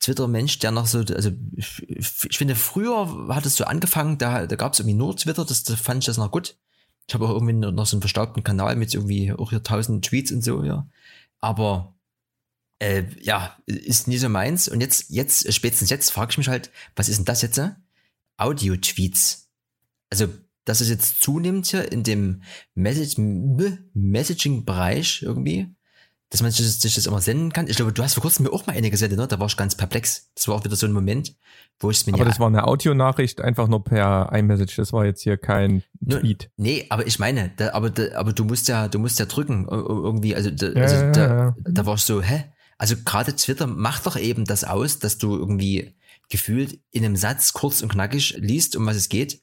Twitter-Mensch, 0.00 0.58
der 0.58 0.70
noch 0.70 0.86
so, 0.86 1.00
also 1.00 1.30
ich, 1.54 1.88
ich 1.88 2.38
finde, 2.38 2.54
früher 2.54 3.34
hat 3.34 3.46
es 3.46 3.56
so 3.56 3.64
angefangen, 3.64 4.18
da, 4.18 4.46
da 4.46 4.56
gab 4.56 4.72
es 4.72 4.80
irgendwie 4.80 4.96
nur 4.96 5.16
Twitter, 5.16 5.44
das, 5.44 5.62
das 5.62 5.78
fand 5.78 6.02
ich 6.02 6.06
das 6.06 6.16
noch 6.16 6.30
gut. 6.30 6.56
Ich 7.06 7.14
habe 7.14 7.26
auch 7.26 7.30
irgendwie 7.30 7.52
noch 7.52 7.86
so 7.86 7.96
einen 7.96 8.02
verstaubten 8.02 8.42
Kanal 8.42 8.76
mit 8.76 8.94
irgendwie 8.94 9.32
auch 9.32 9.50
hier 9.50 9.62
tausend 9.62 10.04
Tweets 10.04 10.32
und 10.32 10.42
so, 10.42 10.64
ja. 10.64 10.88
Aber 11.40 11.94
äh, 12.78 13.04
ja, 13.20 13.58
ist 13.66 14.08
nie 14.08 14.16
so 14.16 14.28
meins. 14.28 14.68
Und 14.68 14.80
jetzt, 14.80 15.10
jetzt, 15.10 15.52
spätestens 15.52 15.90
jetzt 15.90 16.10
frage 16.10 16.32
ich 16.32 16.38
mich 16.38 16.48
halt, 16.48 16.70
was 16.96 17.08
ist 17.08 17.18
denn 17.18 17.24
das 17.26 17.42
jetzt? 17.42 17.60
Audio-Tweets. 18.38 19.50
Also, 20.10 20.28
dass 20.64 20.80
es 20.80 20.88
jetzt 20.88 21.22
zunimmt 21.22 21.66
hier 21.66 21.92
in 21.92 22.02
dem 22.02 22.42
Message 22.74 23.18
Messaging-Bereich 23.18 25.22
irgendwie, 25.22 25.74
dass 26.30 26.42
man 26.42 26.52
sich, 26.52 26.94
das 26.94 27.06
immer 27.06 27.20
senden 27.20 27.52
kann. 27.52 27.66
Ich 27.66 27.76
glaube, 27.76 27.92
du 27.92 28.02
hast 28.04 28.14
vor 28.14 28.22
kurzem 28.22 28.44
mir 28.44 28.52
auch 28.52 28.64
mal 28.64 28.76
eine 28.76 28.90
gesendet, 28.90 29.18
ne? 29.18 29.26
Da 29.26 29.40
war 29.40 29.48
ich 29.48 29.56
ganz 29.56 29.74
perplex. 29.74 30.30
Das 30.36 30.46
war 30.46 30.54
auch 30.54 30.64
wieder 30.64 30.76
so 30.76 30.86
ein 30.86 30.92
Moment, 30.92 31.34
wo 31.80 31.90
ich 31.90 31.98
es 31.98 32.06
mir 32.06 32.14
Aber 32.14 32.24
das 32.24 32.38
war 32.38 32.46
eine 32.46 32.68
Audionachricht 32.68 33.40
einfach 33.40 33.66
nur 33.66 33.82
per 33.82 34.30
iMessage. 34.32 34.76
Das 34.76 34.92
war 34.92 35.04
jetzt 35.04 35.22
hier 35.22 35.36
kein 35.36 35.82
Tweet. 36.08 36.50
Nee, 36.56 36.86
aber 36.88 37.06
ich 37.08 37.18
meine, 37.18 37.50
da, 37.56 37.72
aber, 37.72 37.90
da, 37.90 38.16
aber 38.16 38.32
du 38.32 38.44
musst 38.44 38.68
ja, 38.68 38.86
du 38.86 39.00
musst 39.00 39.18
ja 39.18 39.26
drücken 39.26 39.66
irgendwie. 39.68 40.36
Also, 40.36 40.50
da, 40.50 40.68
also 40.68 40.96
ja, 40.96 41.10
da, 41.10 41.26
ja. 41.26 41.54
da 41.64 41.86
war 41.86 41.96
ich 41.96 42.02
so, 42.02 42.22
hä? 42.22 42.44
Also 42.78 42.94
gerade 43.04 43.34
Twitter 43.34 43.66
macht 43.66 44.06
doch 44.06 44.16
eben 44.16 44.44
das 44.44 44.62
aus, 44.62 45.00
dass 45.00 45.18
du 45.18 45.36
irgendwie 45.36 45.96
gefühlt 46.28 46.78
in 46.92 47.04
einem 47.04 47.16
Satz 47.16 47.52
kurz 47.52 47.82
und 47.82 47.90
knackig 47.90 48.36
liest, 48.38 48.76
um 48.76 48.86
was 48.86 48.96
es 48.96 49.08
geht. 49.08 49.42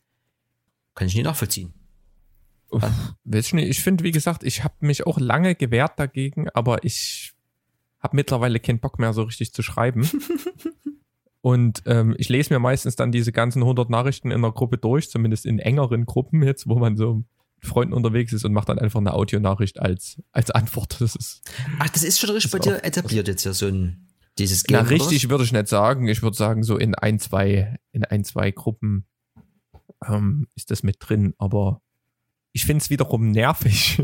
Kann 0.96 1.08
ich 1.08 1.16
nie 1.16 1.22
nachvollziehen. 1.22 1.74
Uff, 2.70 2.84
weiß 3.24 3.48
ich 3.48 3.54
nicht. 3.54 3.70
Ich 3.70 3.82
finde, 3.82 4.04
wie 4.04 4.12
gesagt, 4.12 4.44
ich 4.44 4.64
habe 4.64 4.76
mich 4.82 5.06
auch 5.06 5.20
lange 5.20 5.56
gewehrt 5.56 6.00
dagegen, 6.00 6.50
aber 6.50 6.84
ich 6.84 7.34
habe 8.00 8.16
mittlerweile 8.16 8.60
keinen 8.60 8.80
Bock 8.80 9.00
mehr 9.00 9.14
so 9.14 9.24
richtig 9.24 9.54
zu 9.54 9.64
schreiben. 9.64 10.10
Und 11.42 11.84
ähm, 11.86 12.14
ich 12.18 12.30
lese 12.30 12.54
mir 12.54 12.60
meistens 12.60 12.96
dann 12.96 13.12
diese 13.12 13.32
ganzen 13.32 13.62
100 13.62 13.90
Nachrichten 13.90 14.32
in 14.32 14.42
der 14.42 14.52
Gruppe 14.52 14.78
durch, 14.78 15.10
zumindest 15.10 15.46
in 15.46 15.60
engeren 15.60 16.06
Gruppen 16.06 16.44
jetzt, 16.44 16.68
wo 16.68 16.76
man 16.76 16.98
so 16.98 17.24
Freunden 17.62 17.94
unterwegs 17.94 18.34
ist 18.34 18.44
und 18.44 18.54
macht 18.54 18.70
dann 18.70 18.80
einfach 18.80 19.00
eine 19.00 19.14
Audionachricht 19.14 19.80
als, 19.80 20.22
als 20.32 20.52
Antwort. 20.52 21.00
Das 21.00 21.16
ist, 21.16 21.42
Ach, 21.80 21.90
das 21.90 22.04
ist 22.04 22.20
schon 22.20 22.32
richtig 22.32 22.52
bei 22.52 22.60
dir 22.60 22.84
etabliert 22.84 23.28
jetzt 23.28 23.46
ja 23.46 23.54
so 23.54 23.68
ein, 23.68 24.08
dieses 24.38 24.64
Game. 24.64 24.78
Na, 24.78 24.84
richtig 24.84 25.30
würde 25.30 25.44
ich 25.44 25.54
nicht 25.54 25.68
sagen. 25.68 26.08
Ich 26.08 26.22
würde 26.22 26.36
sagen, 26.36 26.64
so 26.64 26.78
in 26.78 26.96
ein, 26.96 27.20
zwei, 27.20 27.78
in 27.92 28.04
ein, 28.04 28.24
zwei 28.24 28.52
Gruppen 28.52 29.06
ähm, 30.06 30.48
ist 30.56 30.70
das 30.70 30.84
mit 30.84 30.98
drin. 31.00 31.34
Aber 31.38 31.82
ich 32.54 32.66
finde 32.66 32.82
es 32.82 32.90
wiederum 32.90 33.32
nervig, 33.32 34.02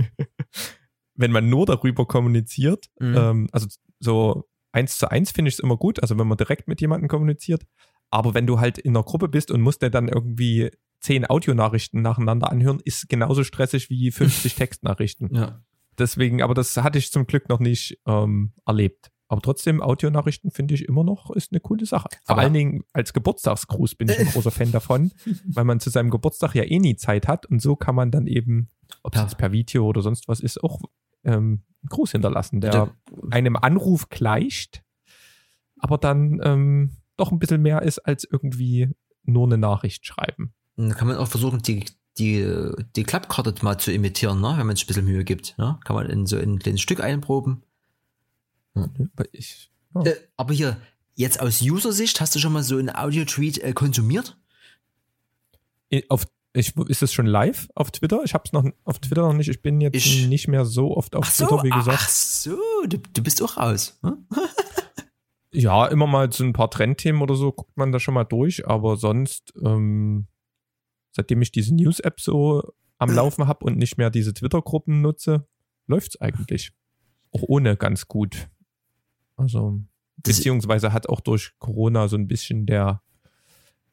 wenn 1.16 1.32
man 1.32 1.50
nur 1.50 1.66
darüber 1.66 2.06
kommuniziert. 2.06 2.90
Mhm. 3.00 3.16
Ähm, 3.18 3.50
also 3.52 3.68
so 4.00 4.46
eins 4.72 4.98
zu 4.98 5.10
eins 5.10 5.32
finde 5.32 5.50
ich 5.50 5.56
es 5.56 5.60
immer 5.60 5.78
gut, 5.78 6.02
also 6.02 6.18
wenn 6.18 6.28
man 6.28 6.38
direkt 6.38 6.68
mit 6.68 6.82
jemandem 6.82 7.08
kommuniziert. 7.08 7.64
Aber 8.10 8.34
wenn 8.34 8.46
du 8.46 8.60
halt 8.60 8.78
in 8.78 8.96
einer 8.96 9.04
Gruppe 9.04 9.28
bist 9.28 9.50
und 9.50 9.62
musst 9.62 9.82
dir 9.82 9.90
dann 9.90 10.08
irgendwie 10.08 10.72
zehn 11.00 11.26
Audionachrichten 11.26 12.02
nacheinander 12.02 12.52
anhören, 12.52 12.80
ist 12.84 13.10
genauso 13.10 13.44
stressig 13.44 13.90
wie 13.90 14.12
50 14.12 14.56
Textnachrichten. 14.56 15.34
Ja. 15.36 15.64
Deswegen, 15.98 16.42
aber 16.42 16.54
das 16.54 16.76
hatte 16.78 16.98
ich 16.98 17.12
zum 17.12 17.28
Glück 17.28 17.50
noch 17.50 17.60
nicht 17.60 18.00
ähm, 18.08 18.54
erlebt. 18.66 19.12
Aber 19.28 19.42
trotzdem, 19.42 19.82
Audionachrichten 19.82 20.52
finde 20.52 20.74
ich 20.74 20.86
immer 20.86 21.04
noch 21.04 21.32
ist 21.32 21.52
eine 21.52 21.60
coole 21.60 21.86
Sache. 21.86 22.10
Vor 22.24 22.34
aber 22.34 22.42
allen 22.42 22.54
Dingen 22.54 22.84
als 22.94 23.14
Geburtstagsgruß 23.14 23.96
bin 23.96 24.10
ich 24.10 24.20
ein 24.20 24.28
großer 24.28 24.52
Fan 24.52 24.72
davon, 24.72 25.12
weil 25.48 25.64
man 25.64 25.80
zu 25.80 25.90
seinem 25.90 26.10
Geburtstag 26.10 26.56
ja 26.56 26.64
eh 26.64 26.80
nie 26.80 26.96
Zeit 26.96 27.28
hat 27.28 27.46
und 27.46 27.62
so 27.62 27.76
kann 27.76 27.96
man 27.96 28.12
dann 28.12 28.28
eben, 28.28 28.70
ob 29.02 29.16
es 29.16 29.22
ja. 29.22 29.38
per 29.38 29.52
Video 29.52 29.86
oder 29.86 30.02
sonst 30.02 30.28
was 30.28 30.40
ist, 30.40 30.64
auch 30.64 30.82
ähm, 31.24 31.64
einen 31.82 31.90
Gruß 31.90 32.12
hinterlassen, 32.12 32.62
der 32.62 32.94
einem 33.32 33.56
Anruf 33.56 34.10
gleicht, 34.10 34.84
aber 35.80 35.98
dann 35.98 36.40
ähm, 36.44 36.98
doch 37.18 37.32
ein 37.32 37.40
bisschen 37.40 37.62
mehr 37.62 37.82
ist 37.82 38.00
als 38.00 38.24
irgendwie 38.30 38.90
nur 39.24 39.46
eine 39.46 39.58
Nachricht 39.58 40.06
schreiben. 40.06 40.54
Da 40.76 40.94
kann 40.94 41.08
man 41.08 41.18
auch 41.18 41.28
versuchen, 41.28 41.62
die, 41.62 41.86
die, 42.18 42.72
die 42.96 43.04
Klappkarte 43.04 43.54
mal 43.64 43.78
zu 43.78 43.92
imitieren, 43.92 44.42
ne? 44.42 44.56
wenn 44.58 44.68
man 44.68 44.76
sich 44.76 44.86
ein 44.86 44.88
bisschen 44.88 45.06
Mühe 45.06 45.24
gibt. 45.24 45.58
Ne? 45.58 45.80
Kann 45.86 45.96
man 45.96 46.08
in 46.08 46.26
so 46.26 46.38
ein 46.38 46.60
kleines 46.60 46.82
Stück 46.82 47.02
einproben. 47.02 47.64
Ja. 48.76 48.90
Ich, 49.32 49.72
oh. 49.94 50.04
äh, 50.04 50.16
aber 50.38 50.54
hier, 50.54 50.78
jetzt 51.16 51.40
aus 51.40 51.62
User-Sicht, 51.62 52.22
hast 52.22 52.36
du 52.36 52.40
schon 52.40 52.54
mal 52.54 52.64
so 52.64 52.78
einen 52.78 52.94
Audio-Tweet 52.94 53.60
äh, 53.60 53.74
konsumiert? 53.74 54.38
Auf, 56.10 56.26
ich, 56.54 56.76
ist 56.76 57.04
es 57.04 57.14
schon 57.14 57.28
live 57.28 57.70
auf 57.76 57.92
Twitter? 57.92 58.22
Ich 58.24 58.34
habe 58.34 58.44
es 58.46 58.54
noch 58.54 58.66
auf 58.84 59.00
Twitter 59.00 59.22
noch 59.22 59.34
nicht. 59.34 59.50
Ich 59.50 59.62
bin 59.62 59.80
jetzt 59.82 59.96
ich, 59.96 60.28
nicht 60.28 60.48
mehr 60.48 60.66
so 60.66 60.96
oft 60.96 61.16
auf 61.16 61.30
so, 61.30 61.46
Twitter, 61.46 61.64
wie 61.64 61.70
gesagt. 61.70 62.00
Ach 62.02 62.10
so, 62.10 62.58
du, 62.88 62.98
du 62.98 63.24
bist 63.24 63.42
auch 63.42 63.58
raus. 63.58 64.00
Hm? 64.04 64.28
ja, 65.52 65.88
immer 65.88 66.08
mal 66.08 66.32
so 66.32 66.44
ein 66.44 66.54
paar 66.54 66.72
Trendthemen 66.72 67.22
oder 67.22 67.36
so 67.36 67.52
guckt 67.52 67.78
man 67.78 67.92
da 67.92 68.00
schon 68.00 68.14
mal 68.14 68.24
durch, 68.24 68.68
aber 68.68 68.98
sonst 68.98 69.54
ähm, 69.64 70.28
seitdem 71.12 71.42
ich 71.42 71.52
diese 71.52 71.76
News-App 71.76 72.20
so 72.20 72.64
am 72.98 73.12
Laufen 73.12 73.48
habe 73.48 73.66
und 73.66 73.78
nicht 73.78 73.98
mehr 73.98 74.10
diese 74.10 74.34
Twitter-Gruppen 74.34 75.02
nutze, 75.02 75.48
läuft's 75.88 76.20
eigentlich. 76.20 76.72
Auch 77.32 77.44
ohne 77.44 77.78
ganz 77.78 78.08
gut. 78.08 78.48
Also, 79.36 79.82
beziehungsweise 80.18 80.94
hat 80.94 81.10
auch 81.10 81.22
durch 81.22 81.54
Corona 81.60 82.08
so 82.08 82.18
ein 82.18 82.28
bisschen 82.28 82.66
der, 82.66 83.02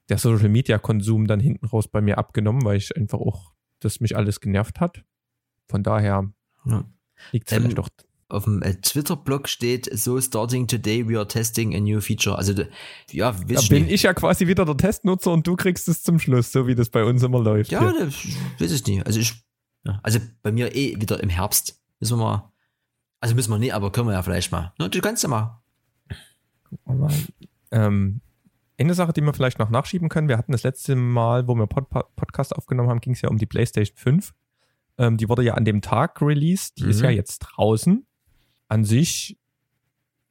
der 0.09 0.18
Social-Media-Konsum 0.18 1.26
dann 1.26 1.40
hinten 1.40 1.66
raus 1.66 1.88
bei 1.88 2.00
mir 2.00 2.18
abgenommen, 2.18 2.64
weil 2.64 2.76
ich 2.76 2.96
einfach 2.96 3.18
auch, 3.18 3.53
das 3.81 4.00
mich 4.00 4.16
alles 4.16 4.40
genervt 4.40 4.81
hat. 4.81 5.05
Von 5.68 5.83
daher 5.83 6.31
ja. 6.66 6.85
liegt 7.33 7.50
es 7.50 7.57
ähm, 7.57 7.62
vielleicht 7.62 7.79
doch 7.79 7.88
auf 8.31 8.44
dem 8.44 8.62
äh, 8.62 8.74
Twitter-Blog 8.74 9.48
steht, 9.48 9.90
so 9.92 10.20
starting 10.20 10.66
today, 10.66 11.07
we 11.09 11.16
are 11.16 11.26
testing 11.26 11.74
a 11.74 11.81
new 11.81 12.00
feature. 12.00 12.37
Also, 12.37 12.53
ja, 13.11 13.33
Da 13.33 13.61
bin 13.68 13.85
nicht. 13.85 13.92
ich 13.92 14.03
ja 14.05 14.14
quasi 14.14 14.46
wieder 14.46 14.64
der 14.64 14.76
Testnutzer 14.76 15.33
und 15.33 15.46
du 15.46 15.57
kriegst 15.57 15.88
es 15.88 16.03
zum 16.03 16.18
Schluss, 16.18 16.53
so 16.53 16.66
wie 16.66 16.74
das 16.74 16.88
bei 16.90 17.05
uns 17.05 17.22
immer 17.22 17.40
läuft. 17.40 17.70
Ja, 17.72 17.92
das 17.92 18.14
weiß 18.59 18.72
ich 18.72 18.87
nicht. 18.87 19.07
Also 19.07 19.20
ich, 19.20 19.35
ja, 19.85 19.98
also 20.03 20.20
bei 20.42 20.53
mir 20.53 20.74
eh 20.74 21.00
wieder 21.00 21.22
im 21.22 21.29
Herbst. 21.29 21.81
Müssen 21.98 22.18
wir 22.18 22.24
mal, 22.24 22.50
also 23.20 23.35
müssen 23.35 23.50
wir 23.50 23.59
nicht, 23.59 23.74
aber 23.74 23.92
können 23.92 24.09
wir 24.09 24.14
ja 24.14 24.22
vielleicht 24.22 24.52
mal. 24.52 24.72
Du 24.78 25.00
kannst 25.00 25.22
ja 25.22 25.28
mal. 25.28 25.61
Aber, 26.85 27.11
ähm, 27.70 28.20
eine 28.78 28.94
Sache, 28.94 29.12
die 29.12 29.20
wir 29.20 29.35
vielleicht 29.35 29.59
noch 29.59 29.70
nachschieben 29.70 30.09
können, 30.09 30.28
wir 30.28 30.38
hatten 30.38 30.52
das 30.52 30.62
letzte 30.62 30.96
Mal, 30.96 31.46
wo 31.46 31.54
wir 31.54 31.66
Pod 31.66 31.88
Podcast 32.16 32.56
aufgenommen 32.56 32.88
haben, 32.88 33.00
ging 33.00 33.12
es 33.12 33.20
ja 33.20 33.28
um 33.28 33.37
die 33.37 33.46
PlayStation 33.46 33.96
5. 33.96 34.33
Ähm, 34.98 35.16
die 35.18 35.28
wurde 35.28 35.42
ja 35.42 35.54
an 35.54 35.64
dem 35.64 35.83
Tag 35.83 36.22
released, 36.22 36.78
die 36.78 36.85
mhm. 36.85 36.90
ist 36.90 37.02
ja 37.02 37.11
jetzt 37.11 37.40
draußen 37.40 38.06
an 38.68 38.85
sich 38.85 39.37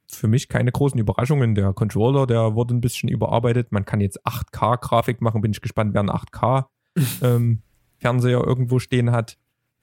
für 0.08 0.26
mich 0.26 0.48
keine 0.48 0.72
großen 0.72 0.98
Überraschungen. 0.98 1.54
Der 1.54 1.72
Controller, 1.72 2.26
der 2.26 2.54
wurde 2.54 2.74
ein 2.74 2.80
bisschen 2.80 3.08
überarbeitet. 3.08 3.70
Man 3.70 3.84
kann 3.84 4.00
jetzt 4.00 4.26
8K-Grafik 4.26 5.20
machen. 5.20 5.40
Bin 5.40 5.52
ich 5.52 5.60
gespannt, 5.60 5.94
wer 5.94 6.00
einen 6.00 6.10
8K-Fernseher 6.10 8.38
ähm, 8.40 8.44
irgendwo 8.44 8.80
stehen 8.80 9.12
hat. 9.12 9.38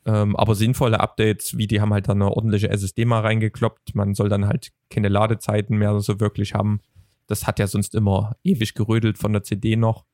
Ähm, 0.08 0.38
aber 0.38 0.56
sinnvolle 0.56 1.02
Updates, 1.02 1.58
wie 1.58 1.68
die 1.68 1.82
haben 1.82 1.94
halt 1.94 2.08
dann 2.08 2.22
eine 2.22 2.32
ordentliche 2.32 2.70
SSD 2.70 3.04
mal 3.04 3.20
reingekloppt. 3.20 3.94
Man 3.94 4.16
soll 4.16 4.30
dann 4.30 4.48
halt 4.48 4.72
keine 4.90 5.10
Ladezeiten 5.10 5.78
mehr 5.78 6.00
so 6.00 6.22
wirklich 6.22 6.54
haben. 6.54 6.80
Das 7.28 7.46
hat 7.46 7.60
ja 7.60 7.68
sonst 7.68 7.94
immer 7.94 8.38
ewig 8.42 8.74
gerödelt 8.74 9.18
von 9.18 9.34
der 9.34 9.44
CD 9.44 9.76
noch. 9.76 10.06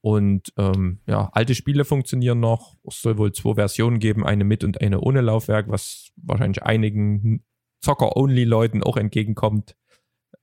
Und 0.00 0.52
ähm, 0.56 1.00
ja, 1.06 1.30
alte 1.32 1.56
Spiele 1.56 1.84
funktionieren 1.84 2.38
noch. 2.38 2.76
Es 2.86 3.02
soll 3.02 3.18
wohl 3.18 3.32
zwei 3.32 3.54
Versionen 3.54 3.98
geben, 3.98 4.24
eine 4.24 4.44
mit 4.44 4.62
und 4.62 4.80
eine 4.80 5.00
ohne 5.00 5.20
Laufwerk, 5.20 5.68
was 5.68 6.12
wahrscheinlich 6.16 6.62
einigen 6.62 7.42
Zocker-Only-Leuten 7.80 8.84
auch 8.84 8.96
entgegenkommt. 8.96 9.74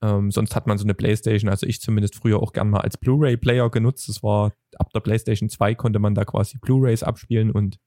Ähm, 0.02 0.30
sonst 0.30 0.54
hat 0.54 0.66
man 0.66 0.76
so 0.76 0.84
eine 0.84 0.94
Playstation, 0.94 1.48
also 1.48 1.66
ich 1.66 1.80
zumindest 1.80 2.16
früher 2.16 2.42
auch 2.42 2.52
gern 2.52 2.68
mal 2.68 2.80
als 2.80 2.98
Blu-ray-Player 2.98 3.70
genutzt. 3.70 4.08
Das 4.08 4.22
war 4.22 4.52
ab 4.78 4.90
der 4.92 5.00
Playstation 5.00 5.48
2 5.48 5.76
konnte 5.76 5.98
man 5.98 6.14
da 6.14 6.24
quasi 6.24 6.58
Blu-rays 6.58 7.04
abspielen 7.04 7.50
und 7.50 7.78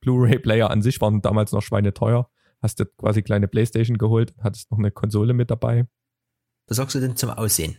Blu-ray-Player 0.00 0.70
an 0.70 0.82
sich 0.82 1.00
waren 1.00 1.22
damals 1.22 1.52
noch 1.52 1.62
schweineteuer. 1.62 2.30
Hast 2.62 2.80
du 2.80 2.86
quasi 2.86 3.22
kleine 3.22 3.48
Playstation 3.48 3.98
geholt, 3.98 4.34
hattest 4.40 4.70
noch 4.70 4.78
eine 4.78 4.90
Konsole 4.90 5.34
mit 5.34 5.50
dabei. 5.50 5.86
Was 6.66 6.78
sagst 6.78 6.94
du 6.94 7.00
denn 7.00 7.16
zum 7.16 7.30
Aussehen? 7.30 7.76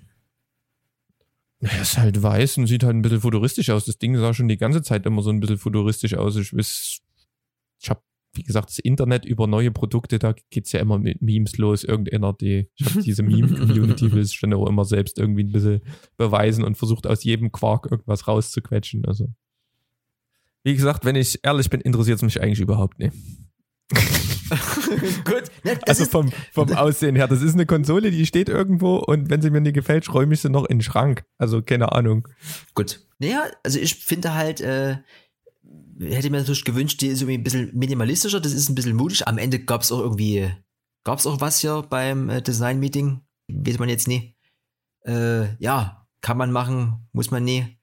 Ja, 1.60 1.69
ist 1.82 1.97
halt 1.97 2.21
weiß 2.21 2.58
und 2.58 2.67
sieht 2.67 2.84
halt 2.84 2.95
ein 2.95 3.01
bisschen 3.01 3.21
futuristisch 3.21 3.69
aus. 3.71 3.86
Das 3.86 3.97
Ding 3.97 4.15
sah 4.15 4.34
schon 4.34 4.47
die 4.47 4.58
ganze 4.58 4.84
Zeit 4.84 5.06
immer 5.06 5.23
so 5.23 5.32
ein 5.32 5.39
bisschen 5.39 5.58
futuristisch 5.58 6.13
aus. 6.13 6.36
Ich, 6.36 6.53
ich 6.53 7.89
habe 7.89 8.01
wie 8.38 8.43
gesagt, 8.43 8.69
das 8.69 8.80
Internet 8.80 9.25
über 9.25 9.47
neue 9.47 9.71
Produkte, 9.71 10.19
da 10.19 10.34
geht 10.51 10.67
es 10.67 10.71
ja 10.71 10.80
immer 10.80 10.99
mit 10.99 11.21
Memes 11.21 11.58
los. 11.58 11.84
Irgendeiner, 11.84 12.34
die, 12.34 12.69
ich 12.75 12.86
habe 12.86 13.01
diese 13.01 13.23
Meme-Community, 13.23 14.12
will 14.13 14.21
es 14.21 14.34
schon 14.34 14.53
auch 14.53 14.67
immer 14.67 14.86
selbst 14.86 15.17
irgendwie 15.17 15.43
ein 15.43 15.51
bisschen 15.51 15.82
beweisen 16.15 16.63
und 16.63 16.77
versucht 16.77 17.08
aus 17.08 17.23
jedem 17.23 17.51
Quark 17.51 17.88
irgendwas 17.91 18.27
rauszuquetschen. 18.27 19.06
Also, 19.06 19.30
wie 20.67 20.75
gesagt, 20.75 21.06
wenn 21.06 21.15
ich 21.15 21.39
ehrlich 21.43 21.69
bin, 21.69 21.80
interessiert 21.80 22.17
es 22.17 22.23
mich 22.23 22.41
eigentlich 22.41 22.60
überhaupt 22.60 22.99
nicht. 22.99 23.13
Gut. 25.23 25.43
Ne, 25.63 25.80
das 25.86 26.01
Also 26.01 26.06
vom, 26.06 26.30
vom 26.51 26.73
Aussehen 26.73 27.15
her. 27.15 27.30
Das 27.30 27.41
ist 27.41 27.53
eine 27.53 27.65
Konsole, 27.65 28.12
die 28.12 28.25
steht 28.25 28.49
irgendwo 28.49 28.97
und 28.97 29.30
wenn 29.30 29.41
sie 29.41 29.49
mir 29.49 29.62
nicht 29.62 29.75
gefällt, 29.75 30.13
räume 30.13 30.34
ich 30.34 30.41
sie 30.41 30.49
noch 30.49 30.65
in 30.65 30.80
den 30.80 30.84
Schrank. 30.84 31.23
Also 31.38 31.62
keine 31.62 31.93
Ahnung. 31.93 32.27
gut. 32.75 32.99
Naja, 33.17 33.45
also 33.63 33.80
ich 33.80 33.95
finde 33.95 34.34
halt, 34.34 34.60
äh, 34.60 34.97
hätte 36.01 36.30
mir 36.30 36.39
natürlich 36.39 36.65
gewünscht, 36.65 36.99
die 36.99 37.08
ist 37.08 37.21
irgendwie 37.21 37.38
ein 37.38 37.43
bisschen 37.43 37.71
minimalistischer, 37.73 38.41
das 38.41 38.51
ist 38.51 38.67
ein 38.67 38.75
bisschen 38.75 38.97
mutig. 38.97 39.25
Am 39.25 39.38
Ende 39.38 39.60
gab 39.60 39.84
es 39.84 39.91
auch 39.93 40.01
irgendwie, 40.01 40.51
gab 41.06 41.19
es 41.19 41.27
auch 41.27 41.39
was 41.39 41.62
hier 41.62 41.82
beim 41.89 42.30
äh, 42.30 42.41
Design-Meeting? 42.41 43.21
Weiß 43.47 43.80
man 43.80 43.88
jetzt 43.88 44.10
nie. 44.10 44.36
Äh, 45.06 45.56
ja, 45.63 46.06
kann 46.19 46.38
man 46.38 46.51
machen, 46.51 47.08
muss 47.13 47.32
man 47.32 47.45
nie. 47.45 47.77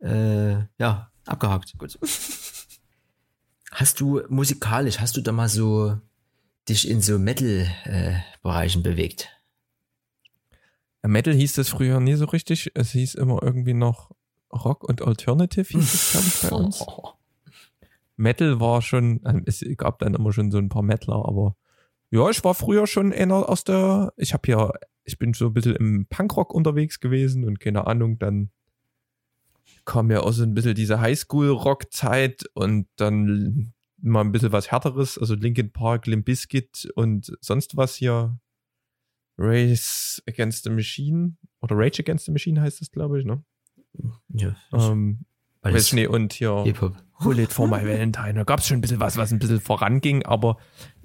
Äh, 0.00 0.56
ja, 0.80 1.12
abgehakt. 1.26 1.74
Gut. 1.78 1.98
Hast 3.72 4.00
du 4.00 4.22
musikalisch, 4.30 5.00
hast 5.00 5.18
du 5.18 5.20
da 5.20 5.32
mal 5.32 5.50
so 5.50 5.98
dich 6.66 6.88
in 6.88 7.02
so 7.02 7.18
Metal-Bereichen 7.18 8.82
bewegt? 8.82 9.28
Metal 11.02 11.34
hieß 11.34 11.54
das 11.54 11.68
früher 11.68 12.00
nie 12.00 12.14
so 12.14 12.24
richtig. 12.24 12.70
Es 12.74 12.92
hieß 12.92 13.16
immer 13.16 13.42
irgendwie 13.42 13.74
noch 13.74 14.12
Rock 14.52 14.84
und 14.84 15.02
Alternative 15.02 15.68
hieß 15.68 15.94
es, 15.94 16.10
glaube 16.12 16.26
ich, 16.26 16.40
bei 16.40 16.56
uns. 16.56 16.86
Metal 18.16 18.60
war 18.60 18.80
schon, 18.80 19.20
ähm, 19.26 19.42
es 19.46 19.64
gab 19.76 19.98
dann 19.98 20.14
immer 20.14 20.32
schon 20.32 20.50
so 20.50 20.58
ein 20.58 20.70
paar 20.70 20.82
Metaler, 20.82 21.26
aber 21.26 21.56
ja, 22.10 22.30
ich 22.30 22.42
war 22.44 22.54
früher 22.54 22.86
schon 22.86 23.12
einer 23.12 23.48
aus 23.48 23.64
der, 23.64 24.12
ich 24.16 24.32
habe 24.32 24.50
ja, 24.50 24.72
ich 25.04 25.18
bin 25.18 25.34
so 25.34 25.48
ein 25.48 25.52
bisschen 25.52 25.76
im 25.76 26.06
Punkrock 26.06 26.54
unterwegs 26.54 27.00
gewesen 27.00 27.44
und 27.44 27.60
keine 27.60 27.86
Ahnung, 27.86 28.18
dann 28.18 28.50
kam 29.86 30.10
ja 30.10 30.20
auch 30.20 30.32
so 30.32 30.42
ein 30.42 30.52
bisschen 30.52 30.74
diese 30.74 31.00
Highschool-Rock-Zeit 31.00 32.44
und 32.54 32.88
dann 32.96 33.72
mal 34.02 34.20
ein 34.20 34.32
bisschen 34.32 34.52
was 34.52 34.70
härteres, 34.70 35.16
also 35.16 35.34
Linkin 35.34 35.72
Park, 35.72 36.06
Limp 36.06 36.26
Bizkit 36.26 36.88
und 36.94 37.32
sonst 37.40 37.76
was 37.76 37.94
hier. 37.94 38.38
Race 39.38 40.22
Against 40.26 40.64
the 40.64 40.70
Machine 40.70 41.36
oder 41.60 41.76
Rage 41.76 42.00
Against 42.00 42.24
the 42.26 42.32
Machine 42.32 42.60
heißt 42.60 42.80
das, 42.80 42.90
glaube 42.90 43.18
ich, 43.20 43.26
ne? 43.26 43.44
Ja, 44.28 44.56
Ähm, 44.72 45.26
das 45.62 45.92
nicht, 45.92 46.08
und 46.08 46.32
hier 46.32 46.62
Hip-Hop. 46.64 46.96
Bullet 47.20 47.46
for 47.46 47.66
my 47.66 47.84
Valentine. 47.84 48.34
Da 48.34 48.44
gab 48.44 48.60
es 48.60 48.66
schon 48.66 48.78
ein 48.78 48.80
bisschen 48.80 49.00
was, 49.00 49.16
was 49.16 49.32
ein 49.32 49.38
bisschen 49.38 49.60
voranging, 49.60 50.24
aber 50.24 50.58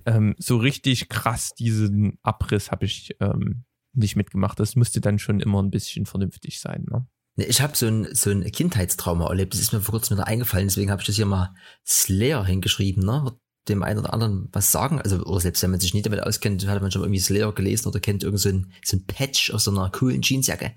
ähm, 0.06 0.36
so 0.38 0.58
richtig 0.58 1.10
krass 1.10 1.54
diesen 1.54 2.20
Abriss 2.22 2.72
habe 2.72 2.86
ich 2.86 3.16
ähm, 3.20 3.64
nicht 3.94 4.16
mitgemacht. 4.16 4.60
Das 4.60 4.76
musste 4.76 5.02
dann 5.02 5.20
schon 5.20 5.40
immer 5.40 5.62
ein 5.62 5.72
bisschen 5.72 6.06
vernünftig 6.06 6.60
sein. 6.60 6.86
Ne? 6.90 7.08
Ne, 7.42 7.48
Ich 7.48 7.62
habe 7.62 7.76
so 7.76 7.88
ein, 7.88 8.14
so 8.14 8.30
ein 8.30 8.44
Kindheitstrauma 8.52 9.28
erlebt. 9.28 9.54
Das 9.54 9.62
ist 9.62 9.74
mir 9.74 9.82
vor 9.82 9.94
kurzem 9.94 10.18
wieder 10.18 10.28
eingefallen. 10.28 10.68
Deswegen 10.68 10.92
habe 10.92 11.02
ich 11.02 11.08
das 11.08 11.16
hier 11.16 11.26
mal 11.26 11.56
Slayer 11.86 12.46
hingeschrieben. 12.46 13.04
Ne? 13.04 13.22
Wird 13.24 13.40
dem 13.68 13.84
einen 13.84 14.00
oder 14.00 14.14
anderen 14.14 14.50
was 14.52 14.72
sagen. 14.72 15.02
Also, 15.02 15.24
oder 15.24 15.40
selbst 15.40 15.62
wenn 15.64 15.72
man 15.72 15.80
sich 15.80 15.94
nicht 15.94 16.06
damit 16.06 16.24
auskennt, 16.24 16.66
hat 16.68 16.82
man 16.82 16.92
schon 16.92 17.02
irgendwie 17.02 17.20
Slayer 17.20 17.54
gelesen 17.54 17.88
oder 17.88 18.00
kennt 18.00 18.24
irgend 18.24 18.40
so 18.40 18.50
ein, 18.50 18.72
so 18.84 18.98
ein 18.98 19.06
Patch 19.06 19.52
aus 19.52 19.66
so 19.66 19.72
einer 19.72 19.90
coolen 19.92 20.22
Jeansjacke. 20.22 20.74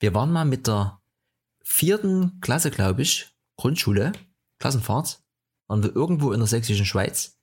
Wir 0.00 0.14
waren 0.14 0.32
mal 0.32 0.44
mit 0.44 0.66
der 0.66 1.00
vierten 1.62 2.40
Klasse, 2.40 2.70
glaube 2.70 3.02
ich, 3.02 3.28
Grundschule, 3.56 4.12
Klassenfahrt, 4.58 5.20
waren 5.68 5.82
wir 5.82 5.94
irgendwo 5.94 6.32
in 6.32 6.40
der 6.40 6.48
sächsischen 6.48 6.86
Schweiz 6.86 7.38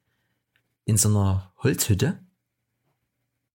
in 0.86 0.98
so 0.98 1.10
einer 1.10 1.54
Holzhütte. 1.60 2.20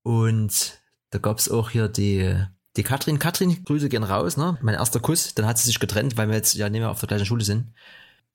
Und 0.02 0.80
da 1.10 1.18
gab's 1.18 1.50
auch 1.50 1.70
hier 1.70 1.88
die, 1.88 2.46
die 2.76 2.82
Katrin. 2.82 3.18
Katrin, 3.18 3.64
Grüße 3.64 3.88
gehen 3.88 4.04
raus, 4.04 4.36
ne? 4.36 4.58
Mein 4.62 4.74
erster 4.74 5.00
Kuss. 5.00 5.34
Dann 5.34 5.46
hat 5.46 5.58
sie 5.58 5.66
sich 5.66 5.78
getrennt, 5.78 6.16
weil 6.16 6.28
wir 6.28 6.36
jetzt 6.36 6.54
ja 6.54 6.68
nicht 6.68 6.80
mehr 6.80 6.90
auf 6.90 7.00
der 7.00 7.08
gleichen 7.08 7.26
Schule 7.26 7.44
sind. 7.44 7.72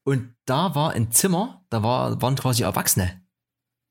Und 0.04 0.34
da 0.46 0.74
war 0.76 0.92
ein 0.92 1.12
Zimmer, 1.12 1.66
da 1.70 1.84
war, 1.84 2.22
waren 2.22 2.36
quasi 2.36 2.64
Erwachsene. 2.64 3.22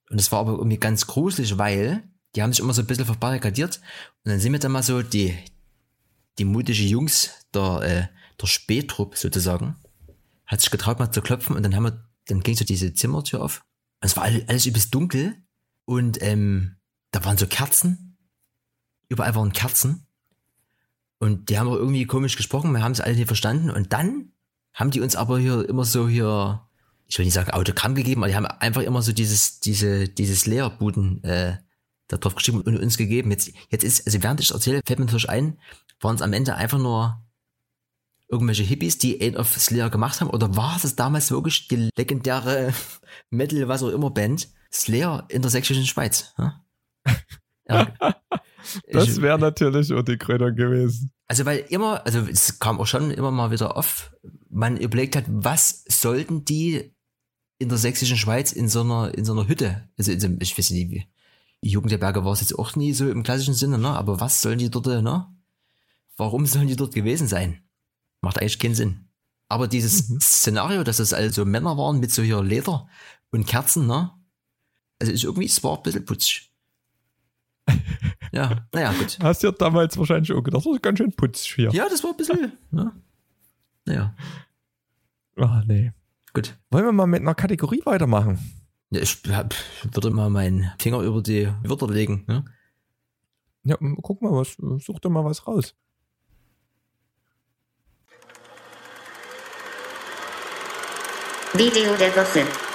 Und 0.08 0.20
es 0.20 0.32
war 0.32 0.40
aber 0.40 0.52
irgendwie 0.52 0.78
ganz 0.78 1.06
gruselig, 1.06 1.58
weil 1.58 2.08
die 2.34 2.42
haben 2.42 2.52
sich 2.52 2.60
immer 2.60 2.74
so 2.74 2.82
ein 2.82 2.86
bisschen 2.86 3.04
verbarrikadiert. 3.04 3.80
Und 4.24 4.30
dann 4.30 4.40
sind 4.40 4.52
wir 4.52 4.58
dann 4.58 4.72
mal 4.72 4.82
so 4.82 5.02
die, 5.02 5.36
die 6.38 6.44
mutige 6.44 6.82
Jungs 6.84 7.30
der, 7.54 7.82
äh, 7.82 8.06
der 8.40 8.46
Spähtrupp 8.46 9.16
sozusagen, 9.16 9.76
hat 10.46 10.60
sich 10.60 10.70
getraut 10.70 10.98
mal 10.98 11.10
zu 11.10 11.22
klopfen 11.22 11.56
und 11.56 11.62
dann 11.62 11.74
haben 11.74 11.84
wir, 11.84 12.08
dann 12.26 12.40
ging 12.40 12.56
so 12.56 12.64
diese 12.64 12.94
Zimmertür 12.94 13.42
auf. 13.42 13.64
Und 14.00 14.06
es 14.06 14.16
war 14.16 14.24
alles, 14.24 14.48
alles 14.48 14.66
übelst 14.66 14.94
dunkel 14.94 15.36
und 15.84 16.22
ähm, 16.22 16.76
da 17.10 17.24
waren 17.24 17.38
so 17.38 17.46
Kerzen. 17.46 18.16
Überall 19.08 19.34
waren 19.34 19.52
Kerzen. 19.52 20.05
Und 21.18 21.48
die 21.48 21.58
haben 21.58 21.68
auch 21.68 21.76
irgendwie 21.76 22.06
komisch 22.06 22.36
gesprochen, 22.36 22.72
wir 22.72 22.82
haben 22.82 22.92
es 22.92 23.00
alle 23.00 23.14
nicht 23.14 23.26
verstanden. 23.26 23.70
Und 23.70 23.92
dann 23.92 24.32
haben 24.74 24.90
die 24.90 25.00
uns 25.00 25.16
aber 25.16 25.38
hier 25.38 25.66
immer 25.68 25.84
so 25.84 26.08
hier, 26.08 26.68
ich 27.06 27.18
will 27.18 27.24
nicht 27.24 27.34
sagen 27.34 27.50
Autogramm 27.50 27.94
gegeben, 27.94 28.22
aber 28.22 28.28
die 28.28 28.36
haben 28.36 28.46
einfach 28.46 28.82
immer 28.82 29.02
so 29.02 29.12
dieses, 29.12 29.60
diese, 29.60 30.08
dieses 30.08 30.46
Leerbuden 30.46 31.24
äh, 31.24 31.56
da 32.08 32.18
drauf 32.18 32.34
geschrieben 32.34 32.60
und 32.60 32.76
uns 32.76 32.98
gegeben. 32.98 33.30
Jetzt, 33.30 33.50
jetzt 33.70 33.84
ist, 33.84 34.06
also 34.06 34.22
während 34.22 34.40
ich 34.40 34.50
erzähle, 34.50 34.80
fällt 34.86 34.98
mir 34.98 35.06
natürlich 35.06 35.30
ein, 35.30 35.58
waren 36.00 36.16
es 36.16 36.22
am 36.22 36.32
Ende 36.32 36.54
einfach 36.54 36.78
nur 36.78 37.22
irgendwelche 38.28 38.64
Hippies, 38.64 38.98
die 38.98 39.20
einen 39.20 39.36
auf 39.36 39.54
Slayer 39.54 39.90
gemacht 39.90 40.20
haben? 40.20 40.30
Oder 40.30 40.54
war 40.56 40.76
es 40.82 40.96
damals 40.96 41.30
wirklich 41.30 41.68
die 41.68 41.90
legendäre 41.96 42.72
Metal, 43.30 43.68
was 43.68 43.82
auch 43.82 43.90
immer 43.90 44.10
Band, 44.10 44.48
Slayer 44.72 45.24
in 45.28 45.42
der 45.42 45.50
sächsischen 45.50 45.86
Schweiz? 45.86 46.34
Ja. 47.68 47.92
Das 48.92 49.20
wäre 49.20 49.38
natürlich 49.38 49.92
auch 49.92 50.02
die 50.02 50.16
Krönung 50.16 50.54
gewesen. 50.54 51.10
also 51.28 51.44
weil 51.44 51.64
immer, 51.68 52.04
also 52.06 52.20
es 52.20 52.58
kam 52.58 52.80
auch 52.80 52.86
schon 52.86 53.10
immer 53.10 53.30
mal 53.30 53.50
wieder 53.50 53.76
auf, 53.76 54.12
man 54.48 54.76
überlegt 54.76 55.16
hat, 55.16 55.24
was 55.28 55.84
sollten 55.88 56.44
die 56.44 56.94
in 57.58 57.68
der 57.68 57.78
sächsischen 57.78 58.16
Schweiz 58.16 58.52
in 58.52 58.68
so 58.68 58.82
einer, 58.82 59.14
in 59.16 59.24
so 59.24 59.32
einer 59.32 59.48
Hütte, 59.48 59.88
also 59.98 60.12
in 60.12 60.20
so, 60.20 60.28
ich 60.40 60.56
weiß 60.58 60.70
nicht, 60.70 60.90
wie, 60.90 61.06
Jugend 61.62 61.90
der 61.90 61.98
Berge 61.98 62.24
war 62.24 62.32
es 62.32 62.40
jetzt 62.42 62.56
auch 62.58 62.76
nie 62.76 62.92
so 62.92 63.08
im 63.08 63.22
klassischen 63.22 63.54
Sinne, 63.54 63.78
ne? 63.78 63.88
aber 63.88 64.20
was 64.20 64.42
sollen 64.42 64.58
die 64.58 64.70
dort, 64.70 64.86
ne? 64.86 65.26
Warum 66.16 66.46
sollen 66.46 66.68
die 66.68 66.76
dort 66.76 66.94
gewesen 66.94 67.26
sein? 67.28 67.62
Macht 68.20 68.38
eigentlich 68.38 68.58
keinen 68.58 68.74
Sinn. 68.74 69.08
Aber 69.48 69.66
dieses 69.68 70.08
Mhm. 70.08 70.20
Szenario, 70.20 70.84
dass 70.84 70.98
es 70.98 71.12
also 71.12 71.44
Männer 71.44 71.76
waren 71.76 71.98
mit 72.00 72.10
so 72.12 72.22
hier 72.22 72.42
Leder 72.42 72.88
und 73.30 73.46
Kerzen, 73.46 73.86
ne? 73.86 74.12
Also 74.98 75.12
ist 75.12 75.24
irgendwie, 75.24 75.46
es 75.46 75.62
war 75.64 75.76
ein 75.76 75.82
bisschen 75.82 76.04
putzig. 76.04 76.52
ja, 78.36 78.66
naja, 78.72 78.92
gut. 78.92 79.18
Hast 79.22 79.42
du 79.42 79.48
ja 79.48 79.52
damals 79.52 79.96
wahrscheinlich 79.98 80.32
auch 80.32 80.42
gedacht, 80.42 80.64
das 80.64 80.74
ist 80.74 80.82
ganz 80.82 80.98
schön 80.98 81.12
putzig 81.12 81.54
hier. 81.54 81.70
Ja, 81.70 81.88
das 81.88 82.02
war 82.04 82.10
ein 82.10 82.16
bisschen, 82.16 82.52
ne? 82.70 82.92
Naja, 83.84 84.14
Ach 85.38 85.64
nee. 85.66 85.92
gut. 86.32 86.56
Wollen 86.70 86.84
wir 86.86 86.92
mal 86.92 87.06
mit 87.06 87.20
einer 87.20 87.34
Kategorie 87.34 87.82
weitermachen? 87.84 88.38
Ja, 88.90 89.00
ich 89.02 89.22
hab, 89.30 89.54
würde 89.92 90.10
mal 90.10 90.30
meinen 90.30 90.70
Finger 90.78 91.00
über 91.00 91.22
die 91.22 91.48
Wörter 91.62 91.88
legen. 91.88 92.24
Ne? 92.26 92.44
Ja, 93.64 93.76
guck 94.02 94.22
mal, 94.22 94.32
was, 94.32 94.56
such 94.84 95.00
doch 95.00 95.10
mal 95.10 95.24
was 95.24 95.46
raus. 95.46 95.74
Video 101.52 101.96
der 101.96 102.14
Woche. 102.14 102.65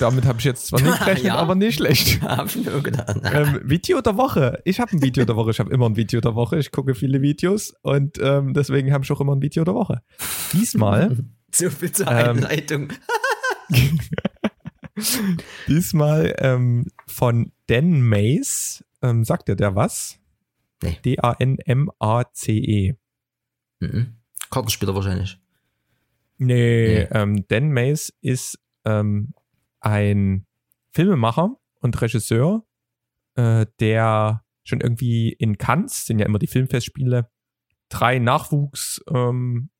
Damit 0.00 0.24
habe 0.26 0.38
ich 0.38 0.44
jetzt 0.44 0.66
zwar 0.66 0.80
nicht 0.80 0.98
gerechnet, 0.98 1.24
Ja. 1.26 1.36
aber 1.36 1.54
nicht 1.54 1.76
schlecht. 1.76 2.20
Hab 2.22 2.54
ich 2.54 2.68
auch 2.68 2.82
gedacht. 2.82 3.16
ähm, 3.24 3.60
Video 3.64 4.00
der 4.00 4.16
Woche. 4.16 4.60
Ich 4.64 4.80
habe 4.80 4.92
ein 4.92 5.02
Video 5.02 5.24
der 5.24 5.36
Woche. 5.36 5.50
Ich 5.50 5.60
habe 5.60 5.70
immer 5.70 5.88
ein 5.88 5.96
Video 5.96 6.20
der 6.20 6.34
Woche. 6.34 6.58
Ich 6.58 6.70
gucke 6.72 6.94
viele 6.94 7.22
Videos 7.22 7.74
und 7.82 8.18
ähm, 8.20 8.52
deswegen 8.54 8.92
habe 8.92 9.04
ich 9.04 9.12
auch 9.12 9.20
immer 9.20 9.34
ein 9.36 9.42
Video 9.42 9.64
der 9.64 9.74
Woche. 9.74 10.02
Diesmal, 10.52 11.16
so 11.54 11.70
viel 11.70 11.92
zur 11.92 12.06
ähm, 12.08 12.14
Einleitung. 12.38 12.88
diesmal 15.68 16.34
ähm, 16.38 16.86
von 17.06 17.52
Dan 17.66 18.02
Mace. 18.02 18.84
Ähm, 19.02 19.24
sagt 19.24 19.48
dir 19.48 19.54
der 19.56 19.76
was? 19.76 20.18
Nee. 20.82 20.98
D-A-N-M-A-C-E. 21.04 22.94
Mhm. 23.80 24.14
Kartenspieler 24.50 24.94
wahrscheinlich. 24.94 25.38
Nee, 26.38 27.06
Nee. 27.08 27.08
Ähm, 27.12 27.44
Dan 27.48 27.72
Mace 27.72 28.12
ist 28.20 28.58
ähm, 28.88 29.34
ein 29.80 30.46
Filmemacher 30.92 31.56
und 31.80 32.00
Regisseur, 32.00 32.64
äh, 33.34 33.66
der 33.80 34.44
schon 34.64 34.80
irgendwie 34.80 35.32
in 35.32 35.58
Cannes, 35.58 36.06
sind 36.06 36.18
ja 36.18 36.26
immer 36.26 36.38
die 36.38 36.46
Filmfestspiele, 36.46 37.30
drei 37.88 38.18
Nachwuchs 38.18 39.02
ähm, 39.10 39.70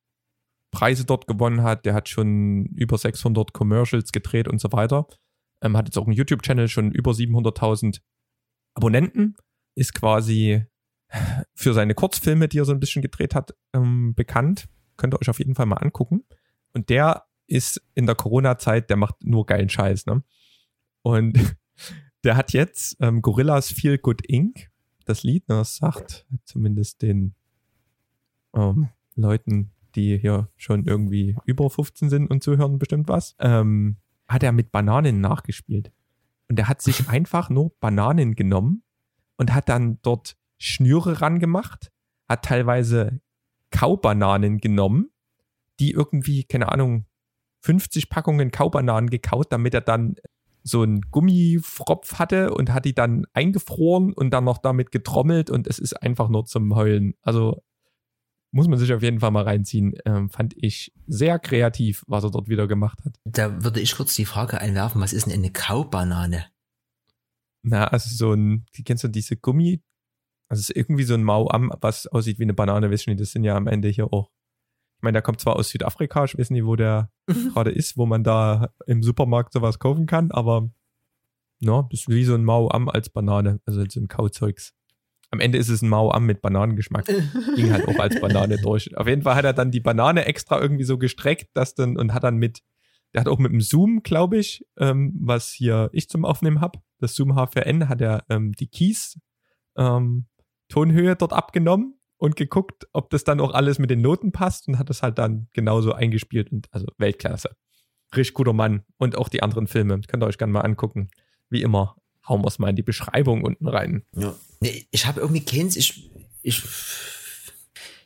dort 1.06 1.26
gewonnen 1.26 1.62
hat. 1.62 1.84
Der 1.84 1.94
hat 1.94 2.08
schon 2.08 2.66
über 2.66 2.98
600 2.98 3.52
Commercials 3.52 4.12
gedreht 4.12 4.48
und 4.48 4.60
so 4.60 4.72
weiter. 4.72 5.06
Ähm, 5.62 5.76
hat 5.76 5.86
jetzt 5.86 5.98
auch 5.98 6.06
einen 6.06 6.16
YouTube-Channel, 6.16 6.68
schon 6.68 6.92
über 6.92 7.12
700.000 7.12 8.00
Abonnenten. 8.74 9.36
Ist 9.74 9.94
quasi 9.94 10.64
für 11.54 11.72
seine 11.74 11.94
Kurzfilme, 11.94 12.48
die 12.48 12.58
er 12.58 12.64
so 12.64 12.72
ein 12.72 12.80
bisschen 12.80 13.02
gedreht 13.02 13.34
hat, 13.34 13.54
ähm, 13.74 14.14
bekannt. 14.14 14.68
Könnt 14.96 15.14
ihr 15.14 15.20
euch 15.20 15.30
auf 15.30 15.38
jeden 15.38 15.54
Fall 15.54 15.66
mal 15.66 15.76
angucken. 15.76 16.24
Und 16.72 16.90
der 16.90 17.27
ist 17.48 17.82
in 17.94 18.06
der 18.06 18.14
Corona-Zeit, 18.14 18.90
der 18.90 18.96
macht 18.96 19.24
nur 19.24 19.46
geilen 19.46 19.68
Scheiß, 19.68 20.06
ne? 20.06 20.22
Und 21.02 21.38
der 22.24 22.36
hat 22.36 22.52
jetzt 22.52 22.96
ähm, 23.00 23.22
Gorillas 23.22 23.70
Feel 23.72 23.98
Good 23.98 24.26
Inc., 24.26 24.70
das 25.04 25.22
Lied, 25.22 25.48
ne, 25.48 25.56
das 25.56 25.76
sagt 25.76 26.26
zumindest 26.44 27.02
den 27.02 27.34
ähm, 28.54 28.90
Leuten, 29.14 29.72
die 29.94 30.18
hier 30.18 30.48
schon 30.56 30.84
irgendwie 30.84 31.36
über 31.46 31.70
15 31.70 32.10
sind 32.10 32.30
und 32.30 32.42
zuhören, 32.42 32.78
bestimmt 32.78 33.08
was, 33.08 33.34
ähm, 33.38 33.96
hat 34.28 34.42
er 34.42 34.52
mit 34.52 34.70
Bananen 34.70 35.20
nachgespielt. 35.20 35.90
Und 36.48 36.56
der 36.56 36.68
hat 36.68 36.82
sich 36.82 37.08
einfach 37.08 37.50
nur 37.50 37.72
Bananen 37.80 38.34
genommen 38.34 38.82
und 39.36 39.54
hat 39.54 39.68
dann 39.68 39.98
dort 40.02 40.36
Schnüre 40.58 41.20
ran 41.20 41.38
gemacht, 41.38 41.90
hat 42.28 42.44
teilweise 42.44 43.20
Kaubananen 43.70 44.58
genommen, 44.58 45.10
die 45.80 45.92
irgendwie, 45.92 46.44
keine 46.44 46.70
Ahnung, 46.70 47.06
50 47.60 48.08
Packungen 48.10 48.50
Kaubananen 48.50 49.10
gekaut, 49.10 49.52
damit 49.52 49.74
er 49.74 49.80
dann 49.80 50.16
so 50.62 50.82
einen 50.82 51.00
Gummifropf 51.10 52.18
hatte 52.18 52.52
und 52.52 52.72
hat 52.72 52.84
die 52.84 52.94
dann 52.94 53.26
eingefroren 53.32 54.12
und 54.12 54.30
dann 54.30 54.44
noch 54.44 54.58
damit 54.58 54.90
getrommelt 54.90 55.50
und 55.50 55.66
es 55.66 55.78
ist 55.78 55.94
einfach 55.94 56.28
nur 56.28 56.44
zum 56.44 56.74
Heulen. 56.74 57.14
Also 57.22 57.62
muss 58.50 58.68
man 58.68 58.78
sich 58.78 58.92
auf 58.92 59.02
jeden 59.02 59.20
Fall 59.20 59.30
mal 59.30 59.44
reinziehen. 59.44 59.94
Ähm, 60.04 60.30
fand 60.30 60.54
ich 60.56 60.92
sehr 61.06 61.38
kreativ, 61.38 62.02
was 62.06 62.24
er 62.24 62.30
dort 62.30 62.48
wieder 62.48 62.66
gemacht 62.66 62.98
hat. 63.04 63.16
Da 63.24 63.62
würde 63.62 63.80
ich 63.80 63.94
kurz 63.94 64.14
die 64.14 64.24
Frage 64.24 64.60
einwerfen, 64.60 65.00
was 65.00 65.12
ist 65.12 65.26
denn 65.26 65.34
eine 65.34 65.52
Kaubanane? 65.52 66.46
Na, 67.62 67.86
also 67.88 68.14
so 68.14 68.32
ein, 68.32 68.66
kennst 68.84 69.04
du 69.04 69.08
diese 69.08 69.36
Gummi, 69.36 69.82
also 70.48 70.60
es 70.60 70.70
ist 70.70 70.76
irgendwie 70.76 71.04
so 71.04 71.14
ein 71.14 71.24
Mau-Am, 71.24 71.72
was 71.80 72.06
aussieht 72.06 72.38
wie 72.38 72.44
eine 72.44 72.54
Banane, 72.54 72.90
wissen 72.90 73.10
nicht, 73.10 73.20
das 73.20 73.32
sind 73.32 73.44
ja 73.44 73.56
am 73.56 73.66
Ende 73.66 73.88
hier 73.88 74.12
auch. 74.12 74.30
Ich 74.98 75.02
meine, 75.02 75.14
der 75.14 75.22
kommt 75.22 75.40
zwar 75.40 75.54
aus 75.54 75.68
Südafrika, 75.68 76.24
ich 76.24 76.36
weiß 76.36 76.50
nicht, 76.50 76.66
wo 76.66 76.74
der 76.74 77.10
gerade 77.26 77.70
ist, 77.70 77.96
wo 77.96 78.04
man 78.04 78.24
da 78.24 78.70
im 78.86 79.04
Supermarkt 79.04 79.52
sowas 79.52 79.78
kaufen 79.78 80.06
kann, 80.06 80.32
aber 80.32 80.70
no, 81.60 81.86
das 81.90 82.00
ist 82.00 82.08
wie 82.08 82.24
so 82.24 82.34
ein 82.34 82.44
Mau-Am 82.44 82.88
als 82.88 83.08
Banane, 83.08 83.60
also 83.64 83.84
so 83.88 84.00
ein 84.00 84.08
Kauzeugs. 84.08 84.74
Am 85.30 85.38
Ende 85.38 85.56
ist 85.56 85.68
es 85.68 85.82
ein 85.82 85.88
Mau-Am 85.88 86.26
mit 86.26 86.42
Bananengeschmack. 86.42 87.04
Ging 87.54 87.70
halt 87.70 87.86
auch 87.86 87.98
als 88.00 88.20
Banane 88.20 88.56
durch. 88.58 88.96
Auf 88.96 89.06
jeden 89.06 89.22
Fall 89.22 89.36
hat 89.36 89.44
er 89.44 89.52
dann 89.52 89.70
die 89.70 89.78
Banane 89.78 90.24
extra 90.24 90.60
irgendwie 90.60 90.84
so 90.84 90.98
gestreckt, 90.98 91.50
dass 91.54 91.76
dann 91.76 91.96
und 91.96 92.12
hat 92.12 92.24
dann 92.24 92.38
mit, 92.38 92.62
der 93.14 93.20
hat 93.20 93.28
auch 93.28 93.38
mit 93.38 93.52
dem 93.52 93.60
Zoom, 93.60 94.02
glaube 94.02 94.38
ich, 94.38 94.66
ähm, 94.78 95.14
was 95.20 95.52
hier 95.52 95.90
ich 95.92 96.08
zum 96.08 96.24
Aufnehmen 96.24 96.60
habe, 96.60 96.80
das 96.98 97.14
Zoom 97.14 97.32
H4n, 97.32 97.88
hat 97.88 98.00
er 98.00 98.24
ähm, 98.30 98.52
die 98.54 98.66
Keys 98.66 99.20
ähm, 99.76 100.26
Tonhöhe 100.68 101.14
dort 101.14 101.32
abgenommen 101.32 101.97
und 102.18 102.36
geguckt, 102.36 102.86
ob 102.92 103.10
das 103.10 103.24
dann 103.24 103.40
auch 103.40 103.54
alles 103.54 103.78
mit 103.78 103.90
den 103.90 104.00
Noten 104.00 104.32
passt 104.32 104.68
und 104.68 104.78
hat 104.78 104.90
das 104.90 105.02
halt 105.02 105.18
dann 105.18 105.48
genauso 105.52 105.92
eingespielt 105.92 106.52
und 106.52 106.68
also 106.72 106.86
Weltklasse. 106.98 107.56
Richtig 108.14 108.34
guter 108.34 108.52
Mann 108.52 108.82
und 108.98 109.16
auch 109.16 109.28
die 109.28 109.42
anderen 109.42 109.66
Filme. 109.66 110.00
Könnt 110.06 110.22
ihr 110.22 110.26
euch 110.26 110.38
gerne 110.38 110.52
mal 110.52 110.60
angucken. 110.60 111.10
Wie 111.48 111.62
immer, 111.62 111.96
hauen 112.28 112.42
wir 112.42 112.48
es 112.48 112.58
mal 112.58 112.70
in 112.70 112.76
die 112.76 112.82
Beschreibung 112.82 113.44
unten 113.44 113.68
rein. 113.68 114.04
Ja. 114.16 114.34
Nee, 114.60 114.86
ich 114.90 115.06
habe 115.06 115.20
irgendwie 115.20 115.44
keins, 115.44 115.76
ich, 115.76 116.10
ich, 116.42 116.62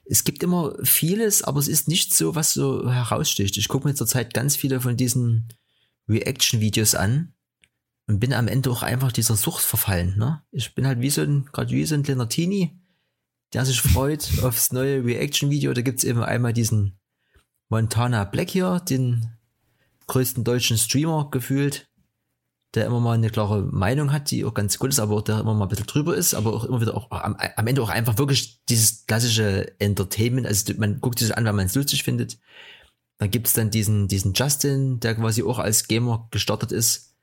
es 0.04 0.24
gibt 0.24 0.42
immer 0.42 0.74
vieles, 0.82 1.42
aber 1.42 1.58
es 1.58 1.68
ist 1.68 1.88
nicht 1.88 2.14
so, 2.14 2.34
was 2.34 2.52
so 2.52 2.90
heraussticht. 2.90 3.56
Ich 3.56 3.68
gucke 3.68 3.88
mir 3.88 3.94
zurzeit 3.94 4.34
ganz 4.34 4.56
viele 4.56 4.80
von 4.80 4.96
diesen 4.96 5.48
Reaction-Videos 6.08 6.94
an 6.94 7.32
und 8.06 8.20
bin 8.20 8.34
am 8.34 8.48
Ende 8.48 8.70
auch 8.70 8.82
einfach 8.82 9.12
dieser 9.12 9.36
Sucht 9.36 9.62
verfallen. 9.62 10.18
Ne? 10.18 10.42
Ich 10.50 10.74
bin 10.74 10.86
halt 10.86 11.00
wie 11.00 11.10
so 11.10 11.22
ein, 11.22 11.46
gerade 11.52 11.70
wie 11.70 11.84
so 11.86 11.94
ein 11.94 12.02
kleiner 12.02 12.28
der 13.52 13.64
sich 13.64 13.80
freut 13.80 14.30
aufs 14.42 14.72
neue 14.72 15.04
Reaction-Video. 15.04 15.72
Da 15.72 15.82
gibt's 15.82 16.04
eben 16.04 16.22
einmal 16.22 16.52
diesen 16.52 16.98
Montana 17.68 18.24
Black 18.24 18.50
hier, 18.50 18.80
den 18.80 19.30
größten 20.06 20.44
deutschen 20.44 20.78
Streamer 20.78 21.28
gefühlt, 21.30 21.88
der 22.74 22.86
immer 22.86 23.00
mal 23.00 23.14
eine 23.14 23.30
klare 23.30 23.62
Meinung 23.62 24.12
hat, 24.12 24.30
die 24.30 24.44
auch 24.44 24.54
ganz 24.54 24.78
gut 24.78 24.90
ist, 24.90 25.00
aber 25.00 25.16
auch 25.16 25.22
der 25.22 25.40
immer 25.40 25.54
mal 25.54 25.66
ein 25.66 25.68
bisschen 25.68 25.86
drüber 25.86 26.16
ist, 26.16 26.34
aber 26.34 26.54
auch 26.54 26.64
immer 26.64 26.80
wieder 26.80 26.96
auch 26.96 27.10
am, 27.10 27.36
am 27.36 27.66
Ende 27.66 27.82
auch 27.82 27.90
einfach 27.90 28.18
wirklich 28.18 28.62
dieses 28.68 29.06
klassische 29.06 29.78
Entertainment. 29.78 30.46
Also 30.46 30.72
man 30.78 31.00
guckt 31.00 31.18
sich 31.18 31.36
an, 31.36 31.44
wenn 31.44 31.56
man 31.56 31.66
es 31.66 31.74
lustig 31.74 32.02
findet. 32.02 32.38
Dann 33.18 33.30
gibt's 33.30 33.52
dann 33.52 33.70
diesen, 33.70 34.08
diesen 34.08 34.32
Justin, 34.32 35.00
der 35.00 35.14
quasi 35.14 35.42
auch 35.42 35.58
als 35.58 35.86
Gamer 35.86 36.28
gestartet 36.30 36.72
ist 36.72 37.14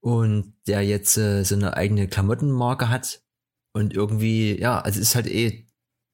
und 0.00 0.54
der 0.66 0.82
jetzt 0.82 1.16
äh, 1.18 1.44
so 1.44 1.54
eine 1.54 1.76
eigene 1.76 2.08
Klamottenmarke 2.08 2.88
hat 2.88 3.22
und 3.78 3.94
irgendwie, 3.94 4.58
ja, 4.58 4.80
also 4.80 5.00
ist 5.00 5.14
halt 5.14 5.26
eh 5.26 5.66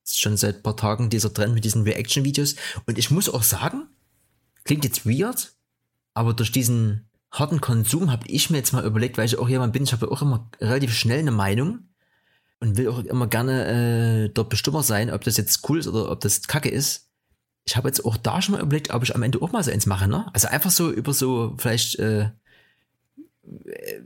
schon 0.06 0.36
seit 0.36 0.62
paar 0.62 0.76
Tagen 0.76 1.10
dieser 1.10 1.32
Trend 1.32 1.54
mit 1.54 1.64
diesen 1.64 1.82
Reaction-Videos 1.82 2.56
und 2.86 2.98
ich 2.98 3.10
muss 3.10 3.28
auch 3.28 3.42
sagen, 3.42 3.88
klingt 4.64 4.84
jetzt 4.84 5.06
weird, 5.06 5.54
aber 6.12 6.34
durch 6.34 6.52
diesen 6.52 7.08
harten 7.32 7.60
Konsum 7.60 8.12
habe 8.12 8.28
ich 8.28 8.50
mir 8.50 8.58
jetzt 8.58 8.72
mal 8.72 8.84
überlegt, 8.84 9.18
weil 9.18 9.26
ich 9.26 9.38
auch 9.38 9.48
jemand 9.48 9.72
bin, 9.72 9.82
ich 9.82 9.92
habe 9.92 10.10
auch 10.10 10.22
immer 10.22 10.48
relativ 10.60 10.94
schnell 10.94 11.18
eine 11.20 11.32
Meinung 11.32 11.88
und 12.60 12.76
will 12.76 12.88
auch 12.88 13.00
immer 13.00 13.26
gerne 13.26 14.24
äh, 14.24 14.28
dort 14.28 14.50
Bestimmer 14.50 14.82
sein, 14.82 15.10
ob 15.10 15.24
das 15.24 15.36
jetzt 15.36 15.68
cool 15.68 15.80
ist 15.80 15.88
oder 15.88 16.10
ob 16.10 16.20
das 16.20 16.42
kacke 16.42 16.68
ist. 16.68 17.10
Ich 17.66 17.76
habe 17.76 17.88
jetzt 17.88 18.04
auch 18.04 18.16
da 18.16 18.42
schon 18.42 18.54
mal 18.54 18.60
überlegt, 18.62 18.92
ob 18.92 19.02
ich 19.02 19.14
am 19.14 19.22
Ende 19.22 19.40
auch 19.40 19.52
mal 19.52 19.64
so 19.64 19.70
eins 19.70 19.86
mache, 19.86 20.06
ne? 20.06 20.26
Also 20.34 20.48
einfach 20.48 20.70
so 20.70 20.90
über 20.90 21.14
so 21.14 21.54
vielleicht 21.58 21.98
äh, 21.98 22.30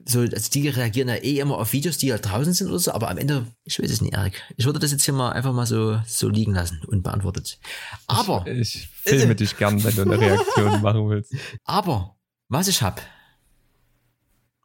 so, 0.04 0.20
also 0.20 0.50
die 0.50 0.68
reagieren 0.68 1.08
ja 1.08 1.16
eh 1.16 1.38
immer 1.38 1.58
auf 1.58 1.72
Videos, 1.72 1.98
die 1.98 2.08
ja 2.08 2.18
draußen 2.18 2.52
sind 2.52 2.68
oder 2.68 2.78
so, 2.78 2.92
aber 2.92 3.08
am 3.10 3.18
Ende, 3.18 3.46
ich 3.64 3.78
weiß 3.78 3.90
es 3.90 4.00
nicht, 4.00 4.14
Erik. 4.14 4.42
Ich 4.56 4.64
würde 4.64 4.78
das 4.78 4.90
jetzt 4.90 5.04
hier 5.04 5.14
mal 5.14 5.30
einfach 5.30 5.52
mal 5.52 5.66
so, 5.66 6.00
so 6.06 6.28
liegen 6.28 6.54
lassen, 6.54 6.80
unbeantwortet. 6.86 7.58
Aber. 8.06 8.46
Ich, 8.46 8.74
ich 8.74 8.88
filme 8.88 9.32
äh, 9.32 9.36
dich 9.36 9.56
gern, 9.56 9.82
wenn 9.84 9.94
du 9.94 10.02
eine 10.02 10.18
Reaktion 10.20 10.80
machen 10.82 11.08
willst. 11.08 11.34
Aber, 11.64 12.16
was 12.48 12.68
ich 12.68 12.82
hab. 12.82 13.00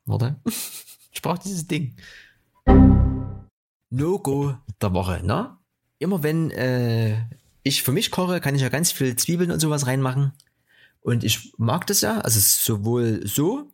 Warte. 0.05 0.39
Ich 1.11 1.21
brauche 1.21 1.39
dieses 1.43 1.67
Ding. 1.67 1.95
No-Go 3.89 4.55
der 4.81 4.93
Woche, 4.93 5.21
ne? 5.23 5.57
Immer 5.99 6.23
wenn 6.23 6.51
äh, 6.51 7.25
ich 7.61 7.83
für 7.83 7.91
mich 7.91 8.11
koche, 8.11 8.41
kann 8.41 8.55
ich 8.55 8.61
ja 8.61 8.69
ganz 8.69 8.91
viel 8.91 9.15
Zwiebeln 9.15 9.51
und 9.51 9.59
sowas 9.59 9.87
reinmachen. 9.87 10.33
Und 11.01 11.23
ich 11.23 11.53
mag 11.57 11.85
das 11.87 12.01
ja, 12.01 12.19
also 12.19 12.39
sowohl 12.39 13.25
so, 13.25 13.72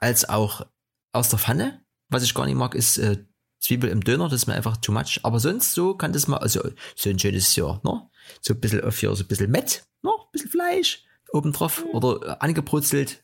als 0.00 0.28
auch 0.28 0.66
aus 1.12 1.28
der 1.28 1.38
Pfanne. 1.38 1.84
Was 2.08 2.24
ich 2.24 2.34
gar 2.34 2.46
nicht 2.46 2.56
mag, 2.56 2.74
ist 2.74 2.98
äh, 2.98 3.24
Zwiebel 3.60 3.90
im 3.90 4.02
Döner, 4.02 4.24
das 4.28 4.42
ist 4.42 4.46
mir 4.46 4.54
einfach 4.54 4.78
too 4.78 4.92
much. 4.92 5.20
Aber 5.22 5.38
sonst 5.38 5.74
so 5.74 5.94
kann 5.94 6.12
das 6.12 6.26
mal, 6.26 6.38
also 6.38 6.68
so 6.96 7.10
ein 7.10 7.18
schönes 7.18 7.54
Jahr, 7.54 7.80
ne? 7.84 8.08
So 8.40 8.54
ein 8.54 8.60
bisschen 8.60 8.82
auf 8.82 8.98
hier, 8.98 9.14
so 9.14 9.22
ein 9.22 9.28
bisschen 9.28 9.50
Mett, 9.50 9.84
ne? 10.02 10.10
Ein 10.10 10.32
bisschen 10.32 10.50
Fleisch 10.50 11.04
obendrauf 11.32 11.84
mhm. 11.84 11.90
oder 11.90 12.26
äh, 12.26 12.36
angebrutzelt 12.40 13.22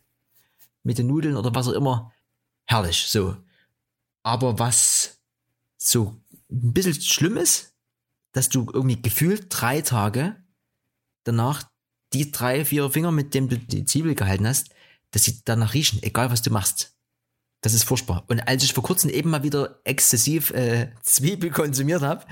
mit 0.83 0.99
den 0.99 1.09
Nudeln 1.09 1.37
oder 1.37 1.55
was 1.55 1.69
auch 1.69 1.73
immer. 1.73 2.12
Herrlich, 2.67 3.07
so. 3.09 3.37
Aber 4.23 4.59
was 4.59 5.21
so 5.79 6.21
ein 6.51 6.73
bisschen 6.73 7.01
schlimm 7.01 7.37
ist, 7.37 7.75
dass 8.33 8.49
du 8.49 8.67
irgendwie 8.73 9.01
gefühlt 9.01 9.47
drei 9.49 9.81
Tage 9.81 10.37
danach 11.25 11.65
die 12.12 12.31
drei, 12.31 12.65
vier 12.65 12.91
Finger, 12.91 13.11
mit 13.11 13.35
denen 13.35 13.49
du 13.49 13.59
die 13.59 13.85
Zwiebel 13.85 14.15
gehalten 14.15 14.47
hast, 14.47 14.71
dass 15.11 15.25
sie 15.25 15.40
danach 15.45 15.75
riechen, 15.75 16.03
egal 16.03 16.31
was 16.31 16.42
du 16.42 16.51
machst. 16.51 16.95
Das 17.62 17.75
ist 17.75 17.85
furchtbar. 17.85 18.25
Und 18.29 18.40
als 18.40 18.62
ich 18.62 18.75
vor 18.75 18.85
kurzem 18.85 19.11
eben 19.11 19.31
mal 19.31 19.42
wieder 19.42 19.81
exzessiv 19.85 20.51
äh, 20.51 20.92
Zwiebel 21.03 21.51
konsumiert 21.51 22.03
habe, 22.03 22.25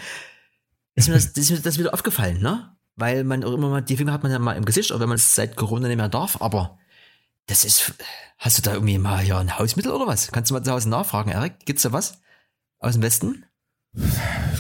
ist 0.95 1.09
mir 1.09 1.15
das, 1.15 1.27
ist 1.27 1.51
mir 1.51 1.61
das 1.61 1.79
wieder 1.79 1.95
aufgefallen, 1.95 2.41
ne? 2.41 2.77
Weil 2.97 3.25
man 3.25 3.43
auch 3.43 3.53
immer 3.53 3.69
mal, 3.69 3.81
die 3.81 3.97
Finger 3.97 4.13
hat 4.13 4.23
man 4.23 4.31
ja 4.31 4.39
mal 4.39 4.57
im 4.57 4.65
Gesicht, 4.65 4.93
auch 4.93 5.01
wenn 5.01 5.09
man 5.09 5.17
es 5.17 5.35
seit 5.35 5.57
Corona 5.57 5.89
nicht 5.89 5.97
mehr 5.97 6.09
darf, 6.09 6.41
aber 6.41 6.79
das 7.47 7.65
ist, 7.65 7.95
hast 8.39 8.59
du 8.59 8.63
da 8.63 8.75
irgendwie 8.75 8.99
mal 8.99 9.25
ja 9.25 9.39
ein 9.39 9.59
Hausmittel 9.59 9.93
oder 9.93 10.07
was? 10.07 10.31
Kannst 10.31 10.51
du 10.51 10.55
mal 10.55 10.63
zu 10.63 10.71
Hause 10.71 10.89
nachfragen, 10.89 11.31
Erik? 11.31 11.67
Gibt's 11.67 11.83
da 11.83 11.93
was? 11.93 12.21
Aus 12.79 12.93
dem 12.95 13.03
Westen? 13.03 13.45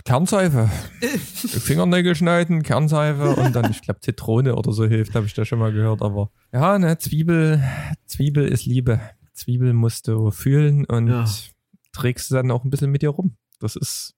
Kernseife. 0.04 0.70
Fingernägel 1.00 2.14
schneiden, 2.14 2.62
Kernseife 2.62 3.34
und 3.36 3.54
dann, 3.54 3.70
ich 3.70 3.82
glaube, 3.82 4.00
Zitrone 4.00 4.54
oder 4.54 4.72
so 4.72 4.84
hilft, 4.84 5.14
habe 5.14 5.26
ich 5.26 5.34
da 5.34 5.44
schon 5.44 5.58
mal 5.58 5.72
gehört. 5.72 6.02
Aber 6.02 6.30
ja, 6.52 6.78
ne, 6.78 6.98
Zwiebel, 6.98 7.62
Zwiebel 8.06 8.46
ist 8.46 8.66
Liebe. 8.66 9.00
Zwiebel 9.32 9.72
musst 9.72 10.08
du 10.08 10.30
fühlen 10.30 10.84
und 10.84 11.08
ja. 11.08 11.24
trägst 11.92 12.30
du 12.30 12.36
dann 12.36 12.50
auch 12.50 12.64
ein 12.64 12.70
bisschen 12.70 12.90
mit 12.90 13.02
dir 13.02 13.10
rum. 13.10 13.36
Das 13.58 13.76
ist, 13.76 14.14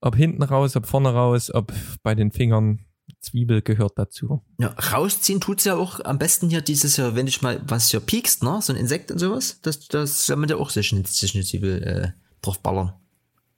ob 0.00 0.16
hinten 0.16 0.42
raus, 0.42 0.74
ob 0.76 0.86
vorne 0.86 1.12
raus, 1.12 1.52
ob 1.52 1.72
bei 2.02 2.14
den 2.14 2.32
Fingern, 2.32 2.80
Zwiebel 3.20 3.60
gehört 3.62 3.98
dazu. 3.98 4.42
Ja, 4.58 4.68
rausziehen 4.68 5.40
tut's 5.40 5.64
ja 5.64 5.76
auch 5.76 6.00
am 6.04 6.18
besten 6.18 6.48
hier 6.48 6.62
dieses 6.62 6.96
Jahr, 6.96 7.14
wenn 7.14 7.26
ich 7.26 7.42
mal 7.42 7.60
was 7.66 7.90
hier 7.90 8.00
piekst, 8.00 8.42
ne, 8.42 8.60
so 8.62 8.72
ein 8.72 8.78
Insekt 8.78 9.10
und 9.10 9.18
sowas, 9.18 9.60
das, 9.62 9.88
das 9.88 10.26
soll 10.26 10.36
man 10.36 10.48
ja 10.48 10.56
auch 10.56 10.74
eine, 10.74 11.06
sich 11.06 11.34
eine 11.34 11.44
Zwiebel 11.44 11.82
äh, 11.82 12.12
drauf 12.40 12.60
ballern. 12.60 12.94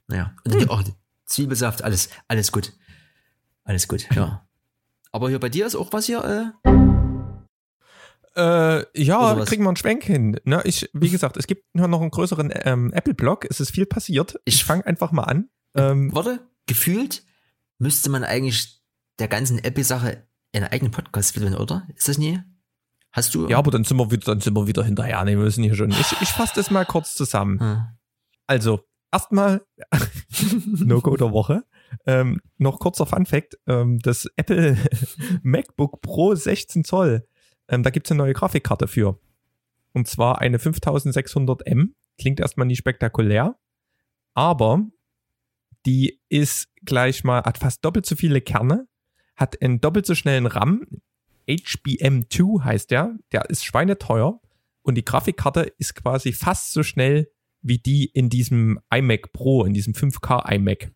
Naja, 0.08 0.34
und 0.44 0.54
hm. 0.54 0.66
oh, 0.68 0.80
Zwiebelsaft, 1.24 1.82
alles, 1.82 2.08
alles 2.28 2.52
gut. 2.52 2.72
Alles 3.64 3.88
gut, 3.88 4.06
ja. 4.14 4.46
Aber 5.10 5.28
hier 5.28 5.40
bei 5.40 5.48
dir 5.48 5.66
ist 5.66 5.74
auch 5.74 5.92
was 5.92 6.06
hier, 6.06 6.54
äh? 6.64 6.70
Äh, 8.36 8.84
ja, 9.02 9.34
kriegen 9.46 9.62
wir 9.64 9.68
einen 9.68 9.76
Schwenk 9.76 10.04
hin. 10.04 10.38
Ne, 10.44 10.60
ich, 10.64 10.90
wie 10.92 11.08
gesagt, 11.08 11.38
es 11.38 11.46
gibt 11.46 11.74
noch 11.74 12.00
einen 12.00 12.10
größeren 12.10 12.52
ähm, 12.54 12.92
Apple-Blog. 12.92 13.46
Es 13.48 13.60
ist 13.60 13.70
viel 13.70 13.86
passiert. 13.86 14.38
Ich 14.44 14.62
fange 14.64 14.86
einfach 14.86 15.10
mal 15.10 15.24
an. 15.24 15.48
Ähm, 15.74 16.14
Warte, 16.14 16.46
gefühlt 16.66 17.24
müsste 17.78 18.10
man 18.10 18.24
eigentlich 18.24 18.82
der 19.18 19.28
ganzen 19.28 19.58
Apple-Sache 19.58 20.26
einen 20.52 20.66
eigenen 20.66 20.92
Podcast 20.92 21.34
widmen, 21.34 21.54
oder? 21.54 21.86
Ist 21.94 22.08
das 22.08 22.18
nie? 22.18 22.40
Hast 23.10 23.34
du? 23.34 23.48
Ja, 23.48 23.56
aber 23.56 23.70
dann 23.70 23.84
sind 23.84 23.96
wir 23.96 24.10
wieder, 24.10 24.26
dann 24.26 24.40
sind 24.40 24.54
wir 24.54 24.66
wieder 24.66 24.84
hinterher. 24.84 25.24
Nee, 25.24 25.36
wir 25.36 25.44
müssen 25.44 25.64
hier 25.64 25.74
schon. 25.74 25.90
Ich, 25.90 26.20
ich 26.20 26.28
fasse 26.28 26.52
das 26.56 26.70
mal 26.70 26.84
kurz 26.84 27.14
zusammen. 27.14 27.58
Hm. 27.58 27.86
Also, 28.46 28.84
erstmal 29.12 29.64
No-Go 30.66 31.16
der 31.16 31.32
Woche. 31.32 31.64
Ähm, 32.06 32.40
noch 32.58 32.78
kurzer 32.78 33.06
Fun 33.06 33.26
Fact: 33.26 33.58
ähm, 33.66 33.98
Das 34.00 34.28
Apple 34.36 34.76
MacBook 35.42 36.00
Pro 36.00 36.34
16 36.34 36.84
Zoll, 36.84 37.26
ähm, 37.68 37.82
da 37.82 37.90
gibt 37.90 38.06
es 38.06 38.10
eine 38.10 38.18
neue 38.18 38.34
Grafikkarte 38.34 38.88
für. 38.88 39.20
Und 39.92 40.08
zwar 40.08 40.40
eine 40.40 40.58
5600M 40.58 41.90
klingt 42.18 42.40
erstmal 42.40 42.66
nicht 42.66 42.78
spektakulär, 42.78 43.56
aber 44.34 44.84
die 45.86 46.20
ist 46.28 46.68
gleich 46.84 47.24
mal, 47.24 47.42
hat 47.42 47.58
fast 47.58 47.84
doppelt 47.84 48.06
so 48.06 48.16
viele 48.16 48.40
Kerne, 48.40 48.88
hat 49.36 49.60
einen 49.62 49.80
doppelt 49.80 50.06
so 50.06 50.14
schnellen 50.14 50.46
RAM. 50.46 50.86
HBM2 51.48 52.64
heißt 52.64 52.90
der, 52.90 53.16
der 53.32 53.48
ist 53.48 53.64
schweineteuer 53.64 54.40
und 54.82 54.96
die 54.96 55.04
Grafikkarte 55.04 55.72
ist 55.78 55.94
quasi 55.94 56.32
fast 56.32 56.72
so 56.72 56.82
schnell 56.82 57.30
wie 57.66 57.78
die 57.78 58.06
in 58.06 58.28
diesem 58.28 58.78
iMac 58.92 59.32
Pro, 59.32 59.64
in 59.64 59.74
diesem 59.74 59.92
5K 59.92 60.54
iMac. 60.54 60.92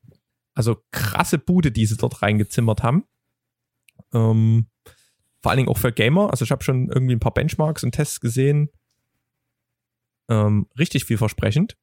Also 0.55 0.77
krasse 0.91 1.39
Bude, 1.39 1.73
die 1.73 1.87
sie 1.87 1.97
dort 1.97 2.23
reingezimmert 2.23 2.83
haben. 2.83 3.05
Ähm, 4.13 4.69
vor 5.43 5.51
allen 5.51 5.59
Dingen 5.59 5.69
auch 5.69 5.79
für 5.79 5.93
Gamer. 5.93 6.31
Also 6.31 6.45
ich 6.45 6.51
habe 6.51 6.63
schon 6.63 6.89
irgendwie 6.89 7.15
ein 7.15 7.21
paar 7.21 7.35
Benchmarks 7.35 7.83
und 7.83 7.93
Tests 7.93 8.21
gesehen. 8.21 8.71
Ähm, 10.29 10.67
richtig 10.79 11.05
vielversprechend. 11.05 11.77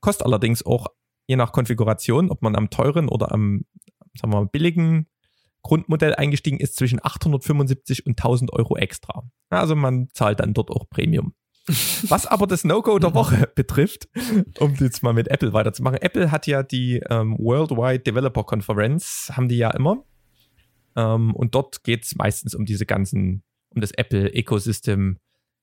Kostet 0.00 0.26
allerdings 0.26 0.64
auch 0.64 0.88
je 1.26 1.36
nach 1.36 1.52
Konfiguration, 1.52 2.30
ob 2.30 2.42
man 2.42 2.56
am 2.56 2.70
teuren 2.70 3.08
oder 3.08 3.32
am, 3.32 3.64
sagen 4.14 4.32
wir 4.32 4.40
mal, 4.40 4.46
billigen 4.46 5.08
Grundmodell 5.62 6.14
eingestiegen 6.16 6.58
ist, 6.58 6.74
zwischen 6.74 6.98
875 7.02 8.04
und 8.04 8.18
1000 8.18 8.52
Euro 8.52 8.76
extra. 8.76 9.22
Also 9.48 9.76
man 9.76 10.08
zahlt 10.12 10.40
dann 10.40 10.54
dort 10.54 10.70
auch 10.70 10.88
Premium. 10.90 11.34
Was 12.08 12.26
aber 12.26 12.46
das 12.46 12.64
No-Go 12.64 12.98
der 12.98 13.14
Woche 13.14 13.48
betrifft, 13.54 14.08
um 14.58 14.74
jetzt 14.74 15.02
mal 15.02 15.12
mit 15.12 15.28
Apple 15.28 15.52
weiterzumachen. 15.52 15.98
Apple 16.00 16.30
hat 16.30 16.46
ja 16.46 16.62
die 16.62 17.02
ähm, 17.08 17.36
Worldwide 17.38 18.00
Developer 18.00 18.44
Conference, 18.44 19.30
haben 19.32 19.48
die 19.48 19.58
ja 19.58 19.70
immer. 19.70 20.04
Ähm, 20.96 21.34
und 21.34 21.54
dort 21.54 21.84
geht 21.84 22.04
es 22.04 22.16
meistens 22.16 22.54
um 22.54 22.64
diese 22.64 22.84
ganzen, 22.84 23.44
um 23.70 23.80
das 23.80 23.92
Apple-Ecosystem, 23.92 25.18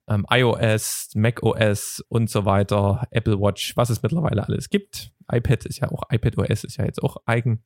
ähm, 0.08 0.26
iOS, 0.30 1.12
macOS 1.16 2.04
und 2.08 2.30
so 2.30 2.46
weiter, 2.46 3.08
Apple 3.12 3.40
Watch, 3.40 3.76
was 3.78 3.90
es 3.90 4.02
mittlerweile 4.02 4.46
alles 4.48 4.70
gibt. 4.70 5.12
iPad 5.32 5.66
ist 5.66 5.80
ja 5.80 5.92
auch, 5.92 6.04
iPadOS 6.10 6.64
ist 6.64 6.78
ja 6.78 6.86
jetzt 6.86 7.04
auch 7.04 7.18
eigen. 7.26 7.64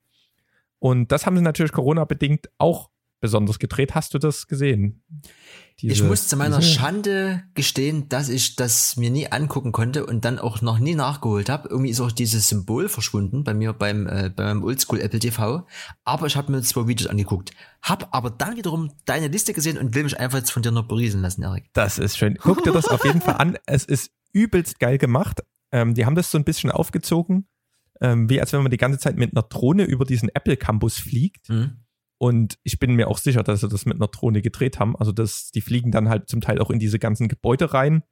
Und 0.80 1.12
das 1.14 1.26
haben 1.26 1.38
sie 1.38 1.44
natürlich 1.44 1.72
Corona-bedingt 1.72 2.50
auch 2.58 2.90
besonders 3.24 3.58
gedreht. 3.58 3.96
Hast 3.96 4.14
du 4.14 4.20
das 4.20 4.48
gesehen? 4.48 5.02
Diese, 5.80 5.94
ich 5.94 6.04
muss 6.04 6.28
zu 6.28 6.36
meiner 6.36 6.60
diese? 6.60 6.74
Schande 6.74 7.44
gestehen, 7.54 8.10
dass 8.10 8.28
ich 8.28 8.58
das 8.58 8.98
mir 8.98 9.10
nie 9.10 9.32
angucken 9.32 9.72
konnte 9.72 10.06
und 10.06 10.26
dann 10.26 10.40
auch 10.40 10.62
noch 10.62 10.78
nie 10.78 10.94
nachgeholt 10.94 11.48
habe. 11.48 11.70
Irgendwie 11.70 11.90
ist 11.90 12.02
auch 12.02 12.12
dieses 12.12 12.50
Symbol 12.50 12.90
verschwunden 12.90 13.46
bei 13.46 13.54
mir 13.54 13.72
beim 13.72 14.08
äh, 14.08 14.30
bei 14.30 14.44
meinem 14.44 14.62
Oldschool 14.62 15.00
Apple 15.00 15.20
TV. 15.20 15.66
Aber 16.04 16.28
ich 16.28 16.36
habe 16.36 16.52
mir 16.52 16.62
zwei 16.64 16.86
Videos 16.86 17.10
angeguckt, 17.10 17.52
hab 17.82 18.14
aber 18.14 18.30
dann 18.30 18.58
wiederum 18.58 18.92
deine 19.06 19.30
Liste 19.30 19.54
gesehen 19.54 19.78
und 19.78 19.96
will 19.96 20.04
mich 20.04 20.20
einfach 20.20 20.40
jetzt 20.40 20.52
von 20.52 20.62
dir 20.62 20.72
noch 20.72 20.90
beriesen 20.90 21.22
lassen, 21.22 21.44
Erik. 21.44 21.70
Das 21.72 22.00
ist 22.00 22.18
schön. 22.18 22.38
Guck 22.42 22.66
dir 22.66 22.74
das 22.74 22.90
auf 22.90 23.06
jeden 23.06 23.22
Fall 23.22 23.36
an. 23.36 23.58
Es 23.66 23.86
ist 23.86 24.12
übelst 24.34 24.82
geil 24.82 24.98
gemacht. 24.98 25.40
Ähm, 25.72 25.94
die 25.94 26.06
haben 26.06 26.16
das 26.16 26.30
so 26.30 26.38
ein 26.38 26.44
bisschen 26.44 26.72
aufgezogen, 26.72 27.48
ähm, 28.02 28.30
wie 28.30 28.42
als 28.42 28.52
wenn 28.52 28.64
man 28.64 28.72
die 28.72 28.78
ganze 28.78 29.00
Zeit 29.00 29.16
mit 29.16 29.32
einer 29.32 29.44
Drohne 29.44 29.86
über 29.86 30.04
diesen 30.04 30.28
Apple 30.28 30.58
Campus 30.58 30.98
fliegt. 30.98 31.50
Mhm 31.50 31.83
und 32.24 32.58
ich 32.64 32.80
bin 32.80 32.96
mir 32.96 33.10
auch 33.10 33.18
sicher, 33.18 33.44
dass 33.44 33.60
sie 33.60 33.68
das 33.68 33.86
mit 33.86 33.98
einer 33.98 34.08
Drohne 34.08 34.42
gedreht 34.42 34.80
haben. 34.80 34.96
Also, 34.96 35.12
dass 35.12 35.52
die 35.52 35.60
fliegen 35.60 35.92
dann 35.92 36.08
halt 36.08 36.30
zum 36.30 36.40
Teil 36.40 36.60
auch 36.60 36.70
in 36.70 36.80
diese 36.80 36.98
ganzen 36.98 37.28
Gebäude 37.28 37.74
rein 37.74 38.04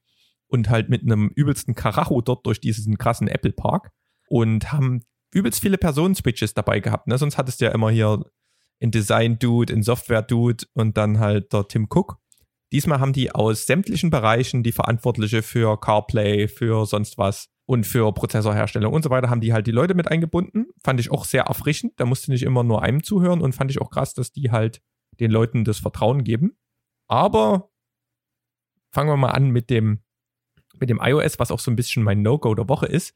und 0.48 0.70
halt 0.70 0.90
mit 0.90 1.04
einem 1.04 1.32
übelsten 1.34 1.76
Karacho 1.76 2.20
dort 2.20 2.46
durch 2.46 2.60
diesen 2.60 2.98
krassen 2.98 3.30
Apple 3.30 3.54
Park 3.54 3.94
und 4.28 4.74
haben 4.74 5.06
übelst 5.34 5.62
viele 5.62 5.78
Personenswitches 5.78 6.54
dabei 6.54 6.82
gehabt. 6.82 7.08
Ne? 7.08 7.18
Sonst 7.18 7.38
hattest 7.38 7.62
du 7.62 7.66
ja 7.66 7.72
immer 7.72 7.90
hier 7.90 8.22
ein 8.82 8.92
Design-Dude, 8.92 9.72
ein 9.72 9.82
Software-Dude 9.82 10.66
und 10.74 10.98
dann 10.98 11.20
halt 11.20 11.54
der 11.54 11.70
Tim 11.70 11.88
Cook. 11.90 12.18
Diesmal 12.74 13.00
haben 13.00 13.14
die 13.14 13.32
aus 13.32 13.66
sämtlichen 13.66 14.10
Bereichen 14.10 14.62
die 14.62 14.74
Verantwortliche 14.74 15.42
für 15.42 15.80
CarPlay, 15.80 16.50
für 16.50 16.86
sonst 16.86 17.18
was 17.18 17.48
und 17.66 17.86
für 17.86 18.12
Prozessorherstellung 18.14 18.94
und 18.94 19.04
so 19.04 19.10
weiter 19.10 19.30
haben 19.30 19.42
die 19.42 19.54
halt 19.54 19.68
die 19.68 19.72
Leute 19.72 19.94
mit 19.94 20.08
eingebunden. 20.08 20.68
Fand 20.84 21.00
ich 21.00 21.12
auch 21.12 21.26
sehr 21.26 21.44
erfrischend. 21.44 21.94
Da 21.98 22.06
musste 22.06 22.32
nicht 22.32 22.44
immer 22.44 22.64
nur 22.64 22.82
einem 22.82 23.04
zuhören 23.04 23.42
und 23.42 23.54
fand 23.54 23.72
ich 23.72 23.80
auch 23.80 23.90
krass, 23.90 24.14
dass 24.14 24.32
die 24.32 24.52
halt 24.52 24.82
den 25.20 25.32
Leuten 25.32 25.64
das 25.64 25.80
Vertrauen 25.80 26.24
geben. 26.24 26.58
Aber 27.08 27.70
fangen 28.92 29.10
wir 29.10 29.18
mal 29.18 29.32
an 29.32 29.52
mit 29.52 29.70
dem, 29.70 30.02
mit 30.80 30.90
dem 30.90 31.00
iOS, 31.02 31.40
was 31.40 31.52
auch 31.52 31.60
so 31.60 31.72
ein 31.72 31.76
bisschen 31.76 32.04
mein 32.04 32.22
No-Go 32.22 32.56
der 32.56 32.68
Woche 32.68 32.88
ist. 32.88 33.16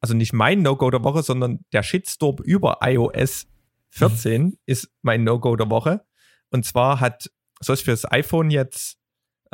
Also 0.00 0.14
nicht 0.14 0.32
mein 0.32 0.62
No-Go 0.62 0.90
der 0.90 1.04
Woche, 1.04 1.22
sondern 1.22 1.64
der 1.72 1.82
Shitstorm 1.82 2.36
über 2.44 2.78
iOS 2.82 3.46
14 3.90 4.42
mhm. 4.42 4.58
ist 4.66 4.90
mein 5.02 5.24
No-Go 5.24 5.56
der 5.56 5.70
Woche. 5.70 6.04
Und 6.50 6.64
zwar 6.64 7.00
hat, 7.00 7.30
soll 7.60 7.74
es 7.74 7.82
für 7.82 7.92
das 7.92 8.10
iPhone 8.10 8.50
jetzt 8.50 8.98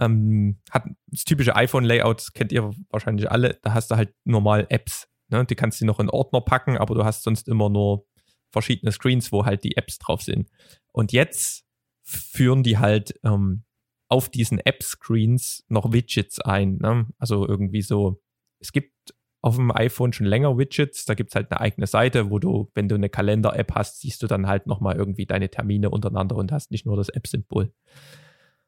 ähm, 0.00 0.58
hat 0.70 0.84
das 1.08 1.24
typische 1.24 1.54
iPhone-Layout, 1.54 2.34
kennt 2.34 2.52
ihr 2.52 2.72
wahrscheinlich 2.88 3.30
alle. 3.30 3.58
Da 3.62 3.74
hast 3.74 3.90
du 3.90 3.96
halt 3.96 4.14
normal 4.24 4.66
Apps. 4.70 5.08
Ne? 5.28 5.44
Die 5.44 5.54
kannst 5.54 5.80
du 5.80 5.86
noch 5.86 6.00
in 6.00 6.10
Ordner 6.10 6.40
packen, 6.40 6.76
aber 6.78 6.94
du 6.94 7.04
hast 7.04 7.22
sonst 7.22 7.48
immer 7.48 7.68
nur 7.68 8.06
verschiedene 8.50 8.90
Screens, 8.90 9.30
wo 9.30 9.44
halt 9.44 9.62
die 9.62 9.76
Apps 9.76 9.98
drauf 9.98 10.22
sind. 10.22 10.48
Und 10.92 11.12
jetzt 11.12 11.64
führen 12.02 12.62
die 12.62 12.78
halt 12.78 13.14
ähm, 13.22 13.64
auf 14.08 14.28
diesen 14.28 14.58
App-Screens 14.58 15.64
noch 15.68 15.92
Widgets 15.92 16.40
ein. 16.40 16.78
Ne? 16.78 17.06
Also 17.18 17.46
irgendwie 17.46 17.82
so, 17.82 18.20
es 18.58 18.72
gibt 18.72 19.14
auf 19.42 19.56
dem 19.56 19.70
iPhone 19.70 20.12
schon 20.12 20.26
länger 20.26 20.58
Widgets. 20.58 21.04
Da 21.04 21.14
gibt 21.14 21.30
es 21.30 21.34
halt 21.34 21.50
eine 21.50 21.60
eigene 21.60 21.86
Seite, 21.86 22.30
wo 22.30 22.38
du, 22.38 22.70
wenn 22.74 22.88
du 22.88 22.94
eine 22.94 23.08
Kalender-App 23.08 23.74
hast, 23.74 24.00
siehst 24.00 24.22
du 24.22 24.26
dann 24.26 24.46
halt 24.46 24.66
nochmal 24.66 24.96
irgendwie 24.96 25.26
deine 25.26 25.50
Termine 25.50 25.90
untereinander 25.90 26.36
und 26.36 26.52
hast 26.52 26.70
nicht 26.70 26.86
nur 26.86 26.96
das 26.96 27.08
App-Symbol. 27.10 27.72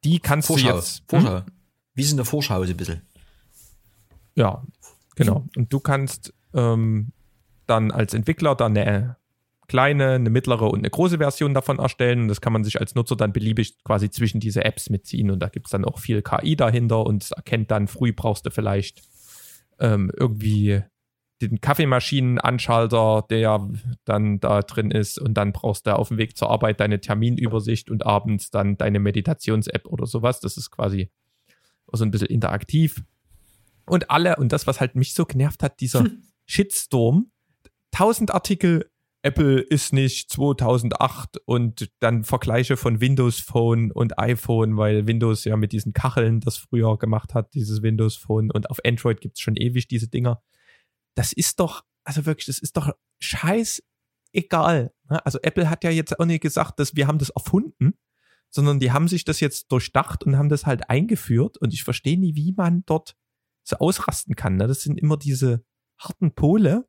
Die 0.05 0.19
kannst 0.19 0.49
Vorschau. 0.49 0.71
du 0.71 0.77
jetzt. 0.77 1.03
Vorschau. 1.09 1.39
Hm? 1.39 1.45
Wie 1.95 2.03
ist 2.03 2.11
in 2.11 2.17
der 2.17 2.27
Vorschau 2.27 2.65
so 2.65 2.71
ein 2.71 2.77
bisschen? 2.77 3.03
Ja, 4.35 4.63
genau. 5.15 5.47
Und 5.57 5.73
du 5.73 5.81
kannst 5.81 6.33
ähm, 6.55 7.13
dann 7.67 7.91
als 7.91 8.15
Entwickler 8.15 8.55
dann 8.55 8.77
eine 8.77 9.17
kleine, 9.69 10.13
eine 10.13 10.31
mittlere 10.31 10.71
und 10.71 10.81
eine 10.81 10.91
große 10.91 11.19
Version 11.19 11.55
davon 11.55 11.79
erstellen. 11.79 12.23
Und 12.23 12.29
das 12.29 12.41
kann 12.41 12.53
man 12.53 12.65
sich 12.65 12.81
als 12.81 12.95
Nutzer 12.95 13.17
dann 13.17 13.33
beliebig 13.33 13.83
quasi 13.85 14.11
zwischen 14.11 14.41
diese 14.41 14.65
Apps 14.65 14.91
mitziehen. 14.91 15.31
Und 15.31 15.41
da 15.41 15.49
gibt 15.49 15.67
es 15.67 15.71
dann 15.71 15.85
auch 15.85 15.99
viel 15.99 16.23
KI 16.23 16.57
dahinter 16.57 17.07
und 17.07 17.23
es 17.23 17.31
erkennt 17.31 17.71
dann, 17.71 17.89
früh 17.89 18.13
brauchst 18.13 18.45
du 18.47 18.51
vielleicht 18.51 19.03
ähm, 19.79 20.11
irgendwie 20.17 20.83
den 21.49 21.61
Kaffeemaschinenanschalter, 21.61 23.27
der 23.29 23.69
dann 24.05 24.41
da 24.41 24.63
drin 24.63 24.91
ist 24.91 25.19
und 25.19 25.35
dann 25.35 25.53
brauchst 25.53 25.87
du 25.87 25.97
auf 25.97 26.09
dem 26.09 26.19
Weg 26.19 26.37
zur 26.37 26.51
Arbeit 26.51 26.81
deine 26.81 27.01
Terminübersicht 27.01 27.91
und 27.91 28.07
abends 28.07 28.51
dann 28.51 28.77
deine 28.77 29.01
Meditations-App 29.01 29.87
oder 29.87 30.07
sowas. 30.07 30.41
Das 30.41 30.57
ist 30.57 30.71
quasi 30.71 31.11
so 31.93 32.05
ein 32.05 32.11
bisschen 32.11 32.29
interaktiv. 32.29 33.03
Und 33.87 34.11
alle, 34.11 34.37
und 34.37 34.53
das, 34.53 34.67
was 34.67 34.81
halt 34.81 34.95
mich 34.95 35.15
so 35.15 35.25
genervt 35.25 35.63
hat, 35.63 35.81
dieser 35.81 36.01
hm. 36.01 36.23
Shitstorm, 36.47 37.31
1000 37.93 38.33
Artikel, 38.33 38.89
Apple 39.23 39.61
ist 39.61 39.93
nicht 39.93 40.31
2008 40.31 41.39
und 41.45 41.91
dann 42.01 42.25
Vergleiche 42.25 42.77
von 42.77 43.01
Windows 43.01 43.39
Phone 43.39 43.93
und 43.93 44.19
iPhone, 44.19 44.77
weil 44.77 45.07
Windows 45.07 45.45
ja 45.45 45.57
mit 45.57 45.73
diesen 45.73 45.93
Kacheln 45.93 46.41
das 46.41 46.57
früher 46.57 46.99
gemacht 46.99 47.33
hat, 47.35 47.55
dieses 47.55 47.83
Windows 47.83 48.17
Phone 48.17 48.51
und 48.51 48.69
auf 48.69 48.79
Android 48.85 49.21
gibt 49.21 49.37
es 49.37 49.41
schon 49.41 49.55
ewig 49.55 49.87
diese 49.87 50.09
Dinger 50.09 50.43
das 51.15 51.33
ist 51.33 51.61
doch, 51.61 51.85
also 52.05 52.27
wirklich, 52.27 52.47
das 52.47 52.59
ist 52.59 52.77
doch 52.77 52.93
scheiß 53.21 53.83
egal. 54.33 54.93
Ne? 55.09 55.25
Also 55.25 55.39
Apple 55.43 55.69
hat 55.69 55.85
ja 55.85 55.91
jetzt 55.91 56.19
auch 56.19 56.25
nicht 56.25 56.43
gesagt, 56.43 56.79
dass 56.79 56.97
wir 56.97 57.07
haben 57.07 57.19
das 57.19 57.31
erfunden, 57.31 57.95
sondern 58.51 58.81
die 58.81 58.93
haben 58.93 59.09
sich 59.09 59.25
das 59.25 59.41
jetzt 59.41 59.71
durchdacht 59.73 60.25
und 60.25 60.37
haben 60.37 60.49
das 60.49 60.67
halt 60.67 60.91
eingeführt 60.91 61.59
und 61.59 61.73
ich 61.73 61.85
verstehe 61.85 62.19
nie, 62.19 62.35
wie 62.35 62.53
man 62.53 62.85
dort 62.85 63.17
so 63.65 63.77
ausrasten 63.77 64.37
kann. 64.37 64.57
Ne? 64.57 64.67
Das 64.67 64.83
sind 64.83 64.99
immer 64.99 65.17
diese 65.17 65.65
harten 65.99 66.35
Pole, 66.35 66.89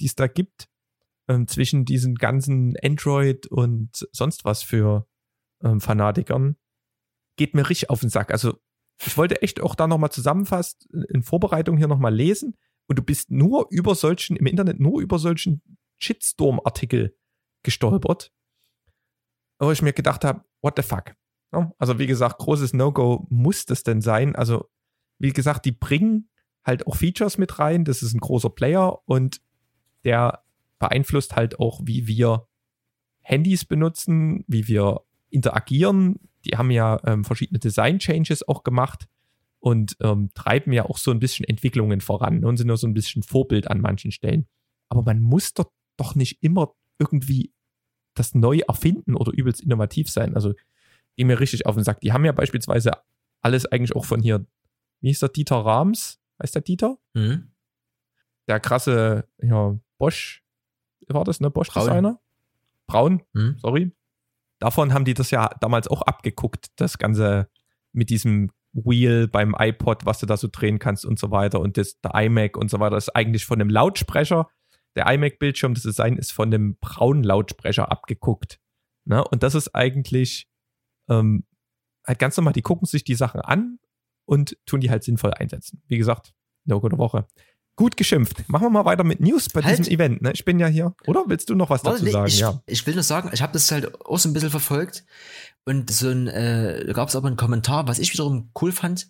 die 0.00 0.06
es 0.06 0.14
da 0.14 0.26
gibt 0.26 0.68
ähm, 1.28 1.46
zwischen 1.46 1.84
diesen 1.84 2.14
ganzen 2.14 2.74
Android 2.82 3.46
und 3.46 4.08
sonst 4.12 4.44
was 4.44 4.62
für 4.62 5.06
ähm, 5.62 5.80
Fanatikern. 5.80 6.56
Geht 7.36 7.54
mir 7.54 7.68
richtig 7.68 7.90
auf 7.90 8.00
den 8.00 8.10
Sack. 8.10 8.30
Also 8.32 8.58
ich 9.04 9.16
wollte 9.16 9.42
echt 9.42 9.60
auch 9.60 9.74
da 9.74 9.86
nochmal 9.86 10.12
zusammenfasst 10.12 10.88
in 11.08 11.22
Vorbereitung 11.22 11.76
hier 11.76 11.88
nochmal 11.88 12.14
lesen 12.14 12.56
und 12.86 12.98
du 12.98 13.02
bist 13.02 13.30
nur 13.30 13.66
über 13.70 13.94
solchen, 13.94 14.36
im 14.36 14.46
Internet 14.46 14.80
nur 14.80 15.00
über 15.00 15.18
solchen 15.18 15.62
Shitstorm-Artikel 15.98 17.16
gestolpert, 17.62 18.32
wo 19.58 19.70
ich 19.70 19.82
mir 19.82 19.92
gedacht 19.92 20.24
habe, 20.24 20.44
what 20.60 20.74
the 20.76 20.82
fuck? 20.82 21.14
Also 21.78 21.98
wie 21.98 22.06
gesagt, 22.06 22.38
großes 22.38 22.72
No-Go 22.72 23.26
muss 23.28 23.66
das 23.66 23.82
denn 23.82 24.00
sein. 24.00 24.34
Also 24.34 24.70
wie 25.18 25.32
gesagt, 25.32 25.64
die 25.66 25.72
bringen 25.72 26.30
halt 26.64 26.86
auch 26.86 26.96
Features 26.96 27.38
mit 27.38 27.58
rein. 27.58 27.84
Das 27.84 28.02
ist 28.02 28.14
ein 28.14 28.20
großer 28.20 28.50
Player 28.50 29.06
und 29.06 29.40
der 30.04 30.42
beeinflusst 30.78 31.36
halt 31.36 31.60
auch, 31.60 31.80
wie 31.84 32.06
wir 32.06 32.48
Handys 33.20 33.64
benutzen, 33.64 34.44
wie 34.48 34.66
wir 34.66 35.02
interagieren. 35.30 36.18
Die 36.44 36.56
haben 36.56 36.70
ja 36.70 37.00
ähm, 37.04 37.24
verschiedene 37.24 37.60
Design-Changes 37.60 38.48
auch 38.48 38.64
gemacht 38.64 39.06
und 39.62 39.96
ähm, 40.00 40.30
treiben 40.34 40.72
ja 40.72 40.84
auch 40.84 40.98
so 40.98 41.12
ein 41.12 41.20
bisschen 41.20 41.46
Entwicklungen 41.46 42.00
voran 42.00 42.40
ne, 42.40 42.48
und 42.48 42.56
sind 42.56 42.66
nur 42.66 42.76
so 42.76 42.86
ein 42.88 42.94
bisschen 42.94 43.22
Vorbild 43.22 43.70
an 43.70 43.80
manchen 43.80 44.10
Stellen. 44.10 44.48
Aber 44.88 45.02
man 45.02 45.20
muss 45.20 45.54
doch, 45.54 45.70
doch 45.96 46.14
nicht 46.16 46.42
immer 46.42 46.74
irgendwie 46.98 47.52
das 48.14 48.34
neu 48.34 48.58
erfinden 48.66 49.14
oder 49.14 49.32
übelst 49.32 49.62
innovativ 49.62 50.10
sein. 50.10 50.34
Also 50.34 50.52
geh 51.16 51.24
mir 51.24 51.38
richtig 51.38 51.64
auf 51.66 51.76
den 51.76 51.84
Sack. 51.84 52.00
Die 52.00 52.12
haben 52.12 52.24
ja 52.24 52.32
beispielsweise 52.32 52.92
alles 53.40 53.64
eigentlich 53.66 53.94
auch 53.94 54.04
von 54.04 54.20
hier, 54.20 54.44
wie 55.00 55.08
hieß 55.08 55.20
der 55.20 55.28
Dieter 55.28 55.56
Rams? 55.56 56.20
Heißt 56.42 56.54
der 56.54 56.62
Dieter? 56.62 56.98
Mhm. 57.14 57.52
der 58.48 58.58
krasse 58.58 59.28
ja, 59.40 59.78
Bosch, 59.98 60.42
war 61.06 61.22
das, 61.24 61.40
ne? 61.40 61.50
Bosch-Designer? 61.50 62.20
Braun, 62.88 63.22
Hm? 63.34 63.56
sorry. 63.58 63.92
Davon 64.58 64.92
haben 64.92 65.04
die 65.04 65.14
das 65.14 65.30
ja 65.30 65.48
damals 65.60 65.86
auch 65.86 66.02
abgeguckt, 66.02 66.66
das 66.76 66.98
Ganze 66.98 67.48
mit 67.92 68.10
diesem 68.10 68.50
Wheel 68.72 69.28
beim 69.28 69.54
iPod, 69.58 70.06
was 70.06 70.18
du 70.18 70.26
da 70.26 70.36
so 70.36 70.48
drehen 70.50 70.78
kannst 70.78 71.04
und 71.04 71.18
so 71.18 71.30
weiter. 71.30 71.60
Und 71.60 71.76
das, 71.76 72.00
der 72.00 72.14
iMac 72.14 72.56
und 72.56 72.70
so 72.70 72.80
weiter 72.80 72.96
ist 72.96 73.14
eigentlich 73.14 73.44
von 73.44 73.60
einem 73.60 73.70
Lautsprecher. 73.70 74.48
Der 74.96 75.06
iMac-Bildschirm, 75.06 75.74
das 75.74 75.82
Design 75.82 76.16
ist 76.16 76.32
von 76.32 76.52
einem 76.52 76.76
braunen 76.80 77.24
Lautsprecher 77.24 77.90
abgeguckt. 77.90 78.58
Ne? 79.04 79.22
Und 79.24 79.42
das 79.42 79.54
ist 79.54 79.74
eigentlich 79.74 80.48
ähm, 81.08 81.44
halt 82.06 82.18
ganz 82.18 82.36
normal, 82.36 82.52
die 82.52 82.62
gucken 82.62 82.86
sich 82.86 83.04
die 83.04 83.14
Sachen 83.14 83.40
an 83.40 83.78
und 84.26 84.56
tun 84.66 84.80
die 84.80 84.90
halt 84.90 85.04
sinnvoll 85.04 85.32
einsetzen. 85.34 85.82
Wie 85.86 85.98
gesagt, 85.98 86.32
no 86.64 86.80
gute 86.80 86.98
Woche. 86.98 87.26
Gut 87.76 87.96
geschimpft. 87.96 88.48
Machen 88.48 88.64
wir 88.66 88.70
mal 88.70 88.84
weiter 88.84 89.02
mit 89.02 89.20
News 89.20 89.48
bei 89.48 89.62
Halt. 89.62 89.78
diesem 89.78 89.92
Event. 89.92 90.20
Ne? 90.22 90.32
Ich 90.32 90.44
bin 90.44 90.60
ja 90.60 90.66
hier. 90.66 90.94
Oder 91.06 91.24
willst 91.26 91.48
du 91.48 91.54
noch 91.54 91.70
was 91.70 91.84
Warte, 91.84 92.00
dazu 92.00 92.12
sagen? 92.12 92.26
ich, 92.26 92.38
ja. 92.38 92.62
ich 92.66 92.86
will 92.86 92.94
nur 92.94 93.02
sagen, 93.02 93.30
ich 93.32 93.40
habe 93.40 93.54
das 93.54 93.70
halt 93.70 93.94
auch 94.04 94.18
so 94.18 94.28
ein 94.28 94.34
bisschen 94.34 94.50
verfolgt 94.50 95.04
und 95.64 95.90
so 95.90 96.10
ein, 96.10 96.26
äh, 96.28 96.84
da 96.84 96.92
gab 96.92 97.08
es 97.08 97.16
aber 97.16 97.28
einen 97.28 97.36
Kommentar, 97.36 97.88
was 97.88 97.98
ich 97.98 98.12
wiederum 98.12 98.50
cool 98.60 98.72
fand. 98.72 99.08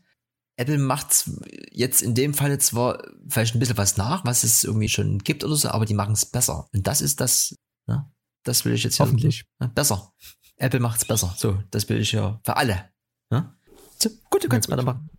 Apple 0.56 0.78
macht 0.78 1.28
jetzt 1.72 2.02
in 2.02 2.14
dem 2.14 2.34
Falle 2.34 2.58
zwar 2.58 3.02
vielleicht 3.28 3.54
ein 3.56 3.58
bisschen 3.58 3.78
was 3.78 3.96
nach, 3.96 4.24
was 4.24 4.44
es 4.44 4.62
irgendwie 4.62 4.88
schon 4.88 5.18
gibt 5.18 5.42
oder 5.44 5.56
so, 5.56 5.68
aber 5.70 5.86
die 5.86 5.94
machen 5.94 6.12
es 6.12 6.26
besser. 6.26 6.68
Und 6.72 6.86
das 6.86 7.00
ist 7.00 7.20
das, 7.20 7.56
ne? 7.88 8.08
das 8.44 8.64
will 8.64 8.74
ich 8.74 8.84
jetzt 8.84 8.96
hier. 8.96 9.06
Hoffentlich. 9.06 9.44
Ja, 9.60 9.66
besser. 9.68 10.12
Apple 10.56 10.78
macht's 10.78 11.04
besser. 11.04 11.34
So, 11.36 11.58
das 11.70 11.88
will 11.88 11.98
ich 12.00 12.12
ja 12.12 12.38
für 12.44 12.56
alle. 12.56 12.90
Ne? 13.30 13.52
So, 13.98 14.10
gut, 14.30 14.44
du 14.44 14.48
kannst 14.48 14.68
Ja, 14.68 14.76
gut. 14.76 14.84
weitermachen. 14.86 15.10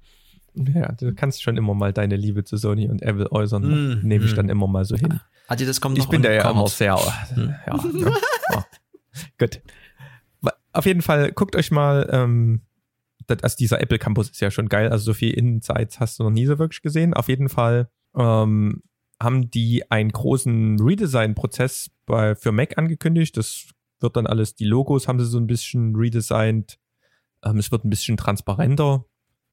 Ja, 0.55 0.91
du 0.91 1.13
kannst 1.15 1.41
schon 1.41 1.57
immer 1.57 1.73
mal 1.73 1.93
deine 1.93 2.15
Liebe 2.15 2.43
zu 2.43 2.57
Sony 2.57 2.87
und 2.87 3.01
Apple 3.01 3.31
äußern. 3.31 3.63
Mm, 3.63 4.07
Nehme 4.07 4.25
ich 4.25 4.33
mm. 4.33 4.35
dann 4.35 4.49
immer 4.49 4.67
mal 4.67 4.85
so 4.85 4.95
hin. 4.95 5.19
Adi, 5.47 5.65
das 5.65 5.81
kommt 5.81 5.97
Ich 5.97 6.07
bin 6.07 6.21
da 6.21 6.31
ja 6.31 6.49
immer 6.49 6.67
sehr. 6.67 6.97
Hm. 7.33 7.53
Ja, 7.67 7.75
ne? 7.75 8.13
ja. 8.49 8.65
Gut. 9.39 9.61
Auf 10.71 10.85
jeden 10.85 11.01
Fall, 11.01 11.31
guckt 11.31 11.55
euch 11.55 11.69
mal, 11.69 12.09
ähm, 12.11 12.61
das, 13.27 13.43
also 13.43 13.55
dieser 13.57 13.81
Apple 13.81 13.99
Campus 13.99 14.29
ist 14.29 14.41
ja 14.41 14.51
schon 14.51 14.69
geil. 14.69 14.89
Also 14.89 15.05
so 15.05 15.13
viel 15.13 15.33
Insights 15.33 15.99
hast 15.99 16.19
du 16.19 16.23
noch 16.23 16.31
nie 16.31 16.45
so 16.45 16.59
wirklich 16.59 16.81
gesehen. 16.81 17.13
Auf 17.13 17.27
jeden 17.27 17.49
Fall 17.49 17.89
ähm, 18.15 18.83
haben 19.21 19.51
die 19.51 19.89
einen 19.91 20.11
großen 20.11 20.79
Redesign-Prozess 20.79 21.91
für 22.07 22.51
Mac 22.51 22.77
angekündigt. 22.77 23.37
Das 23.37 23.67
wird 23.99 24.17
dann 24.17 24.27
alles, 24.27 24.55
die 24.55 24.65
Logos 24.65 25.07
haben 25.07 25.19
sie 25.19 25.25
so 25.25 25.37
ein 25.37 25.47
bisschen 25.47 25.95
redesigned. 25.95 26.79
Ähm, 27.43 27.57
es 27.57 27.71
wird 27.71 27.85
ein 27.85 27.89
bisschen 27.89 28.17
transparenter. 28.17 29.05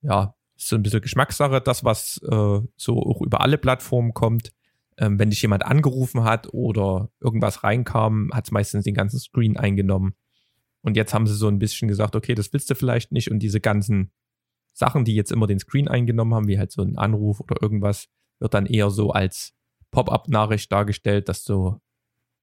Ja, 0.02 0.34
ist 0.60 0.68
so 0.68 0.76
ein 0.76 0.82
bisschen 0.82 1.00
Geschmackssache. 1.00 1.60
Das, 1.60 1.84
was 1.84 2.20
äh, 2.22 2.60
so 2.76 2.98
auch 2.98 3.22
über 3.22 3.40
alle 3.40 3.58
Plattformen 3.58 4.14
kommt. 4.14 4.52
Ähm, 4.98 5.18
wenn 5.18 5.30
dich 5.30 5.42
jemand 5.42 5.64
angerufen 5.64 6.24
hat 6.24 6.52
oder 6.52 7.10
irgendwas 7.20 7.64
reinkam, 7.64 8.30
hat 8.32 8.46
es 8.46 8.50
meistens 8.50 8.84
den 8.84 8.94
ganzen 8.94 9.18
Screen 9.18 9.56
eingenommen. 9.56 10.14
Und 10.82 10.96
jetzt 10.96 11.14
haben 11.14 11.26
sie 11.26 11.34
so 11.34 11.48
ein 11.48 11.58
bisschen 11.58 11.88
gesagt, 11.88 12.16
okay, 12.16 12.34
das 12.34 12.52
willst 12.52 12.70
du 12.70 12.74
vielleicht 12.74 13.12
nicht. 13.12 13.30
Und 13.30 13.38
diese 13.40 13.60
ganzen 13.60 14.12
Sachen, 14.72 15.04
die 15.04 15.14
jetzt 15.14 15.32
immer 15.32 15.46
den 15.46 15.58
Screen 15.58 15.88
eingenommen 15.88 16.34
haben, 16.34 16.48
wie 16.48 16.58
halt 16.58 16.72
so 16.72 16.82
ein 16.82 16.96
Anruf 16.96 17.40
oder 17.40 17.56
irgendwas, 17.60 18.08
wird 18.38 18.54
dann 18.54 18.66
eher 18.66 18.90
so 18.90 19.10
als 19.10 19.54
Pop-up-Nachricht 19.90 20.70
dargestellt, 20.70 21.28
dass 21.28 21.44
du 21.44 21.80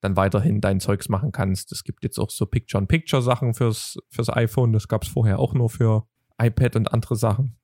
dann 0.01 0.15
weiterhin 0.15 0.61
dein 0.61 0.79
Zeugs 0.79 1.09
machen 1.09 1.31
kannst. 1.31 1.71
Es 1.71 1.83
gibt 1.83 2.03
jetzt 2.03 2.19
auch 2.19 2.29
so 2.29 2.45
Picture-in-Picture-Sachen 2.45 3.53
fürs, 3.53 3.97
fürs 4.09 4.29
iPhone. 4.29 4.73
Das 4.73 4.87
gab 4.87 5.03
es 5.03 5.09
vorher 5.09 5.39
auch 5.39 5.53
nur 5.53 5.69
für 5.69 6.07
iPad 6.39 6.75
und 6.75 6.93
andere 6.93 7.15
Sachen. 7.15 7.57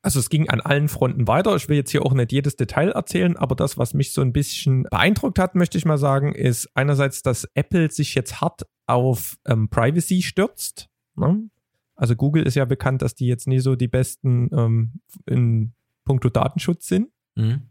Also 0.00 0.20
es 0.20 0.30
ging 0.30 0.48
an 0.48 0.60
allen 0.60 0.88
Fronten 0.88 1.26
weiter. 1.26 1.56
Ich 1.56 1.68
will 1.68 1.76
jetzt 1.76 1.90
hier 1.90 2.06
auch 2.06 2.12
nicht 2.12 2.30
jedes 2.30 2.56
Detail 2.56 2.90
erzählen, 2.90 3.36
aber 3.36 3.56
das, 3.56 3.78
was 3.78 3.94
mich 3.94 4.12
so 4.12 4.20
ein 4.20 4.32
bisschen 4.32 4.84
beeindruckt 4.84 5.38
hat, 5.38 5.54
möchte 5.54 5.76
ich 5.76 5.84
mal 5.84 5.98
sagen, 5.98 6.34
ist 6.34 6.68
einerseits, 6.74 7.22
dass 7.22 7.48
Apple 7.54 7.90
sich 7.90 8.14
jetzt 8.14 8.40
hart 8.40 8.62
auf 8.86 9.36
ähm, 9.46 9.68
Privacy 9.68 10.22
stürzt. 10.22 10.88
Ne? 11.16 11.50
Also 11.96 12.14
Google 12.14 12.44
ist 12.44 12.54
ja 12.54 12.64
bekannt, 12.64 13.02
dass 13.02 13.16
die 13.16 13.26
jetzt 13.26 13.48
nie 13.48 13.58
so 13.58 13.74
die 13.74 13.88
besten 13.88 14.48
ähm, 14.52 15.00
in 15.26 15.72
puncto 16.04 16.28
Datenschutz 16.28 16.86
sind. 16.86 17.08
Mhm. 17.34 17.62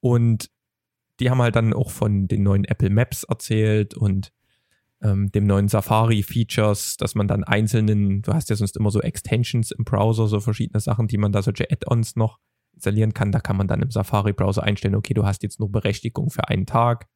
Und 0.00 0.50
die 1.20 1.30
haben 1.30 1.40
halt 1.40 1.54
dann 1.54 1.72
auch 1.72 1.90
von 1.90 2.26
den 2.26 2.42
neuen 2.42 2.64
Apple 2.64 2.90
Maps 2.90 3.22
erzählt 3.22 3.94
und 3.94 4.32
ähm, 5.04 5.30
dem 5.30 5.46
neuen 5.46 5.68
Safari-Features, 5.68 6.96
dass 6.96 7.14
man 7.14 7.28
dann 7.28 7.44
einzelnen, 7.44 8.22
du 8.22 8.32
hast 8.32 8.48
ja 8.48 8.56
sonst 8.56 8.76
immer 8.76 8.90
so 8.90 9.00
Extensions 9.02 9.70
im 9.70 9.84
Browser, 9.84 10.26
so 10.26 10.40
verschiedene 10.40 10.80
Sachen, 10.80 11.06
die 11.08 11.18
man 11.18 11.30
da 11.30 11.42
solche 11.42 11.70
Add-ons 11.70 12.16
noch 12.16 12.38
installieren 12.72 13.12
kann. 13.12 13.30
Da 13.30 13.40
kann 13.40 13.56
man 13.56 13.68
dann 13.68 13.82
im 13.82 13.90
Safari-Browser 13.90 14.62
einstellen, 14.62 14.94
okay, 14.94 15.14
du 15.14 15.24
hast 15.24 15.42
jetzt 15.42 15.60
nur 15.60 15.70
Berechtigung 15.70 16.30
für 16.30 16.48
einen 16.48 16.66
Tag. 16.66 17.06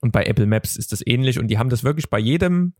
Und 0.00 0.12
bei 0.12 0.24
Apple 0.24 0.46
Maps 0.46 0.76
ist 0.76 0.92
das 0.92 1.06
ähnlich 1.06 1.38
und 1.38 1.48
die 1.48 1.58
haben 1.58 1.70
das 1.70 1.84
wirklich 1.84 2.10
bei 2.10 2.18
jedem, 2.18 2.74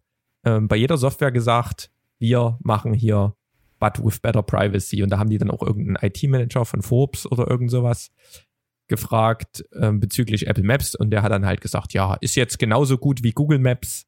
ähm, 0.44 0.68
bei 0.68 0.76
jeder 0.76 0.98
Software 0.98 1.32
gesagt, 1.32 1.90
wir 2.18 2.58
machen 2.62 2.92
hier 2.92 3.34
but 3.78 4.04
with 4.04 4.18
better 4.20 4.42
privacy. 4.42 5.02
Und 5.02 5.10
da 5.10 5.18
haben 5.18 5.30
die 5.30 5.38
dann 5.38 5.50
auch 5.50 5.62
irgendeinen 5.62 5.96
IT-Manager 6.02 6.64
von 6.64 6.82
Forbes 6.82 7.30
oder 7.30 7.48
irgend 7.48 7.70
sowas 7.70 8.10
gefragt 8.88 9.64
ähm, 9.74 10.00
bezüglich 10.00 10.46
Apple 10.46 10.62
Maps 10.62 10.94
und 10.94 11.10
der 11.10 11.22
hat 11.22 11.32
dann 11.32 11.46
halt 11.46 11.60
gesagt, 11.60 11.92
ja, 11.92 12.14
ist 12.14 12.36
jetzt 12.36 12.58
genauso 12.58 12.98
gut 12.98 13.22
wie 13.24 13.32
Google 13.32 13.58
Maps, 13.58 14.06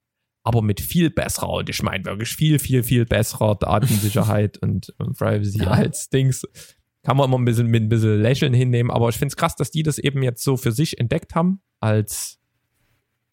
aber 0.49 0.62
mit 0.62 0.80
viel 0.80 1.11
besserer 1.11 1.51
und 1.51 1.68
ich 1.68 1.82
meine 1.82 2.07
wirklich 2.07 2.30
viel, 2.30 2.59
viel, 2.59 2.82
viel 2.82 3.05
besserer 3.05 3.55
Datensicherheit 3.55 4.57
und, 4.62 4.94
und 4.96 5.14
Privacy 5.18 5.59
Ja. 5.59 5.72
als 5.72 6.09
Dings. 6.09 6.42
Kann 7.03 7.18
man 7.18 7.28
immer 7.28 7.38
ein 7.38 7.44
bisschen 7.44 7.66
mit 7.66 7.82
ein 7.82 7.90
bisschen 7.90 8.22
Lächeln 8.22 8.55
hinnehmen, 8.55 8.90
aber 8.90 9.11
ich 9.11 9.16
finde 9.18 9.32
es 9.32 9.36
krass, 9.36 9.57
dass 9.57 9.70
die 9.70 9.82
das 9.82 9.99
eben 9.99 10.22
jetzt 10.22 10.42
so 10.42 10.57
für 10.57 10.72
sich 10.72 10.99
entdeckt 10.99 11.34
haben 11.34 11.61
als, 11.80 12.38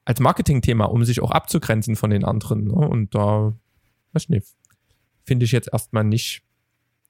als 0.03 0.19
Marketingthema, 0.19 0.83
um 0.85 1.05
sich 1.05 1.21
auch 1.21 1.31
abzugrenzen 1.31 1.95
von 1.95 2.09
den 2.09 2.25
anderen. 2.25 2.65
Ne? 2.65 2.73
Und 2.73 3.15
da, 3.15 3.57
weiß 4.11 4.27
nicht, 4.27 4.47
finde 5.23 5.45
ich 5.45 5.53
jetzt 5.53 5.69
erstmal 5.71 6.03
nicht 6.03 6.43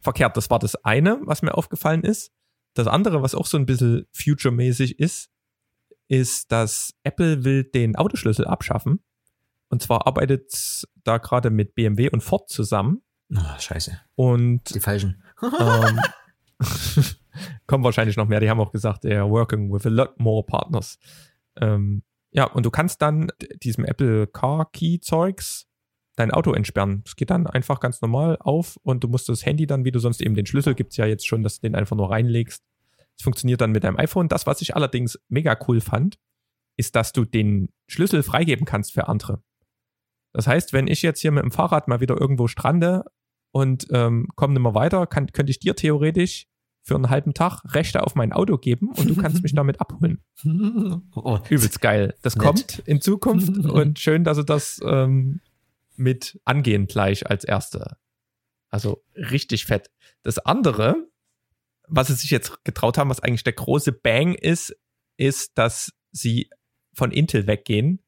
verkehrt. 0.02 0.38
Das 0.38 0.52
war 0.52 0.60
das 0.60 0.76
eine, 0.86 1.20
was 1.24 1.42
mir 1.42 1.56
aufgefallen 1.56 2.04
ist. 2.04 2.32
Das 2.76 2.86
andere, 2.86 3.24
was 3.24 3.34
auch 3.34 3.48
so 3.48 3.58
ein 3.58 3.66
bisschen 3.66 4.06
future-mäßig 4.12 5.00
ist, 5.00 5.32
ist, 6.10 6.52
dass 6.52 6.94
Apple 7.02 7.44
will 7.44 7.64
den 7.64 7.96
Autoschlüssel 7.96 8.46
abschaffen. 8.46 9.00
Und 9.76 9.82
zwar 9.82 10.08
arbeitet 10.08 10.86
da 11.04 11.18
gerade 11.18 11.50
mit 11.50 11.76
BMW 11.76 12.10
und 12.10 12.22
Ford 12.22 12.48
zusammen. 12.50 13.02
Ah, 13.36 13.60
scheiße. 13.60 14.00
Und 14.16 14.74
Die 14.74 14.80
falschen. 14.80 15.22
ähm, 15.44 16.00
kommen 17.68 17.84
wahrscheinlich 17.84 18.16
noch 18.16 18.26
mehr. 18.26 18.40
Die 18.40 18.50
haben 18.50 18.62
auch 18.62 18.72
gesagt, 18.72 19.02
they 19.02 19.18
are 19.18 19.30
working 19.30 19.74
with 19.74 19.86
a 19.86 19.90
lot 19.90 20.18
more 20.18 20.46
partners. 20.46 20.98
Ähm, 21.60 22.04
ja, 22.32 22.46
und 22.46 22.66
du 22.66 22.72
kannst 22.72 23.02
dann 23.02 23.28
diesem 23.64 23.84
Apple 23.84 24.28
Car 24.28 24.72
Key 24.72 25.02
Zeugs 25.02 25.68
dein 26.16 26.32
Auto 26.32 26.54
entsperren. 26.54 27.04
Es 27.06 27.18
geht 27.18 27.30
dann 27.30 27.46
einfach 27.46 27.82
ganz 27.82 28.00
normal 28.00 28.38
auf 28.40 28.78
und 28.82 29.04
du 29.04 29.10
musst 29.10 29.28
das 29.28 29.46
Handy 29.46 29.68
dann, 29.68 29.84
wie 29.84 29.92
du 29.92 30.00
sonst 30.00 30.22
eben 30.22 30.36
den 30.36 30.46
Schlüssel 30.46 30.74
gibt's 30.74 30.96
ja 30.96 31.06
jetzt 31.06 31.28
schon, 31.28 31.44
dass 31.44 31.60
du 31.60 31.68
den 31.68 31.76
einfach 31.76 31.98
nur 31.98 32.12
reinlegst. 32.12 32.64
Es 33.18 33.24
funktioniert 33.26 33.60
dann 33.60 33.74
mit 33.74 33.84
deinem 33.84 33.98
iPhone. 33.98 34.30
Das, 34.30 34.48
was 34.48 34.62
ich 34.62 34.74
allerdings 34.74 35.20
mega 35.28 35.58
cool 35.68 35.82
fand, 35.82 36.18
ist, 36.78 36.96
dass 36.96 37.12
du 37.12 37.26
den 37.26 37.74
Schlüssel 37.90 38.24
freigeben 38.24 38.66
kannst 38.66 38.94
für 38.94 39.10
andere. 39.10 39.44
Das 40.36 40.48
heißt, 40.48 40.74
wenn 40.74 40.88
ich 40.88 41.02
jetzt 41.02 41.22
hier 41.22 41.32
mit 41.32 41.44
dem 41.44 41.52
Fahrrad 41.52 41.88
mal 41.88 42.02
wieder 42.02 42.20
irgendwo 42.20 42.50
strande 42.50 43.06
und 43.52 43.88
ähm, 43.92 44.28
komme 44.36 44.54
nicht 44.54 44.62
mehr 44.62 44.76
weiter, 44.76 45.08
kann, 45.08 45.32
könnte 45.32 45.50
ich 45.50 45.60
dir 45.60 45.78
theoretisch 45.78 46.48
für 46.82 46.96
einen 46.96 47.10
halben 47.10 47.34
Tag 47.34 47.62
Rechte 47.74 48.04
auf 48.04 48.16
mein 48.16 48.34
Auto 48.34 48.58
geben 48.58 48.90
und 48.90 49.10
du 49.10 49.16
kannst 49.16 49.44
mich 49.44 49.56
damit 49.56 49.80
abholen. 49.80 50.22
oh, 51.16 51.40
Übelst 51.48 51.80
geil. 51.80 52.16
Das 52.22 52.36
Nett. 52.36 52.46
kommt 52.46 52.80
in 52.80 53.00
Zukunft 53.00 53.58
und 53.66 53.98
schön, 53.98 54.26
dass 54.26 54.36
sie 54.36 54.44
das 54.44 54.82
ähm, 54.86 55.40
mit 55.96 56.38
angehen 56.44 56.88
gleich 56.88 57.30
als 57.30 57.46
erste. 57.46 57.96
Also 58.70 59.06
richtig 59.16 59.66
fett. 59.66 59.90
Das 60.22 60.38
andere, 60.38 60.98
was 61.88 62.08
sie 62.08 62.16
sich 62.16 62.30
jetzt 62.30 62.66
getraut 62.66 62.98
haben, 62.98 63.10
was 63.10 63.22
eigentlich 63.22 63.46
der 63.46 63.54
große 63.54 63.94
Bang 63.94 64.34
ist, 64.34 64.76
ist, 65.16 65.58
dass 65.58 65.94
sie 66.12 66.50
von 66.92 67.12
Intel 67.12 67.48
weggehen 67.48 68.02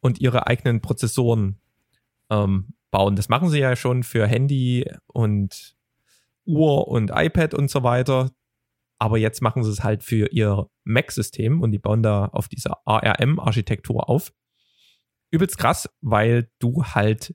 und 0.00 0.20
ihre 0.20 0.48
eigenen 0.48 0.82
Prozessoren 0.82 1.61
ähm, 2.32 2.74
bauen. 2.90 3.16
Das 3.16 3.28
machen 3.28 3.50
sie 3.50 3.60
ja 3.60 3.76
schon 3.76 4.02
für 4.02 4.26
Handy 4.26 4.90
und 5.06 5.76
Uhr 6.44 6.88
und 6.88 7.10
iPad 7.14 7.54
und 7.54 7.70
so 7.70 7.82
weiter. 7.82 8.30
Aber 8.98 9.18
jetzt 9.18 9.42
machen 9.42 9.62
sie 9.64 9.70
es 9.70 9.82
halt 9.82 10.02
für 10.02 10.32
ihr 10.32 10.68
Mac-System 10.84 11.60
und 11.60 11.72
die 11.72 11.78
bauen 11.78 12.02
da 12.02 12.26
auf 12.26 12.48
dieser 12.48 12.78
ARM-Architektur 12.86 14.08
auf. 14.08 14.32
Übelst 15.30 15.58
krass, 15.58 15.88
weil 16.00 16.50
du 16.58 16.84
halt 16.84 17.34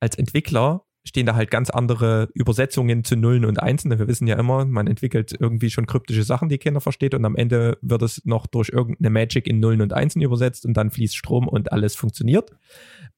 als 0.00 0.16
Entwickler 0.16 0.83
stehen 1.06 1.26
da 1.26 1.34
halt 1.34 1.50
ganz 1.50 1.70
andere 1.70 2.28
Übersetzungen 2.34 3.04
zu 3.04 3.16
Nullen 3.16 3.44
und 3.44 3.62
Einsen. 3.62 3.90
Wir 3.98 4.08
wissen 4.08 4.26
ja 4.26 4.38
immer, 4.38 4.64
man 4.64 4.86
entwickelt 4.86 5.34
irgendwie 5.38 5.70
schon 5.70 5.86
kryptische 5.86 6.22
Sachen, 6.22 6.48
die 6.48 6.58
keiner 6.58 6.80
versteht 6.80 7.14
und 7.14 7.24
am 7.24 7.36
Ende 7.36 7.78
wird 7.82 8.02
es 8.02 8.24
noch 8.24 8.46
durch 8.46 8.70
irgendeine 8.70 9.10
Magic 9.10 9.46
in 9.46 9.60
Nullen 9.60 9.82
und 9.82 9.92
Einsen 9.92 10.22
übersetzt 10.22 10.64
und 10.64 10.74
dann 10.74 10.90
fließt 10.90 11.16
Strom 11.16 11.46
und 11.46 11.72
alles 11.72 11.94
funktioniert. 11.94 12.50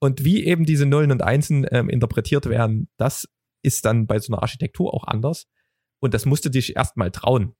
Und 0.01 0.25
wie 0.25 0.45
eben 0.45 0.65
diese 0.65 0.87
Nullen 0.87 1.13
und 1.13 1.23
Einsen 1.23 1.67
ähm, 1.71 1.89
interpretiert 1.89 2.47
werden, 2.47 2.89
das 2.97 3.29
ist 3.63 3.85
dann 3.85 4.07
bei 4.07 4.19
so 4.19 4.33
einer 4.33 4.43
Architektur 4.43 4.93
auch 4.93 5.05
anders. 5.05 5.47
Und 6.01 6.13
das 6.13 6.27
musst 6.27 6.45
du 6.45 6.51
dich 6.51 6.77
erstmal 6.77 7.11
trauen. 7.11 7.55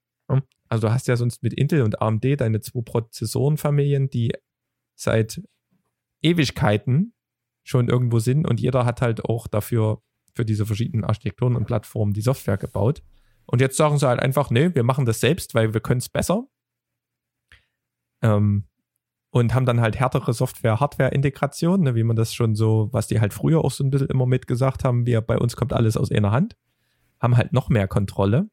Also 0.69 0.87
du 0.87 0.93
hast 0.93 1.07
ja 1.07 1.15
sonst 1.15 1.43
mit 1.43 1.53
Intel 1.53 1.81
und 1.83 2.01
AMD 2.01 2.41
deine 2.41 2.59
zwei 2.59 2.81
Prozessorenfamilien, 2.81 4.09
die 4.09 4.33
seit 4.95 5.41
Ewigkeiten 6.21 7.13
schon 7.63 7.89
irgendwo 7.89 8.19
sind 8.19 8.47
und 8.47 8.59
jeder 8.59 8.85
hat 8.85 9.01
halt 9.01 9.25
auch 9.25 9.47
dafür 9.47 10.01
für 10.37 10.45
diese 10.45 10.65
verschiedenen 10.65 11.03
Architekturen 11.03 11.55
und 11.55 11.65
Plattformen 11.65 12.13
die 12.13 12.21
Software 12.21 12.57
gebaut. 12.57 13.03
Und 13.45 13.61
jetzt 13.61 13.77
sagen 13.77 13.97
sie 13.97 14.07
halt 14.07 14.21
einfach, 14.21 14.49
nee, 14.49 14.73
wir 14.73 14.83
machen 14.83 15.05
das 15.05 15.19
selbst, 15.19 15.53
weil 15.55 15.73
wir 15.73 15.81
können 15.81 15.99
es 15.99 16.09
besser. 16.09 16.45
Ähm, 18.21 18.65
und 19.31 19.53
haben 19.53 19.65
dann 19.65 19.81
halt 19.81 19.99
härtere 19.99 20.33
Software-Hardware-Integration, 20.33 21.81
ne, 21.81 21.95
wie 21.95 22.03
man 22.03 22.15
das 22.15 22.33
schon 22.33 22.55
so, 22.55 22.89
was 22.91 23.07
die 23.07 23.19
halt 23.19 23.33
früher 23.33 23.63
auch 23.63 23.71
so 23.71 23.83
ein 23.83 23.89
bisschen 23.89 24.07
immer 24.07 24.25
mitgesagt 24.25 24.83
haben, 24.83 25.05
wir, 25.05 25.21
bei 25.21 25.37
uns 25.37 25.55
kommt 25.55 25.73
alles 25.73 25.97
aus 25.97 26.11
einer 26.11 26.31
Hand, 26.31 26.55
haben 27.19 27.37
halt 27.37 27.53
noch 27.53 27.69
mehr 27.69 27.87
Kontrolle. 27.87 28.49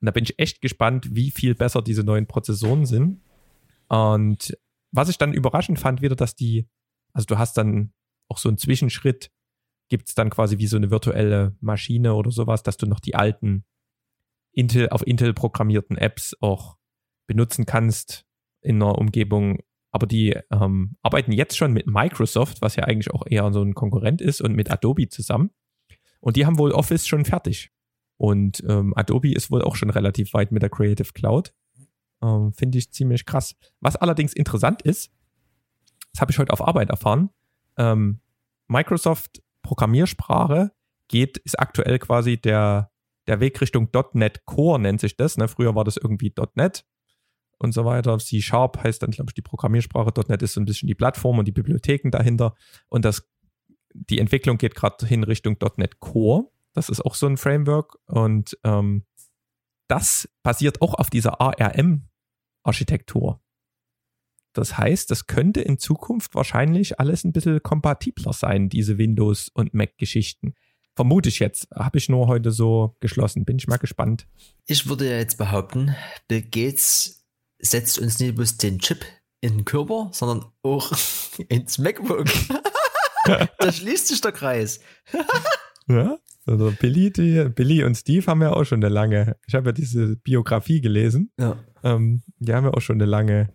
Und 0.00 0.06
da 0.06 0.10
bin 0.10 0.24
ich 0.24 0.38
echt 0.38 0.60
gespannt, 0.60 1.14
wie 1.14 1.30
viel 1.30 1.54
besser 1.54 1.82
diese 1.82 2.02
neuen 2.02 2.26
Prozessoren 2.26 2.86
sind. 2.86 3.20
Und 3.88 4.56
was 4.90 5.08
ich 5.08 5.18
dann 5.18 5.32
überraschend 5.32 5.78
fand, 5.78 6.02
wieder, 6.02 6.16
dass 6.16 6.34
die, 6.34 6.68
also 7.12 7.26
du 7.26 7.38
hast 7.38 7.56
dann 7.56 7.92
auch 8.28 8.38
so 8.38 8.48
einen 8.48 8.58
Zwischenschritt, 8.58 9.30
gibt 9.92 10.08
es 10.08 10.14
dann 10.14 10.30
quasi 10.30 10.56
wie 10.56 10.68
so 10.68 10.78
eine 10.78 10.90
virtuelle 10.90 11.54
Maschine 11.60 12.14
oder 12.14 12.30
sowas, 12.30 12.62
dass 12.62 12.78
du 12.78 12.86
noch 12.86 12.98
die 12.98 13.14
alten 13.14 13.66
Intel, 14.50 14.88
auf 14.88 15.06
Intel 15.06 15.34
programmierten 15.34 15.98
Apps 15.98 16.34
auch 16.40 16.78
benutzen 17.26 17.66
kannst 17.66 18.24
in 18.62 18.76
einer 18.76 18.96
Umgebung. 18.96 19.58
Aber 19.90 20.06
die 20.06 20.34
ähm, 20.50 20.96
arbeiten 21.02 21.30
jetzt 21.30 21.58
schon 21.58 21.74
mit 21.74 21.86
Microsoft, 21.86 22.62
was 22.62 22.76
ja 22.76 22.84
eigentlich 22.84 23.10
auch 23.10 23.26
eher 23.26 23.52
so 23.52 23.60
ein 23.60 23.74
Konkurrent 23.74 24.22
ist, 24.22 24.40
und 24.40 24.54
mit 24.54 24.70
Adobe 24.70 25.10
zusammen. 25.10 25.50
Und 26.20 26.36
die 26.36 26.46
haben 26.46 26.56
wohl 26.56 26.72
Office 26.72 27.06
schon 27.06 27.26
fertig. 27.26 27.70
Und 28.16 28.64
ähm, 28.66 28.94
Adobe 28.96 29.34
ist 29.34 29.50
wohl 29.50 29.60
auch 29.60 29.76
schon 29.76 29.90
relativ 29.90 30.32
weit 30.32 30.52
mit 30.52 30.62
der 30.62 30.70
Creative 30.70 31.12
Cloud. 31.12 31.52
Ähm, 32.22 32.54
Finde 32.54 32.78
ich 32.78 32.90
ziemlich 32.92 33.26
krass. 33.26 33.56
Was 33.80 33.96
allerdings 33.96 34.32
interessant 34.32 34.80
ist, 34.80 35.12
das 36.14 36.22
habe 36.22 36.32
ich 36.32 36.38
heute 36.38 36.54
auf 36.54 36.66
Arbeit 36.66 36.88
erfahren, 36.88 37.28
ähm, 37.76 38.20
Microsoft 38.68 39.42
Programmiersprache 39.62 40.72
geht, 41.08 41.38
ist 41.38 41.58
aktuell 41.58 41.98
quasi 41.98 42.40
der, 42.40 42.90
der 43.26 43.40
Weg 43.40 43.60
Richtung 43.60 43.88
.NET 44.12 44.44
Core 44.44 44.80
nennt 44.80 45.00
sich 45.00 45.16
das. 45.16 45.36
Ne? 45.36 45.48
Früher 45.48 45.74
war 45.74 45.84
das 45.84 45.96
irgendwie 45.96 46.32
.NET 46.54 46.84
und 47.58 47.72
so 47.72 47.84
weiter. 47.84 48.18
C 48.18 48.40
Sharp 48.40 48.82
heißt 48.82 49.02
dann, 49.02 49.10
glaube 49.10 49.30
ich, 49.30 49.34
die 49.34 49.42
Programmiersprache. 49.42 50.12
.NET 50.28 50.42
ist 50.42 50.54
so 50.54 50.60
ein 50.60 50.64
bisschen 50.64 50.86
die 50.86 50.94
Plattform 50.94 51.38
und 51.38 51.46
die 51.46 51.52
Bibliotheken 51.52 52.10
dahinter. 52.10 52.54
Und 52.88 53.04
das, 53.04 53.28
die 53.94 54.18
Entwicklung 54.18 54.58
geht 54.58 54.74
gerade 54.74 55.06
hin 55.06 55.24
Richtung 55.24 55.56
.NET 55.76 56.00
Core. 56.00 56.50
Das 56.72 56.88
ist 56.88 57.02
auch 57.02 57.14
so 57.14 57.26
ein 57.26 57.36
Framework. 57.36 57.98
Und 58.06 58.58
ähm, 58.64 59.04
das 59.88 60.28
basiert 60.42 60.80
auch 60.80 60.94
auf 60.94 61.10
dieser 61.10 61.40
ARM-Architektur. 61.40 63.41
Das 64.52 64.76
heißt, 64.76 65.10
das 65.10 65.26
könnte 65.26 65.60
in 65.60 65.78
Zukunft 65.78 66.34
wahrscheinlich 66.34 67.00
alles 67.00 67.24
ein 67.24 67.32
bisschen 67.32 67.62
kompatibler 67.62 68.32
sein, 68.32 68.68
diese 68.68 68.98
Windows- 68.98 69.50
und 69.54 69.74
Mac-Geschichten. 69.74 70.54
Vermute 70.94 71.30
ich 71.30 71.38
jetzt. 71.38 71.68
Habe 71.74 71.98
ich 71.98 72.08
nur 72.08 72.26
heute 72.26 72.50
so 72.50 72.96
geschlossen. 73.00 73.46
Bin 73.46 73.56
ich 73.56 73.66
mal 73.66 73.78
gespannt. 73.78 74.26
Ich 74.66 74.88
würde 74.88 75.10
ja 75.10 75.16
jetzt 75.16 75.38
behaupten, 75.38 75.96
Bill 76.28 76.42
Gates 76.42 77.24
setzt 77.58 77.98
uns 77.98 78.18
nicht 78.18 78.34
bloß 78.34 78.58
den 78.58 78.78
Chip 78.78 79.06
in 79.40 79.58
den 79.58 79.64
Körper, 79.64 80.10
sondern 80.12 80.50
auch 80.62 80.92
ins 81.48 81.78
MacBook. 81.78 82.26
da 83.58 83.72
schließt 83.72 84.08
sich 84.08 84.20
der 84.20 84.32
Kreis. 84.32 84.80
ja, 85.88 86.18
also 86.44 86.72
Billy, 86.78 87.10
die, 87.10 87.48
Billy 87.48 87.84
und 87.84 87.94
Steve 87.94 88.26
haben 88.26 88.42
ja 88.42 88.52
auch 88.52 88.64
schon 88.64 88.84
eine 88.84 88.92
lange, 88.92 89.36
ich 89.46 89.54
habe 89.54 89.70
ja 89.70 89.72
diese 89.72 90.16
Biografie 90.16 90.80
gelesen. 90.80 91.32
Ja. 91.38 91.56
Ähm, 91.82 92.22
die 92.38 92.52
haben 92.52 92.64
ja 92.64 92.74
auch 92.74 92.80
schon 92.80 92.96
eine 92.96 93.06
lange 93.06 93.54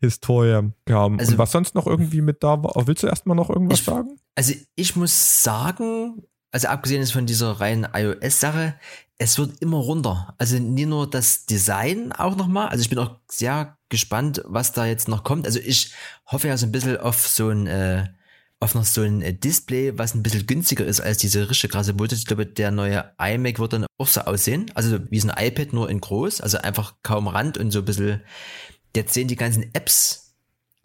Historie 0.00 0.72
haben. 0.88 1.18
Also, 1.18 1.32
und 1.32 1.38
was 1.38 1.52
sonst 1.52 1.74
noch 1.74 1.86
irgendwie 1.86 2.20
mit 2.20 2.42
da 2.42 2.62
war? 2.62 2.86
Willst 2.86 3.02
du 3.02 3.06
erstmal 3.06 3.36
noch 3.36 3.50
irgendwas 3.50 3.80
ich, 3.80 3.84
sagen? 3.84 4.18
Also 4.34 4.52
ich 4.74 4.96
muss 4.96 5.42
sagen, 5.42 6.22
also 6.52 6.68
abgesehen 6.68 7.02
ist 7.02 7.12
von 7.12 7.26
dieser 7.26 7.52
reinen 7.52 7.86
iOS-Sache, 7.92 8.74
es 9.18 9.38
wird 9.38 9.60
immer 9.60 9.78
runter. 9.78 10.34
Also 10.38 10.58
nicht 10.58 10.88
nur 10.88 11.08
das 11.08 11.46
Design 11.46 12.12
auch 12.12 12.36
nochmal. 12.36 12.68
Also 12.68 12.82
ich 12.82 12.90
bin 12.90 12.98
auch 12.98 13.16
sehr 13.30 13.78
gespannt, 13.88 14.42
was 14.44 14.72
da 14.72 14.86
jetzt 14.86 15.08
noch 15.08 15.24
kommt. 15.24 15.46
Also 15.46 15.58
ich 15.58 15.92
hoffe 16.26 16.48
ja 16.48 16.56
so 16.56 16.66
ein 16.66 16.72
bisschen 16.72 16.98
auf 16.98 17.26
so 17.26 17.48
ein, 17.48 17.66
äh, 17.66 18.08
auf 18.60 18.74
noch 18.74 18.84
so 18.84 19.02
ein 19.02 19.22
äh, 19.22 19.34
Display, 19.34 19.98
was 19.98 20.14
ein 20.14 20.22
bisschen 20.22 20.46
günstiger 20.46 20.84
ist 20.84 21.00
als 21.00 21.18
diese 21.18 21.48
richtige 21.48 21.72
krasse 21.72 21.94
Mutter. 21.94 22.14
Ich 22.14 22.26
glaube, 22.26 22.46
der 22.46 22.70
neue 22.70 23.12
iMac 23.18 23.58
wird 23.58 23.72
dann 23.72 23.86
auch 23.98 24.08
so 24.08 24.22
aussehen. 24.22 24.70
Also 24.74 24.98
wie 25.10 25.20
so 25.20 25.28
ein 25.28 25.46
iPad, 25.46 25.72
nur 25.72 25.88
in 25.88 26.00
groß. 26.00 26.42
Also 26.42 26.58
einfach 26.58 26.94
kaum 27.02 27.28
Rand 27.28 27.56
und 27.56 27.70
so 27.70 27.80
ein 27.80 27.84
bisschen 27.86 28.20
jetzt 28.96 29.14
sehen 29.14 29.28
die 29.28 29.36
ganzen 29.36 29.72
Apps 29.74 30.26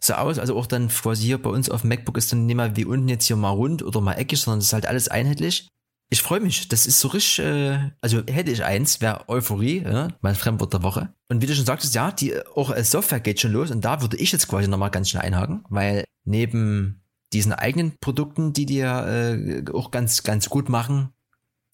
so 0.04 0.14
aus, 0.14 0.38
also 0.38 0.56
auch 0.56 0.66
dann 0.66 0.88
quasi 0.88 1.26
hier 1.26 1.40
bei 1.40 1.50
uns 1.50 1.70
auf 1.70 1.82
dem 1.82 1.88
MacBook 1.88 2.18
ist 2.18 2.32
dann 2.32 2.46
nicht 2.46 2.56
mal 2.56 2.76
wie 2.76 2.84
unten 2.84 3.08
jetzt 3.08 3.26
hier 3.26 3.36
mal 3.36 3.50
rund 3.50 3.84
oder 3.84 4.00
mal 4.00 4.14
eckig, 4.14 4.40
sondern 4.40 4.58
es 4.58 4.66
ist 4.66 4.72
halt 4.72 4.86
alles 4.86 5.08
einheitlich. 5.08 5.68
Ich 6.10 6.22
freue 6.22 6.40
mich, 6.40 6.68
das 6.68 6.86
ist 6.86 6.98
so 6.98 7.08
richtig, 7.08 7.38
äh, 7.38 7.92
also 8.00 8.18
hätte 8.28 8.50
ich 8.50 8.64
eins, 8.64 9.00
wäre 9.00 9.28
Euphorie, 9.28 9.82
ja, 9.82 10.08
mein 10.20 10.34
Fremdwort 10.34 10.72
der 10.72 10.82
Woche. 10.82 11.14
Und 11.28 11.40
wie 11.40 11.46
du 11.46 11.54
schon 11.54 11.64
sagtest, 11.64 11.94
ja, 11.94 12.10
die 12.10 12.34
auch 12.54 12.70
als 12.70 12.90
Software 12.90 13.20
geht 13.20 13.40
schon 13.40 13.52
los 13.52 13.70
und 13.70 13.84
da 13.84 14.02
würde 14.02 14.16
ich 14.16 14.32
jetzt 14.32 14.48
quasi 14.48 14.68
nochmal 14.68 14.90
ganz 14.90 15.08
schnell 15.08 15.22
einhaken, 15.22 15.64
weil 15.70 16.04
neben 16.24 17.04
diesen 17.32 17.52
eigenen 17.52 17.96
Produkten, 18.00 18.52
die 18.52 18.66
ja 18.74 19.08
äh, 19.08 19.64
auch 19.72 19.92
ganz, 19.92 20.24
ganz 20.24 20.50
gut 20.50 20.68
machen, 20.68 21.10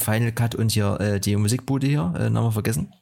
Final 0.00 0.32
Cut 0.32 0.54
und 0.54 0.70
hier 0.70 1.00
äh, 1.00 1.18
die 1.18 1.34
Musikbude 1.34 1.86
hier, 1.86 2.14
äh, 2.16 2.30
nochmal 2.30 2.52
vergessen, 2.52 2.92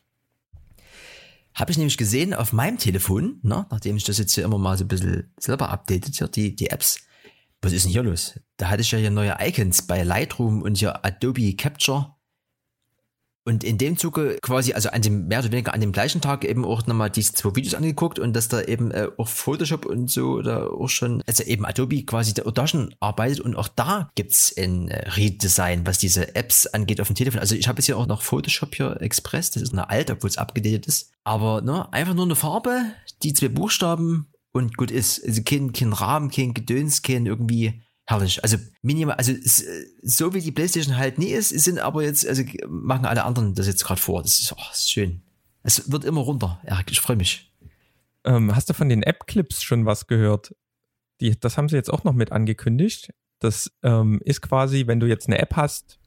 habe 1.57 1.73
ich 1.73 1.79
nämlich 1.79 1.97
gesehen 1.97 2.35
auf 2.35 2.53
meinem 2.53 2.77
Telefon, 2.77 3.41
ne, 3.43 3.67
nachdem 3.71 3.97
ich 3.97 4.05
das 4.05 4.19
jetzt 4.19 4.35
hier 4.35 4.45
immer 4.45 4.59
mal 4.59 4.77
so 4.77 4.85
ein 4.85 4.89
bisschen 4.89 5.33
selber 5.41 5.71
updatet, 5.71 6.15
hier 6.15 6.29
die, 6.29 6.55
die 6.55 6.69
Apps. 6.69 7.01
Was 7.63 7.73
ist 7.73 7.87
denn 7.87 7.93
hier 7.93 8.03
los? 8.03 8.39
Da 8.59 8.69
hatte 8.69 8.83
ich 8.83 8.91
ja 8.91 8.99
hier 8.99 9.11
neue 9.11 9.37
Icons 9.41 9.87
bei 9.87 10.03
Lightroom 10.03 10.61
und 10.61 10.77
hier 10.77 11.05
Adobe 11.05 11.57
Capture 11.57 12.16
und 13.47 13.63
in 13.63 13.79
dem 13.79 13.97
Zuge 13.97 14.39
quasi, 14.43 14.73
also 14.73 14.91
an 14.91 15.03
dem, 15.03 15.29
mehr 15.29 15.39
oder 15.39 15.53
weniger 15.53 15.73
an 15.73 15.81
dem 15.81 15.93
gleichen 15.93 16.21
Tag 16.21 16.45
eben 16.45 16.65
auch 16.65 16.87
nochmal 16.87 17.11
diese 17.11 17.33
zwei 17.33 17.55
Videos 17.55 17.75
angeguckt 17.75 18.19
und 18.19 18.35
dass 18.35 18.49
da 18.49 18.61
eben 18.61 18.91
äh, 18.91 19.09
auch 19.17 19.29
Photoshop 19.29 19.87
und 19.87 20.11
so 20.11 20.43
da 20.43 20.67
auch 20.67 20.89
schon, 20.89 21.23
also 21.29 21.45
eben 21.45 21.65
Adobe 21.65 22.03
quasi 22.03 22.35
da, 22.35 22.43
da 22.43 22.67
schon 22.67 22.95
arbeitet 22.99 23.41
und 23.41 23.55
auch 23.55 23.69
da 23.69 24.11
gibt's 24.17 24.53
ein 24.59 24.89
äh, 24.89 25.09
Redesign, 25.11 25.87
was 25.87 25.99
diese 25.99 26.35
Apps 26.35 26.67
angeht 26.67 27.01
auf 27.01 27.07
dem 27.07 27.15
Telefon. 27.15 27.41
Also 27.41 27.55
ich 27.55 27.69
habe 27.69 27.79
jetzt 27.79 27.87
hier 27.87 27.97
auch 27.97 28.09
noch 28.09 28.23
Photoshop 28.23 28.75
hier 28.75 29.01
Express, 29.01 29.53
das 29.53 29.63
ist 29.63 29.73
eine 29.73 29.89
alte, 29.89 30.15
obwohl 30.15 30.31
es 30.31 30.39
abgedatet 30.39 30.87
ist. 30.87 31.13
Aber 31.23 31.63
ne, 31.63 31.93
einfach 31.93 32.15
nur 32.15 32.25
eine 32.25 32.35
Farbe, 32.35 32.83
die 33.23 33.33
zwei 33.33 33.49
Buchstaben 33.49 34.27
und 34.53 34.77
gut 34.77 34.91
ist. 34.91 35.25
Also 35.25 35.43
kein, 35.43 35.73
kein 35.73 35.93
Rahmen, 35.93 36.31
kein 36.31 36.53
Gedöns, 36.53 37.03
kein 37.03 37.27
irgendwie 37.27 37.83
herrlich. 38.07 38.43
Also 38.43 38.57
minimal, 38.83 39.17
also 39.17 39.33
so 40.03 40.35
wie 40.35 40.41
die 40.41 40.53
PlayStation 40.53 40.97
halt 40.97 41.19
nie 41.19 41.31
ist, 41.31 41.51
sind 41.51 41.79
aber 41.79 42.03
jetzt, 42.03 42.27
also 42.27 42.43
machen 42.69 43.05
alle 43.05 43.25
anderen 43.25 43.55
das 43.55 43.67
jetzt 43.67 43.85
gerade 43.85 44.01
vor. 44.01 44.23
Das 44.23 44.39
ist, 44.39 44.53
oh, 44.53 44.63
ist 44.73 44.91
schön. 44.91 45.23
Es 45.63 45.91
wird 45.91 46.05
immer 46.05 46.21
runter. 46.21 46.61
Ja, 46.67 46.81
ich 46.89 47.01
freue 47.01 47.17
mich. 47.17 47.53
Ähm, 48.25 48.55
hast 48.55 48.71
du 48.71 48.75
von 48.75 48.89
den 48.89 49.03
App-Clips 49.03 49.63
schon 49.63 49.87
was 49.87 50.07
gehört? 50.07 50.55
Die, 51.21 51.39
das 51.39 51.57
haben 51.57 51.69
sie 51.69 51.77
jetzt 51.77 51.93
auch 51.93 52.05
noch 52.05 52.13
mit 52.13 52.33
angekündigt. 52.33 53.13
Das 53.41 53.71
ähm, 53.83 54.21
ist 54.25 54.43
quasi, 54.43 54.87
wenn 54.87 55.01
du 55.01 55.07
jetzt 55.07 55.27
eine 55.27 55.39
App 55.39 55.57
hast, 55.57 55.99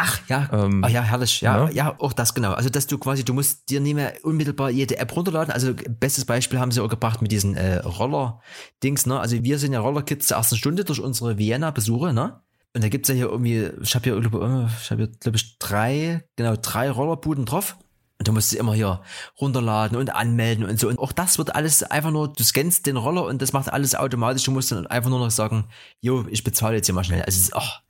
Ach 0.00 0.20
ja, 0.28 0.48
ähm, 0.52 0.84
Ach 0.84 0.88
ja, 0.88 1.02
herrlich. 1.02 1.40
Ja, 1.40 1.64
ja, 1.64 1.70
ja, 1.70 1.96
auch 1.98 2.12
das 2.12 2.32
genau. 2.32 2.52
Also 2.52 2.70
dass 2.70 2.86
du 2.86 2.98
quasi, 2.98 3.24
du 3.24 3.34
musst 3.34 3.68
dir 3.68 3.80
nicht 3.80 3.94
mehr 3.94 4.14
unmittelbar 4.22 4.70
jede 4.70 4.98
App 4.98 5.14
runterladen. 5.14 5.52
Also 5.52 5.74
bestes 5.74 6.24
Beispiel 6.24 6.60
haben 6.60 6.70
sie 6.70 6.80
auch 6.80 6.88
gebracht 6.88 7.20
mit 7.20 7.32
diesen 7.32 7.56
äh, 7.56 7.78
Roller-Dings. 7.78 9.06
Ne? 9.06 9.18
Also 9.18 9.42
wir 9.42 9.58
sind 9.58 9.72
ja 9.72 9.80
Roller-Kids 9.80 10.28
zur 10.28 10.36
ersten 10.36 10.56
Stunde 10.56 10.84
durch 10.84 11.00
unsere 11.00 11.38
Vienna-Besuche. 11.38 12.12
Ne? 12.12 12.40
Und 12.74 12.84
da 12.84 12.88
gibt's 12.88 13.08
ja 13.08 13.16
hier 13.16 13.28
irgendwie, 13.28 13.70
ich 13.82 13.94
habe 13.96 14.04
hier, 14.04 14.18
ich 14.18 14.90
habe 14.90 15.02
hier, 15.02 15.08
glaube 15.18 15.36
ich, 15.36 15.58
drei, 15.58 16.24
genau, 16.36 16.54
drei 16.54 16.90
Rollerbuden 16.90 17.44
drauf. 17.44 17.76
Und 18.18 18.28
du 18.28 18.32
musst 18.32 18.50
sie 18.50 18.58
immer 18.58 18.74
hier 18.74 19.00
runterladen 19.40 19.96
und 19.96 20.14
anmelden 20.14 20.64
und 20.64 20.78
so. 20.78 20.88
Und 20.88 20.98
auch 20.98 21.12
das 21.12 21.38
wird 21.38 21.54
alles 21.54 21.82
einfach 21.82 22.10
nur, 22.10 22.32
du 22.32 22.44
scannst 22.44 22.86
den 22.86 22.96
Roller 22.96 23.24
und 23.24 23.42
das 23.42 23.52
macht 23.52 23.72
alles 23.72 23.94
automatisch. 23.94 24.44
Du 24.44 24.50
musst 24.50 24.70
dann 24.70 24.86
einfach 24.86 25.10
nur 25.10 25.20
noch 25.20 25.30
sagen, 25.30 25.66
jo, 26.00 26.24
ich 26.28 26.44
bezahle 26.44 26.76
jetzt 26.76 26.86
hier 26.86 26.94
mal 26.94 27.04
schnell. 27.04 27.22
Also 27.22 27.36
es 27.36 27.44
ist, 27.48 27.56
ach, 27.56 27.80
Oh, 27.80 27.87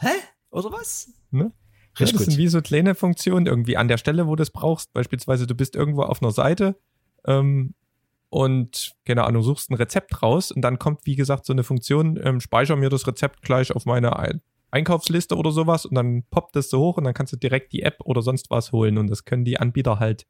hä? 0.00 0.14
Oder 0.50 0.72
was? 0.72 1.12
Ne? 1.30 1.52
Ja, 1.98 2.06
das 2.06 2.12
gut. 2.12 2.20
sind 2.22 2.38
wie 2.38 2.48
so 2.48 2.60
kleine 2.60 2.94
Funktionen 2.94 3.46
irgendwie 3.46 3.76
an 3.76 3.88
der 3.88 3.98
Stelle, 3.98 4.26
wo 4.26 4.36
du 4.36 4.42
es 4.42 4.50
brauchst. 4.50 4.92
Beispielsweise, 4.92 5.46
du 5.46 5.54
bist 5.54 5.74
irgendwo 5.74 6.02
auf 6.02 6.22
einer 6.22 6.30
Seite 6.30 6.76
ähm, 7.26 7.74
und, 8.28 8.92
keine 9.04 9.24
Ahnung, 9.24 9.42
suchst 9.42 9.70
ein 9.70 9.74
Rezept 9.74 10.22
raus 10.22 10.52
und 10.52 10.62
dann 10.62 10.78
kommt, 10.78 11.00
wie 11.04 11.16
gesagt, 11.16 11.44
so 11.44 11.52
eine 11.52 11.64
Funktion, 11.64 12.18
ähm, 12.22 12.40
speicher 12.40 12.76
mir 12.76 12.88
das 12.88 13.06
Rezept 13.06 13.42
gleich 13.42 13.74
auf 13.74 13.84
meine 13.86 14.16
Ein 14.18 14.40
Einkaufsliste 14.70 15.36
oder 15.36 15.50
sowas 15.50 15.86
und 15.86 15.94
dann 15.94 16.24
poppt 16.30 16.54
das 16.54 16.68
so 16.68 16.80
hoch 16.80 16.98
und 16.98 17.04
dann 17.04 17.14
kannst 17.14 17.32
du 17.32 17.36
direkt 17.36 17.72
die 17.72 17.82
App 17.82 17.96
oder 18.04 18.20
sonst 18.20 18.50
was 18.50 18.72
holen 18.72 18.98
und 18.98 19.08
das 19.08 19.24
können 19.24 19.44
die 19.44 19.58
Anbieter 19.58 19.98
halt 19.98 20.26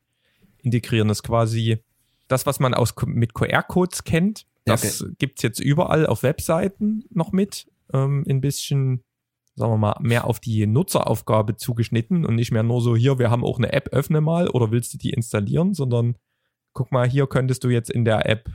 integrieren. 0.63 1.09
Das 1.09 1.19
ist 1.19 1.23
quasi 1.25 1.83
das, 2.29 2.47
was 2.47 2.61
man 2.61 2.75
aus, 2.75 2.95
mit 3.07 3.35
QR-Codes 3.35 4.05
kennt. 4.05 4.47
Das 4.65 5.03
okay. 5.03 5.13
gibt's 5.19 5.43
jetzt 5.43 5.61
überall 5.61 6.07
auf 6.07 6.23
Webseiten 6.23 7.05
noch 7.11 7.33
mit 7.33 7.67
ähm, 7.93 8.25
ein 8.29 8.41
bisschen 8.41 9.05
sagen 9.59 9.73
wir 9.73 9.79
mal, 9.79 9.97
mehr 10.01 10.25
auf 10.25 10.39
die 10.39 10.67
Nutzeraufgabe 10.67 11.57
zugeschnitten 11.57 12.25
und 12.25 12.37
nicht 12.37 12.53
mehr 12.53 12.63
nur 12.63 12.81
so, 12.81 12.95
hier, 12.95 13.19
wir 13.19 13.31
haben 13.31 13.45
auch 13.45 13.59
eine 13.59 13.73
App, 13.73 13.89
öffne 13.93 14.21
mal 14.21 14.49
oder 14.49 14.71
willst 14.71 14.95
du 14.95 14.99
die 14.99 15.11
installieren, 15.11 15.75
sondern 15.75 16.17
guck 16.73 16.93
mal, 16.93 17.09
hier 17.09 17.27
könntest 17.27 17.65
du 17.65 17.69
jetzt 17.69 17.91
in 17.91 18.05
der 18.05 18.29
App, 18.29 18.49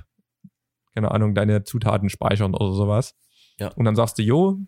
keine 0.93 1.11
Ahnung, 1.11 1.35
deine 1.35 1.63
Zutaten 1.63 2.09
speichern 2.09 2.55
oder 2.55 2.71
sowas. 2.71 3.15
Ja. 3.59 3.67
Und 3.73 3.85
dann 3.85 3.95
sagst 3.95 4.17
du, 4.17 4.23
jo, 4.23 4.59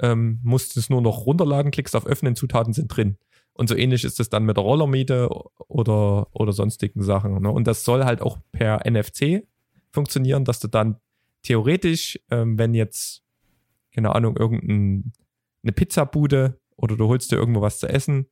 ähm, 0.00 0.40
musst 0.42 0.76
es 0.76 0.90
nur 0.90 1.00
noch 1.00 1.24
runterladen, 1.24 1.70
klickst 1.70 1.94
auf 1.96 2.06
Öffnen, 2.06 2.34
Zutaten 2.34 2.72
sind 2.72 2.88
drin. 2.88 3.16
Und 3.52 3.68
so 3.68 3.76
ähnlich 3.76 4.04
ist 4.04 4.20
es 4.20 4.28
dann 4.28 4.44
mit 4.44 4.56
der 4.56 4.64
Rollermiete 4.64 5.30
oder, 5.68 6.26
oder 6.34 6.52
sonstigen 6.52 7.02
Sachen. 7.02 7.40
Ne? 7.40 7.50
Und 7.50 7.66
das 7.66 7.84
soll 7.84 8.04
halt 8.04 8.20
auch 8.20 8.38
per 8.52 8.82
NFC 8.90 9.46
funktionieren, 9.92 10.44
dass 10.44 10.60
du 10.60 10.68
dann 10.68 10.96
theoretisch, 11.42 12.18
ähm, 12.30 12.58
wenn 12.58 12.74
jetzt, 12.74 13.22
keine 13.96 14.14
Ahnung, 14.14 14.36
irgendeine 14.36 15.12
Pizzabude 15.74 16.60
oder 16.76 16.96
du 16.96 17.08
holst 17.08 17.32
dir 17.32 17.36
irgendwo 17.36 17.62
was 17.62 17.78
zu 17.80 17.88
essen, 17.88 18.26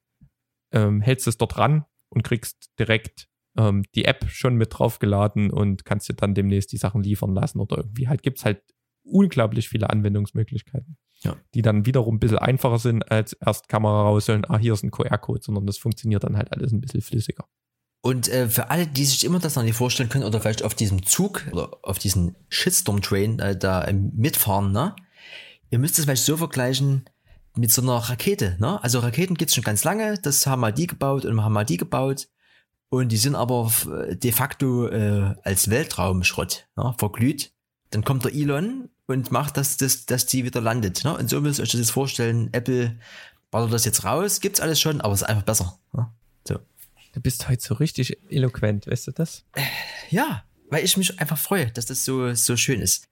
ähm, 0.73 1.01
hältst 1.01 1.27
es 1.27 1.39
dort 1.39 1.57
ran 1.57 1.87
und 2.11 2.23
kriegst 2.23 2.71
direkt 2.79 3.29
ähm, 3.57 3.83
die 3.95 4.05
App 4.05 4.27
schon 4.29 4.57
mit 4.57 4.79
draufgeladen 4.79 5.51
und 5.51 5.85
kannst 5.87 6.09
dir 6.09 6.15
dann 6.15 6.35
demnächst 6.35 6.71
die 6.73 6.77
Sachen 6.77 7.03
liefern 7.03 7.35
lassen 7.35 7.61
oder 7.61 7.79
irgendwie 7.79 8.09
halt 8.09 8.23
gibt 8.23 8.39
es 8.39 8.45
halt 8.45 8.63
unglaublich 9.05 9.69
viele 9.71 9.89
Anwendungsmöglichkeiten, 9.91 10.97
Ja. 11.23 11.37
die 11.55 11.63
dann 11.63 11.87
wiederum 11.87 12.17
ein 12.17 12.21
bisschen 12.21 12.39
einfacher 12.39 12.79
sind 12.79 13.11
als 13.11 13.33
erst 13.35 13.69
Kamera 13.69 14.03
rausholen, 14.03 14.45
ah, 14.49 14.59
hier 14.59 14.75
ist 14.75 14.83
ein 14.83 14.91
QR-Code, 14.91 15.41
sondern 15.43 15.67
das 15.67 15.79
funktioniert 15.79 16.25
dann 16.25 16.37
halt 16.37 16.53
alles 16.53 16.73
ein 16.73 16.81
bisschen 16.81 17.01
flüssiger. 17.01 17.47
Und 18.03 18.29
äh, 18.29 18.49
für 18.49 18.69
alle, 18.69 18.87
die 18.87 19.05
sich 19.07 19.25
immer 19.25 19.39
das 19.39 19.57
noch 19.57 19.63
nicht 19.63 19.77
vorstellen 19.77 20.11
können 20.11 20.25
oder 20.25 20.41
vielleicht 20.41 20.63
auf 20.63 20.75
diesem 20.75 21.05
Zug 21.05 21.47
oder 21.53 21.79
auf 21.83 21.99
diesen 21.99 22.37
Shitstorm-Train 22.51 23.39
äh, 23.39 23.57
da 23.59 23.87
ähm, 23.87 24.13
mitfahren, 24.15 24.73
ne? 24.73 24.95
Ihr 25.71 25.79
müsst 25.79 25.99
es 25.99 26.05
vielleicht 26.05 26.25
so 26.25 26.37
vergleichen 26.37 27.05
mit 27.57 27.73
so 27.73 27.83
einer 27.83 27.97
Rakete, 27.97 28.57
ne? 28.59 28.83
Also 28.83 28.99
Raketen 28.99 29.37
gibt's 29.37 29.55
schon 29.55 29.65
ganz 29.65 29.85
lange, 29.85 30.19
das 30.19 30.47
haben 30.47 30.61
mal 30.61 30.73
die 30.73 30.87
gebaut 30.87 31.25
und 31.25 31.43
haben 31.43 31.53
mal 31.53 31.65
die 31.65 31.77
gebaut. 31.77 32.29
Und 32.89 33.11
die 33.11 33.17
sind 33.17 33.35
aber 33.35 33.73
äh, 34.09 34.17
de 34.17 34.33
facto 34.33 34.89
äh, 34.89 35.35
als 35.43 35.69
Weltraumschrott 35.71 36.69
ne? 36.77 36.95
verglüht. 36.99 37.53
Dann 37.91 38.05
kommt 38.05 38.25
der 38.25 38.35
Elon 38.35 38.89
und 39.07 39.33
macht, 39.33 39.57
dass, 39.57 39.77
dass, 39.77 40.07
dass 40.07 40.27
die 40.27 40.45
wieder 40.45 40.61
landet. 40.61 41.05
Ne? 41.05 41.17
Und 41.17 41.29
so 41.29 41.41
müsst 41.41 41.59
ihr 41.59 41.65
euch 41.65 41.73
das 41.73 41.91
vorstellen, 41.91 42.51
Apple 42.53 42.97
ballert 43.51 43.73
das 43.73 43.85
jetzt 43.85 44.05
raus, 44.05 44.41
gibt's 44.41 44.61
alles 44.61 44.81
schon, 44.81 45.01
aber 45.01 45.13
es 45.13 45.23
ist 45.23 45.29
einfach 45.29 45.45
besser. 45.45 45.79
Ne? 45.93 46.09
So. 46.47 46.59
Du 47.13 47.21
bist 47.21 47.49
heute 47.49 47.65
so 47.65 47.75
richtig 47.75 48.19
eloquent, 48.29 48.87
weißt 48.87 49.09
du 49.09 49.13
das? 49.13 49.45
Ja, 50.11 50.45
weil 50.71 50.85
ich 50.85 50.97
mich 50.97 51.21
einfach 51.21 51.39
freue, 51.39 51.71
dass 51.71 51.87
das 51.87 52.05
so, 52.05 52.35
so 52.35 52.57
schön 52.57 52.81
ist. 52.81 53.09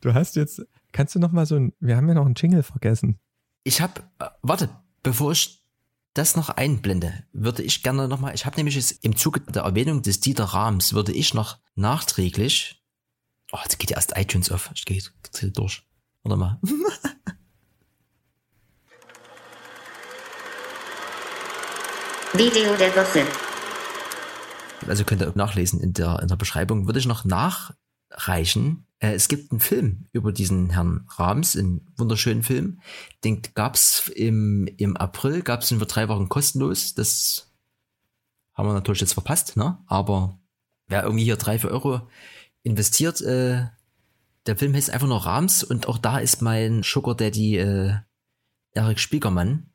Du 0.00 0.14
hast 0.14 0.36
jetzt, 0.36 0.62
kannst 0.92 1.14
du 1.14 1.18
noch 1.18 1.32
mal 1.32 1.46
so 1.46 1.56
ein, 1.56 1.72
wir 1.80 1.96
haben 1.96 2.08
ja 2.08 2.14
noch 2.14 2.26
einen 2.26 2.34
Jingle 2.34 2.62
vergessen. 2.62 3.18
Ich 3.64 3.80
habe, 3.80 4.02
äh, 4.18 4.26
warte, 4.42 4.68
bevor 5.02 5.32
ich 5.32 5.64
das 6.14 6.36
noch 6.36 6.48
einblende, 6.50 7.24
würde 7.32 7.62
ich 7.62 7.82
gerne 7.82 8.08
noch 8.08 8.20
mal, 8.20 8.34
ich 8.34 8.46
habe 8.46 8.56
nämlich 8.56 8.74
jetzt 8.74 9.04
im 9.04 9.16
Zuge 9.16 9.40
der 9.40 9.62
Erwähnung 9.62 10.02
des 10.02 10.20
Dieter 10.20 10.44
Rahms, 10.44 10.92
würde 10.92 11.12
ich 11.12 11.34
noch 11.34 11.58
nachträglich, 11.74 12.82
oh, 13.52 13.58
jetzt 13.62 13.78
geht 13.78 13.90
ja 13.90 13.96
erst 13.96 14.16
iTunes 14.16 14.50
auf, 14.50 14.70
ich 14.74 14.84
gehe 14.84 14.96
jetzt 14.96 15.12
durch. 15.56 15.86
Warte 16.22 16.36
mal. 16.36 16.58
Video 22.32 22.76
der 22.76 22.94
Woche. 22.94 23.26
also 24.86 25.04
könnt 25.04 25.20
ihr 25.20 25.28
auch 25.28 25.34
nachlesen 25.34 25.80
in 25.80 25.92
der, 25.92 26.20
in 26.20 26.28
der 26.28 26.36
Beschreibung, 26.36 26.86
würde 26.86 27.00
ich 27.00 27.06
noch 27.06 27.24
nachreichen. 27.24 28.86
Äh, 29.00 29.14
es 29.14 29.28
gibt 29.28 29.50
einen 29.50 29.60
Film 29.60 30.06
über 30.12 30.32
diesen 30.32 30.70
Herrn 30.70 31.06
Rams, 31.16 31.56
einen 31.56 31.86
wunderschönen 31.96 32.42
Film. 32.42 32.80
Den 33.24 33.42
gab's 33.54 34.08
im, 34.14 34.68
im 34.76 34.96
April, 34.96 35.42
gab's 35.42 35.70
ihn 35.70 35.80
für 35.80 35.86
drei 35.86 36.08
Wochen 36.08 36.28
kostenlos. 36.28 36.94
Das 36.94 37.50
haben 38.54 38.68
wir 38.68 38.74
natürlich 38.74 39.00
jetzt 39.00 39.14
verpasst, 39.14 39.56
ne? 39.56 39.78
Aber 39.86 40.38
wer 40.86 41.02
irgendwie 41.02 41.24
hier 41.24 41.36
drei, 41.36 41.58
vier 41.58 41.70
Euro 41.70 42.02
investiert, 42.62 43.20
äh, 43.22 43.66
der 44.46 44.56
Film 44.56 44.74
heißt 44.74 44.90
einfach 44.90 45.08
nur 45.08 45.24
Rams 45.24 45.64
und 45.64 45.88
auch 45.88 45.98
da 45.98 46.18
ist 46.18 46.42
mein 46.42 46.82
Sugar 46.82 47.14
Daddy 47.14 47.56
äh, 47.56 47.94
Erik 48.72 48.98
Spiegermann 48.98 49.70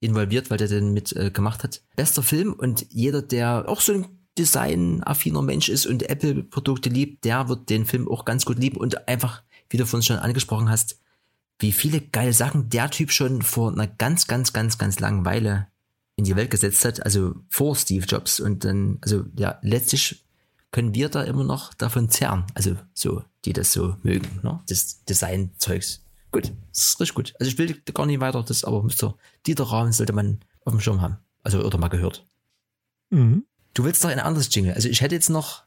involviert, 0.00 0.50
weil 0.50 0.58
der 0.58 0.68
den 0.68 0.92
mit 0.92 1.14
äh, 1.14 1.30
gemacht 1.30 1.62
hat. 1.62 1.82
Bester 1.96 2.22
Film 2.22 2.52
und 2.52 2.86
jeder, 2.90 3.22
der 3.22 3.68
auch 3.68 3.80
so 3.80 3.92
ein 3.92 4.21
designaffiner 4.38 5.42
Mensch 5.42 5.68
ist 5.68 5.86
und 5.86 6.08
Apple-Produkte 6.08 6.88
liebt, 6.88 7.24
der 7.24 7.48
wird 7.48 7.68
den 7.70 7.84
Film 7.84 8.08
auch 8.08 8.24
ganz 8.24 8.44
gut 8.44 8.58
lieben 8.58 8.78
und 8.78 9.08
einfach, 9.08 9.42
wie 9.70 9.76
du 9.76 9.86
von 9.86 10.02
schon 10.02 10.16
angesprochen 10.16 10.70
hast, 10.70 10.98
wie 11.58 11.72
viele 11.72 12.00
geile 12.00 12.32
Sachen 12.32 12.68
der 12.70 12.90
Typ 12.90 13.12
schon 13.12 13.42
vor 13.42 13.72
einer 13.72 13.86
ganz, 13.86 14.26
ganz, 14.26 14.52
ganz, 14.52 14.78
ganz 14.78 15.00
langen 15.00 15.24
Weile 15.24 15.68
in 16.16 16.24
die 16.24 16.36
Welt 16.36 16.50
gesetzt 16.50 16.84
hat, 16.84 17.04
also 17.04 17.34
vor 17.48 17.76
Steve 17.76 18.04
Jobs 18.04 18.40
und 18.40 18.64
dann, 18.64 18.98
also 19.00 19.24
ja, 19.36 19.58
letztlich 19.62 20.24
können 20.70 20.94
wir 20.94 21.08
da 21.08 21.22
immer 21.22 21.44
noch 21.44 21.74
davon 21.74 22.10
zerren, 22.10 22.44
also 22.54 22.76
so, 22.94 23.22
die 23.44 23.52
das 23.52 23.72
so 23.72 23.96
mögen, 24.02 24.40
ne? 24.42 24.60
das 24.68 25.04
Design-Zeugs. 25.04 26.02
Gut, 26.32 26.52
das 26.70 26.84
ist 26.84 27.00
richtig 27.00 27.14
gut. 27.14 27.34
Also 27.38 27.50
ich 27.50 27.58
will 27.58 27.74
gar 27.92 28.06
nicht 28.06 28.20
weiter, 28.20 28.42
das 28.42 28.64
aber 28.64 28.82
Mr. 28.82 29.16
Dieter 29.46 29.64
Rahmen 29.64 29.92
sollte 29.92 30.14
man 30.14 30.40
auf 30.64 30.72
dem 30.72 30.80
Schirm 30.80 31.02
haben, 31.02 31.18
also 31.42 31.62
oder 31.62 31.78
mal 31.78 31.88
gehört. 31.88 32.26
Mhm. 33.10 33.44
Du 33.74 33.84
willst 33.84 34.04
doch 34.04 34.10
ein 34.10 34.20
anderes 34.20 34.54
Jingle. 34.54 34.74
Also 34.74 34.88
ich 34.88 35.00
hätte 35.00 35.14
jetzt 35.14 35.30
noch. 35.30 35.64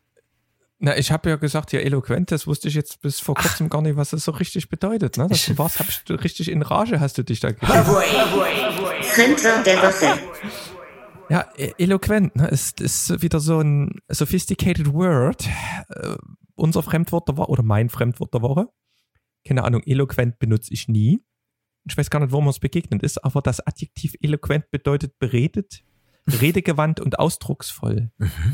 Na, 0.77 0.97
ich 0.97 1.11
habe 1.11 1.29
ja 1.29 1.37
gesagt, 1.37 1.71
ja, 1.71 1.79
eloquent, 1.79 2.31
das 2.31 2.47
wusste 2.47 2.67
ich 2.67 2.73
jetzt 2.75 3.01
bis 3.01 3.19
vor 3.21 3.35
kurzem 3.35 3.69
gar 3.69 3.81
nicht, 3.81 3.95
was 3.95 4.09
das 4.09 4.25
so 4.25 4.31
richtig 4.31 4.67
bedeutet. 4.69 5.17
Ne? 5.17 5.27
Das 5.29 5.47
Ich- 5.47 5.57
war's, 5.57 5.79
hab 5.79 5.87
ich 5.89 6.01
richtig 6.23 6.51
in 6.51 6.61
Rage 6.61 6.99
hast 6.99 7.17
du 7.17 7.23
dich 7.23 7.39
da 7.39 7.51
Woche. 7.51 8.03
Ja, 11.29 11.45
e- 11.57 11.73
eloquent, 11.77 12.35
ne? 12.35 12.47
Ist, 12.49 12.81
ist 12.81 13.21
wieder 13.21 13.39
so 13.39 13.59
ein 13.61 13.99
sophisticated 14.09 14.93
word. 14.93 15.47
Äh, 15.89 16.15
unser 16.55 16.83
Fremdwort 16.83 17.27
der 17.27 17.37
Woche, 17.37 17.49
oder 17.49 17.63
mein 17.63 17.89
Fremdwort 17.89 18.33
der 18.33 18.41
Woche. 18.41 18.67
Keine 19.47 19.63
Ahnung, 19.63 19.81
eloquent 19.85 20.37
benutze 20.39 20.73
ich 20.73 20.87
nie. 20.87 21.21
Ich 21.87 21.97
weiß 21.97 22.09
gar 22.09 22.19
nicht, 22.19 22.31
wo 22.31 22.41
mir 22.41 22.49
es 22.49 22.59
begegnet 22.59 23.01
ist, 23.03 23.23
aber 23.23 23.41
das 23.41 23.59
Adjektiv 23.65 24.15
eloquent 24.21 24.69
bedeutet 24.71 25.17
beredet, 25.19 25.83
redegewandt 26.27 26.99
und 26.99 27.19
ausdrucksvoll. 27.19 28.11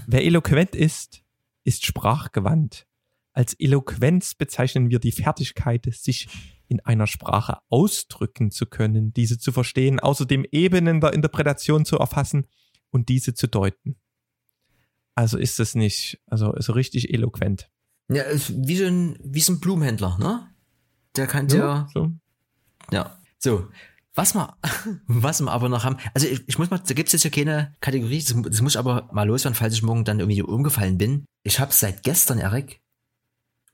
Wer 0.08 0.24
eloquent 0.26 0.76
ist, 0.76 1.24
ist 1.64 1.86
sprachgewandt. 1.86 2.88
Als 3.34 3.54
Eloquenz 3.54 4.36
bezeichnen 4.36 4.90
wir 4.90 5.00
die 5.00 5.14
Fertigkeit, 5.14 5.88
sich 5.92 6.28
in 6.68 6.80
einer 6.82 7.08
Sprache 7.08 7.58
ausdrücken 7.70 8.52
zu 8.52 8.66
können, 8.66 9.14
diese 9.14 9.38
zu 9.38 9.52
verstehen, 9.52 10.00
außerdem 10.00 10.46
Ebenen 10.52 11.02
der 11.02 11.14
Interpretation 11.14 11.86
zu 11.86 11.98
erfassen 11.98 12.48
und 12.92 13.10
diese 13.10 13.34
zu 13.34 13.48
deuten. 13.48 13.96
Also 15.16 15.38
ist 15.38 15.60
es 15.60 15.76
nicht, 15.76 16.22
also 16.28 16.54
so 16.58 16.74
richtig 16.74 17.14
eloquent. 17.14 17.70
Ja, 18.10 18.24
wie 18.50 18.76
so 18.76 18.86
ein, 18.86 19.18
wie 19.24 19.40
so 19.40 19.54
ein 19.54 19.60
Blumenhändler, 19.60 20.18
ne? 20.18 20.48
Der 21.16 21.28
kann 21.28 21.48
ja, 21.50 21.88
so. 21.94 22.12
ja. 22.92 23.18
So. 23.38 23.68
Was 24.14 24.36
wir, 24.36 24.58
was 25.08 25.42
wir 25.42 25.52
aber 25.52 25.70
noch 25.70 25.84
haben, 25.84 25.98
also 26.14 26.28
ich, 26.28 26.44
ich 26.48 26.58
muss 26.58 26.70
mal, 26.70 26.80
da 26.80 26.94
gibt's 26.94 27.14
jetzt 27.14 27.24
ja 27.24 27.30
keine 27.30 27.74
Kategorie, 27.80 28.20
das, 28.20 28.36
das 28.50 28.62
muss 28.62 28.74
ich 28.74 28.80
aber 28.80 29.10
mal 29.12 29.28
loswerden, 29.28 29.56
falls 29.56 29.74
ich 29.74 29.84
morgen 29.84 30.04
dann 30.04 30.20
irgendwie 30.20 30.42
umgefallen 30.42 30.98
bin. 30.98 31.26
Ich 31.44 31.60
habe 31.60 31.72
seit 31.72 32.04
gestern, 32.04 32.40
Erik, 32.40 32.82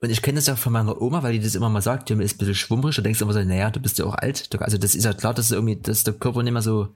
und 0.00 0.10
ich 0.10 0.22
kenne 0.22 0.36
das 0.36 0.46
ja 0.46 0.54
von 0.54 0.72
meiner 0.72 1.00
Oma, 1.02 1.22
weil 1.22 1.32
die 1.32 1.40
das 1.40 1.56
immer 1.56 1.68
mal 1.68 1.82
sagt, 1.82 2.08
die 2.08 2.14
ist 2.14 2.34
ein 2.34 2.38
bisschen 2.38 2.54
schwummrig, 2.54 2.94
da 2.94 3.02
denkst 3.02 3.18
du 3.18 3.24
immer 3.24 3.34
so, 3.34 3.42
naja, 3.42 3.70
du 3.70 3.80
bist 3.80 3.98
ja 3.98 4.04
auch 4.04 4.14
alt. 4.14 4.48
Also 4.60 4.78
das 4.78 4.94
ist 4.94 5.04
ja 5.04 5.12
klar, 5.12 5.34
dass 5.34 5.50
irgendwie, 5.50 5.76
dass 5.76 6.04
der 6.04 6.14
Körper 6.14 6.42
nicht 6.42 6.52
mehr 6.52 6.62
so. 6.62 6.94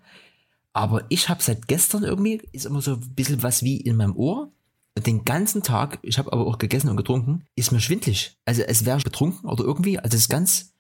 Aber 0.72 1.04
ich 1.08 1.28
habe 1.28 1.42
seit 1.42 1.66
gestern 1.66 2.04
irgendwie, 2.04 2.40
ist 2.52 2.64
immer 2.64 2.80
so 2.80 2.94
ein 2.94 3.14
bisschen 3.14 3.42
was 3.42 3.62
wie 3.62 3.78
in 3.78 3.96
meinem 3.96 4.16
Ohr. 4.16 4.52
Und 4.94 5.06
den 5.06 5.24
ganzen 5.24 5.62
Tag, 5.62 5.98
ich 6.02 6.18
habe 6.18 6.32
aber 6.32 6.46
auch 6.46 6.58
gegessen 6.58 6.90
und 6.90 6.96
getrunken, 6.96 7.44
ist 7.56 7.72
mir 7.72 7.80
schwindlig. 7.80 8.36
Also 8.44 8.62
es 8.62 8.84
wäre 8.84 9.00
betrunken 9.00 9.48
oder 9.48 9.64
irgendwie. 9.64 9.98
Also 9.98 10.14
es 10.14 10.22
ist 10.22 10.28
ganz, 10.28 10.72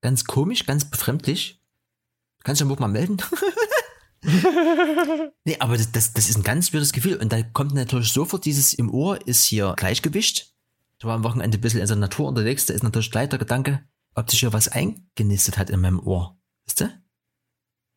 ganz 0.00 0.24
komisch, 0.24 0.66
ganz 0.66 0.84
befremdlich. 0.84 1.60
Kannst 2.44 2.60
du 2.60 2.66
mal 2.66 2.88
melden? 2.88 3.16
nee, 5.44 5.56
aber 5.58 5.76
das, 5.76 5.90
das, 5.92 6.12
das 6.12 6.28
ist 6.28 6.36
ein 6.36 6.42
ganz 6.42 6.72
weirdes 6.72 6.92
Gefühl. 6.92 7.16
Und 7.16 7.32
da 7.32 7.42
kommt 7.42 7.74
natürlich 7.74 8.12
sofort 8.12 8.44
dieses 8.44 8.74
im 8.74 8.92
Ohr 8.92 9.26
ist 9.26 9.44
hier 9.44 9.74
Gleichgewicht. 9.76 10.54
Ich 10.98 11.04
war 11.04 11.14
am 11.14 11.24
Wochenende 11.24 11.58
ein 11.58 11.60
bisschen 11.60 11.80
in 11.80 11.86
der 11.86 11.96
Natur 11.96 12.28
unterwegs, 12.28 12.66
da 12.66 12.74
ist 12.74 12.82
natürlich 12.82 13.10
gleich 13.10 13.28
der 13.28 13.38
Gedanke, 13.38 13.84
ob 14.14 14.30
sich 14.30 14.40
hier 14.40 14.52
was 14.52 14.68
eingenistet 14.68 15.58
hat 15.58 15.70
in 15.70 15.80
meinem 15.80 16.00
Ohr. 16.00 16.38
Wisst 16.64 16.82
ihr? 16.82 17.02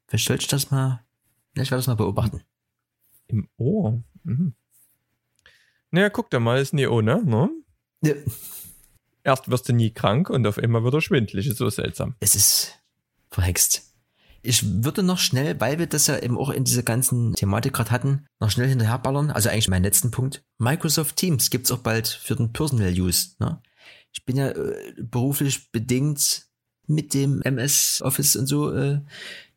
Vielleicht 0.07 0.27
sollte 0.27 0.41
ich 0.41 0.47
das 0.47 0.71
mal, 0.71 1.05
ich 1.53 1.69
werde 1.69 1.77
das 1.77 1.87
mal 1.87 1.95
beobachten. 1.95 2.41
Im 3.27 3.47
Ohr. 3.57 4.01
Mhm. 4.23 4.55
Naja, 5.91 6.09
guck 6.09 6.29
dir 6.29 6.39
mal, 6.39 6.59
ist 6.59 6.73
nie 6.73 6.87
ohne, 6.87 7.23
ne? 7.23 7.49
Ja. 8.01 8.13
Erst 9.23 9.49
wirst 9.49 9.67
du 9.69 9.73
nie 9.73 9.91
krank 9.91 10.29
und 10.29 10.47
auf 10.47 10.57
einmal 10.57 10.83
wird 10.83 10.93
er 10.93 11.01
schwindlig. 11.01 11.47
Ist 11.47 11.57
so 11.57 11.69
seltsam. 11.69 12.15
Es 12.19 12.35
ist 12.35 12.79
verhext. 13.29 13.86
Ich 14.47 14.83
würde 14.83 15.03
noch 15.03 15.17
schnell, 15.17 15.59
weil 15.59 15.77
wir 15.77 15.87
das 15.87 16.07
ja 16.07 16.17
eben 16.19 16.37
auch 16.37 16.49
in 16.49 16.63
dieser 16.63 16.83
ganzen 16.83 17.33
Thematik 17.33 17.73
gerade 17.73 17.91
hatten, 17.91 18.25
noch 18.39 18.49
schnell 18.49 18.69
hinterherballern. 18.69 19.29
Also 19.31 19.49
eigentlich 19.49 19.67
mein 19.67 19.83
letzten 19.83 20.09
Punkt. 20.11 20.43
Microsoft 20.57 21.17
Teams 21.17 21.49
gibt's 21.49 21.69
auch 21.71 21.79
bald 21.79 22.07
für 22.07 22.35
den 22.35 22.53
Personal 22.53 22.91
Use. 22.93 23.31
Ne? 23.39 23.61
Ich 24.13 24.23
bin 24.25 24.37
ja 24.37 24.49
äh, 24.49 24.93
beruflich 25.01 25.71
bedingt 25.71 26.47
mit 26.87 27.13
dem 27.13 27.41
MS 27.41 28.01
Office 28.01 28.35
und 28.37 28.47
so. 28.47 28.73
Äh, 28.73 29.01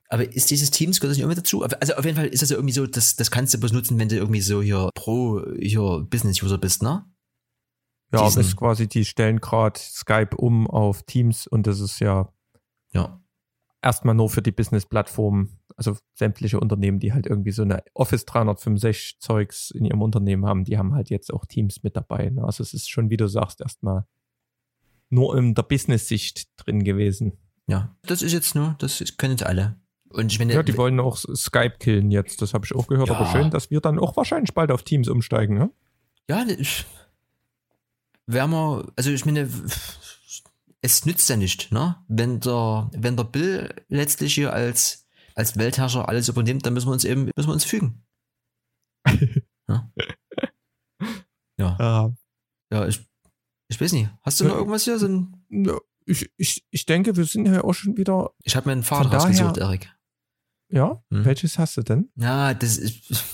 aber 0.08 0.32
ist 0.34 0.50
dieses 0.50 0.72
Teams, 0.72 0.98
gehört 0.98 1.12
das 1.12 1.18
nicht 1.18 1.22
irgendwie 1.22 1.40
dazu? 1.40 1.62
Also 1.62 1.94
auf 1.94 2.04
jeden 2.04 2.16
Fall 2.16 2.26
ist 2.26 2.42
das 2.42 2.50
ja 2.50 2.56
irgendwie 2.56 2.74
so, 2.74 2.84
das, 2.86 3.14
das 3.14 3.30
kannst 3.30 3.54
du 3.54 3.58
bloß 3.60 3.72
nutzen, 3.72 3.96
wenn 4.00 4.08
du 4.08 4.16
irgendwie 4.16 4.40
so 4.40 4.60
hier 4.60 4.90
pro 4.96 5.40
hier 5.56 6.04
Business-User 6.10 6.58
bist, 6.58 6.82
ne? 6.82 7.04
Ja, 8.12 8.24
das 8.24 8.30
Diesen- 8.34 8.40
ist 8.42 8.56
quasi, 8.56 8.88
die 8.88 9.04
stellen 9.04 9.40
gerade 9.40 9.78
Skype 9.78 10.36
um 10.36 10.66
auf 10.66 11.04
Teams 11.04 11.46
und 11.46 11.68
das 11.68 11.78
ist 11.78 12.00
ja 12.00 12.32
Ja. 12.92 13.19
Erstmal 13.82 14.14
nur 14.14 14.28
für 14.30 14.42
die 14.42 14.52
Business-Plattform, 14.52 15.50
also 15.76 15.96
sämtliche 16.14 16.60
Unternehmen, 16.60 16.98
die 17.00 17.12
halt 17.12 17.26
irgendwie 17.26 17.52
so 17.52 17.62
eine 17.62 17.82
Office 17.94 18.26
365 18.26 19.18
Zeugs 19.20 19.70
in 19.70 19.84
ihrem 19.84 20.02
Unternehmen 20.02 20.46
haben, 20.46 20.64
die 20.64 20.78
haben 20.78 20.94
halt 20.94 21.10
jetzt 21.10 21.32
auch 21.32 21.46
Teams 21.46 21.82
mit 21.82 21.96
dabei. 21.96 22.30
Ne? 22.30 22.44
Also 22.44 22.62
es 22.62 22.74
ist 22.74 22.90
schon, 22.90 23.10
wie 23.10 23.16
du 23.16 23.26
sagst, 23.28 23.60
erstmal 23.60 24.04
nur 25.08 25.36
in 25.36 25.54
der 25.54 25.62
Business-Sicht 25.62 26.48
drin 26.56 26.84
gewesen. 26.84 27.38
Ja. 27.66 27.96
Das 28.02 28.22
ist 28.22 28.32
jetzt 28.32 28.54
nur, 28.54 28.76
das 28.78 29.02
können 29.16 29.32
jetzt 29.32 29.44
alle. 29.46 29.76
Und 30.10 30.32
ich 30.32 30.38
meine, 30.38 30.52
Ja, 30.52 30.62
die 30.62 30.76
wollen 30.76 30.98
auch 31.00 31.16
Skype 31.16 31.76
killen 31.78 32.10
jetzt, 32.10 32.42
das 32.42 32.52
habe 32.52 32.64
ich 32.66 32.74
auch 32.74 32.86
gehört, 32.88 33.08
Ja. 33.08 33.14
aber 33.16 33.26
schön, 33.26 33.50
dass 33.50 33.70
wir 33.70 33.80
dann 33.80 33.98
auch 33.98 34.16
wahrscheinlich 34.16 34.52
bald 34.54 34.72
auf 34.72 34.82
Teams 34.82 35.08
umsteigen. 35.08 35.56
Ne? 35.56 35.70
Ja, 36.28 36.44
ich, 36.46 36.84
wärmer, 38.26 38.86
also 38.96 39.10
ich 39.10 39.24
meine, 39.24 39.48
es 40.82 41.04
nützt 41.06 41.28
ja 41.28 41.36
nicht, 41.36 41.72
ne? 41.72 41.96
Wenn 42.08 42.40
der, 42.40 42.90
wenn 42.94 43.16
der 43.16 43.24
Bill 43.24 43.74
letztlich 43.88 44.34
hier 44.34 44.52
als, 44.52 45.06
als 45.34 45.56
Weltherrscher 45.58 46.08
alles 46.08 46.28
übernimmt, 46.28 46.64
dann 46.66 46.72
müssen 46.74 46.88
wir 46.88 46.92
uns 46.92 47.04
eben, 47.04 47.24
müssen 47.36 47.48
wir 47.48 47.52
uns 47.52 47.64
fügen. 47.64 48.02
ja. 49.68 49.90
ja, 51.58 52.12
Ja. 52.72 52.86
ich, 52.86 53.00
ich 53.68 53.80
weiß 53.80 53.92
nicht. 53.92 54.10
Hast 54.22 54.40
du 54.40 54.44
noch 54.44 54.56
irgendwas 54.56 54.84
hier? 54.84 54.98
So 54.98 55.06
ein, 55.06 55.44
ich, 56.06 56.30
ich, 56.36 56.66
ich 56.70 56.86
denke, 56.86 57.16
wir 57.16 57.24
sind 57.24 57.46
ja 57.46 57.62
auch 57.62 57.72
schon 57.74 57.96
wieder, 57.96 58.30
ich 58.42 58.56
habe 58.56 58.68
mir 58.68 58.72
ein 58.72 58.82
Fahrrad 58.82 59.12
rausgesucht, 59.12 59.58
Erik. 59.58 59.94
ja, 60.70 61.02
Hm. 61.10 61.24
welches 61.24 61.58
hast 61.58 61.76
du 61.76 61.82
denn? 61.82 62.10
Ja, 62.16 62.54
das 62.54 62.78
ist, 62.78 63.24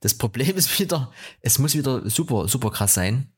das 0.00 0.14
Problem 0.14 0.56
ist 0.56 0.78
wieder, 0.80 1.12
es 1.40 1.58
muss 1.58 1.74
wieder 1.74 2.08
super, 2.08 2.48
super 2.48 2.70
krass 2.70 2.94
sein. 2.94 3.32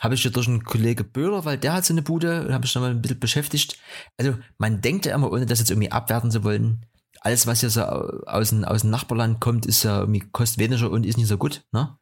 Habe 0.00 0.14
ich 0.14 0.22
hier 0.22 0.30
durch 0.32 0.48
einen 0.48 0.64
Kollege 0.64 1.04
Böhler, 1.04 1.44
weil 1.44 1.56
der 1.56 1.72
hat 1.72 1.84
so 1.84 1.94
eine 1.94 2.02
Bude 2.02 2.46
und 2.46 2.52
habe 2.52 2.62
mich 2.62 2.74
noch 2.74 2.82
mal 2.82 2.90
ein 2.90 3.00
bisschen 3.00 3.20
beschäftigt. 3.20 3.78
Also 4.18 4.36
man 4.58 4.80
denkt 4.80 5.06
ja 5.06 5.14
immer, 5.14 5.30
ohne 5.30 5.46
das 5.46 5.60
jetzt 5.60 5.70
irgendwie 5.70 5.92
abwerten 5.92 6.30
zu 6.30 6.44
wollen, 6.44 6.84
alles, 7.20 7.46
was 7.46 7.60
hier 7.60 7.70
so 7.70 7.82
au- 7.82 8.22
aus 8.26 8.50
dem, 8.50 8.64
aus 8.64 8.82
dem 8.82 8.90
Nachbarland 8.90 9.40
kommt, 9.40 9.66
ist 9.66 9.82
ja 9.82 10.00
irgendwie 10.00 10.20
kostet 10.20 10.58
weniger 10.58 10.90
und 10.90 11.06
ist 11.06 11.16
nicht 11.16 11.28
so 11.28 11.38
gut, 11.38 11.64
ne? 11.72 11.96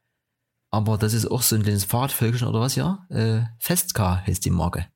Aber 0.70 0.97
das 0.97 1.12
ist 1.12 1.26
auch 1.30 1.43
so 1.43 1.55
ein 1.55 1.62
kleines 1.62 1.84
Fahrradvölkchen 1.84 2.49
oder 2.49 2.61
was, 2.61 2.76
ja? 2.76 3.07
Äh, 3.11 3.43
Festcar 3.59 4.26
heißt 4.26 4.45
die 4.45 4.51
Marke. 4.51 4.86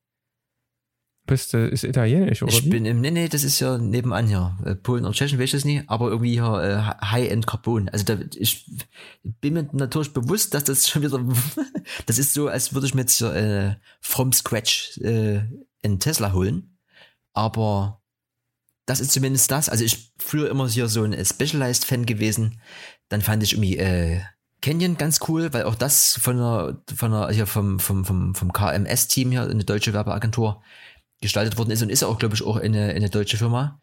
Bist 1.26 1.52
du, 1.52 1.66
ist 1.66 1.82
italienisch, 1.82 2.42
oder? 2.42 2.52
Ich 2.52 2.64
wie? 2.64 2.70
bin 2.70 2.84
im, 2.84 3.00
nee, 3.00 3.10
nee, 3.10 3.28
das 3.28 3.42
ist 3.42 3.58
ja 3.58 3.78
nebenan 3.78 4.28
hier. 4.28 4.56
Äh, 4.64 4.74
Polen 4.76 5.04
oder 5.04 5.12
Tschechien, 5.12 5.38
weiß 5.38 5.44
ich 5.44 5.52
das 5.52 5.64
nie, 5.64 5.82
aber 5.88 6.08
irgendwie 6.08 6.32
hier 6.32 6.94
äh, 7.00 7.04
High-End 7.04 7.46
Carbon. 7.46 7.88
Also 7.88 8.04
da, 8.04 8.16
ich 8.36 8.70
bin 9.24 9.54
mir 9.54 9.68
natürlich 9.72 10.12
bewusst, 10.12 10.54
dass 10.54 10.64
das 10.64 10.88
schon 10.88 11.02
wieder, 11.02 11.20
das 12.06 12.18
ist 12.18 12.34
so, 12.34 12.48
als 12.48 12.74
würde 12.74 12.86
ich 12.86 12.94
mir 12.94 13.02
jetzt 13.02 13.18
hier, 13.18 13.34
äh, 13.34 13.74
from 14.00 14.32
scratch 14.32 14.98
äh, 14.98 15.40
einen 15.82 15.98
Tesla 15.98 16.32
holen. 16.32 16.78
Aber 17.32 18.02
das 18.86 19.00
ist 19.00 19.12
zumindest 19.12 19.50
das. 19.50 19.68
Also 19.68 19.84
ich 19.84 20.12
früher 20.18 20.48
immer 20.48 20.68
hier 20.68 20.88
so 20.88 21.02
ein 21.02 21.12
Specialized-Fan 21.12 22.06
gewesen. 22.06 22.60
Dann 23.08 23.20
fand 23.20 23.42
ich 23.42 23.52
irgendwie 23.52 23.78
äh, 23.78 24.20
Canyon 24.62 24.96
ganz 24.96 25.20
cool, 25.28 25.52
weil 25.52 25.64
auch 25.64 25.74
das 25.74 26.18
von 26.20 26.38
der, 26.38 26.82
von 26.94 27.10
der, 27.10 27.30
hier 27.30 27.46
vom, 27.46 27.78
vom, 27.78 28.04
vom, 28.04 28.34
vom 28.34 28.52
KMS-Team 28.52 29.30
hier, 29.30 29.42
eine 29.42 29.64
deutsche 29.64 29.92
Werbeagentur, 29.92 30.62
gestaltet 31.20 31.56
worden 31.58 31.70
ist 31.70 31.82
und 31.82 31.90
ist 31.90 32.02
auch, 32.04 32.18
glaube 32.18 32.34
ich, 32.34 32.42
auch 32.42 32.56
eine, 32.56 32.88
eine 32.94 33.10
deutsche 33.10 33.36
Firma. 33.36 33.80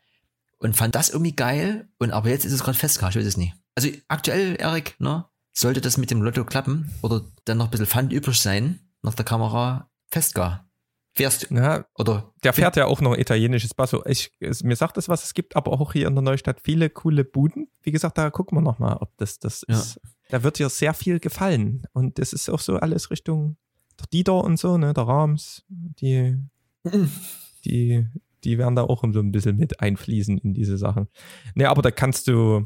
Und 0.60 0.76
fand 0.78 0.96
das 0.96 1.10
irgendwie 1.10 1.36
geil. 1.36 1.90
Und 2.00 2.12
aber 2.12 2.30
jetzt 2.30 2.46
ist 2.46 2.54
es 2.54 2.64
gerade 2.64 2.78
festgehalten, 2.78 3.18
ich 3.20 3.24
weiß 3.26 3.30
es 3.30 3.38
nicht. 3.38 3.54
Also 3.76 3.90
aktuell, 4.08 4.56
Erik, 4.56 4.96
ne, 5.00 5.26
sollte 5.52 5.82
das 5.82 5.98
mit 5.98 6.10
dem 6.12 6.22
Lotto 6.22 6.46
klappen 6.46 6.92
oder 7.02 7.22
dann 7.46 7.58
noch 7.58 7.66
ein 7.66 7.72
bisschen 7.72 7.86
Pfand 7.88 8.14
übrig 8.14 8.40
sein, 8.40 8.80
nach 9.02 9.14
der 9.16 9.26
Kamera, 9.26 9.90
festgar. 10.08 10.70
Fährst 11.16 11.50
du, 11.52 11.56
Ja, 11.56 11.86
oder? 11.96 12.34
der 12.44 12.54
fährt 12.54 12.76
ja 12.76 12.86
auch 12.86 13.00
noch 13.02 13.16
italienisches 13.16 13.74
Basso. 13.76 14.04
Ich, 14.08 14.32
es, 14.40 14.64
mir 14.64 14.76
sagt 14.76 14.98
das 14.98 15.10
was, 15.10 15.24
es 15.24 15.34
gibt 15.36 15.56
aber 15.56 15.72
auch 15.74 15.94
hier 15.94 16.08
in 16.08 16.16
der 16.16 16.24
Neustadt 16.24 16.60
viele 16.62 16.90
coole 16.90 17.24
Buden. 17.24 17.68
Wie 17.84 17.92
gesagt, 17.92 18.18
da 18.18 18.32
gucken 18.32 18.58
wir 18.58 18.62
nochmal, 18.64 18.98
ob 19.00 19.16
das 19.18 19.38
das 19.38 19.64
Ja. 19.68 19.76
ist. 19.78 20.00
Da 20.30 20.42
wird 20.42 20.58
dir 20.58 20.70
sehr 20.70 20.96
viel 20.96 21.20
gefallen. 21.20 21.84
Und 21.94 22.18
das 22.18 22.34
ist 22.34 22.50
auch 22.50 22.60
so 22.60 22.78
alles 22.78 23.12
Richtung 23.12 23.58
der 24.00 24.08
Dieter 24.08 24.44
und 24.44 24.58
so, 24.58 24.78
ne, 24.80 24.92
der 24.94 25.04
Rams, 25.08 25.64
die, 25.68 26.36
die, 27.66 28.06
die 28.44 28.58
werden 28.58 28.76
da 28.76 28.84
auch 28.84 29.04
so 29.12 29.20
ein 29.20 29.32
bisschen 29.32 29.58
mit 29.58 29.80
einfließen 29.80 30.38
in 30.38 30.54
diese 30.54 30.78
Sachen. 30.78 31.08
Ne, 31.56 31.70
aber 31.70 31.82
da 31.82 31.92
kannst 31.92 32.28
du, 32.28 32.66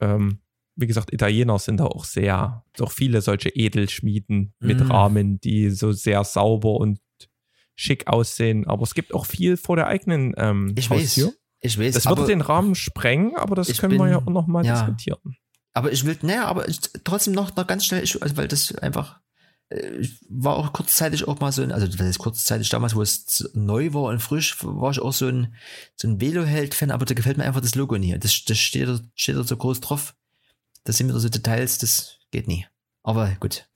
ähm, 0.00 0.40
wie 0.76 0.86
gesagt, 0.86 1.12
Italiener 1.12 1.58
sind 1.58 1.78
da 1.78 1.86
auch 1.86 2.04
sehr, 2.04 2.64
auch 2.80 2.92
viele 2.92 3.20
solche 3.20 3.48
Edelschmieden 3.50 4.54
mit 4.60 4.80
Mm. 4.80 4.90
Rahmen, 4.90 5.40
die 5.40 5.70
so 5.70 5.92
sehr 5.92 6.24
sauber 6.24 6.74
und 6.74 7.00
schick 7.74 8.06
aussehen. 8.06 8.66
Aber 8.66 8.82
es 8.82 8.94
gibt 8.94 9.12
auch 9.14 9.26
viel 9.26 9.56
vor 9.56 9.76
der 9.76 9.88
eigenen 9.88 10.34
ähm, 10.36 10.74
Ich 10.78 10.88
Haustür. 10.90 11.26
weiß. 11.28 11.36
Ich 11.62 11.78
weiß. 11.78 11.94
Das 11.94 12.06
würde 12.06 12.26
den 12.26 12.40
Rahmen 12.40 12.74
sprengen, 12.74 13.36
aber 13.36 13.54
das 13.56 13.76
können 13.78 13.92
wir 13.94 13.98
bin- 13.98 14.08
ja 14.12 14.18
auch 14.18 14.26
noch 14.26 14.46
mal 14.46 14.64
ja. 14.64 14.72
diskutieren. 14.74 15.36
aber 15.74 15.92
ich 15.92 16.04
will, 16.06 16.16
naja, 16.22 16.46
aber 16.46 16.68
ich, 16.68 16.80
trotzdem 17.04 17.34
noch, 17.34 17.54
noch 17.56 17.66
ganz 17.66 17.84
schnell, 17.84 18.02
ich, 18.02 18.20
also 18.22 18.36
weil 18.38 18.48
das 18.48 18.74
einfach, 18.76 19.20
war 20.28 20.56
auch 20.56 20.72
kurzzeitig 20.72 21.28
auch 21.28 21.38
mal 21.40 21.52
so 21.52 21.62
ein, 21.62 21.70
also 21.70 21.86
das 21.86 22.00
ist 22.00 22.18
kurzzeitig 22.18 22.68
damals, 22.70 22.94
wo 22.96 23.02
es 23.02 23.50
neu 23.54 23.92
war 23.92 24.04
und 24.04 24.20
frisch, 24.20 24.56
war 24.64 24.90
ich 24.90 25.00
auch 25.00 25.12
so 25.12 25.28
ein, 25.28 25.54
so 25.96 26.08
ein 26.08 26.20
Velo-Held-Fan, 26.20 26.90
aber 26.90 27.04
da 27.04 27.14
gefällt 27.14 27.38
mir 27.38 27.44
einfach 27.44 27.60
das 27.60 27.76
Logo 27.76 27.96
nie. 27.96 28.18
Das, 28.18 28.44
das 28.44 28.58
steht, 28.58 28.88
da- 28.88 29.00
steht 29.14 29.36
da 29.36 29.44
so 29.44 29.56
groß 29.56 29.80
drauf. 29.80 30.14
Das 30.84 30.96
sind 30.96 31.08
wieder 31.08 31.20
so 31.20 31.28
Details, 31.28 31.78
das 31.78 32.16
geht 32.32 32.48
nie. 32.48 32.66
Aber 33.02 33.30
gut. 33.38 33.66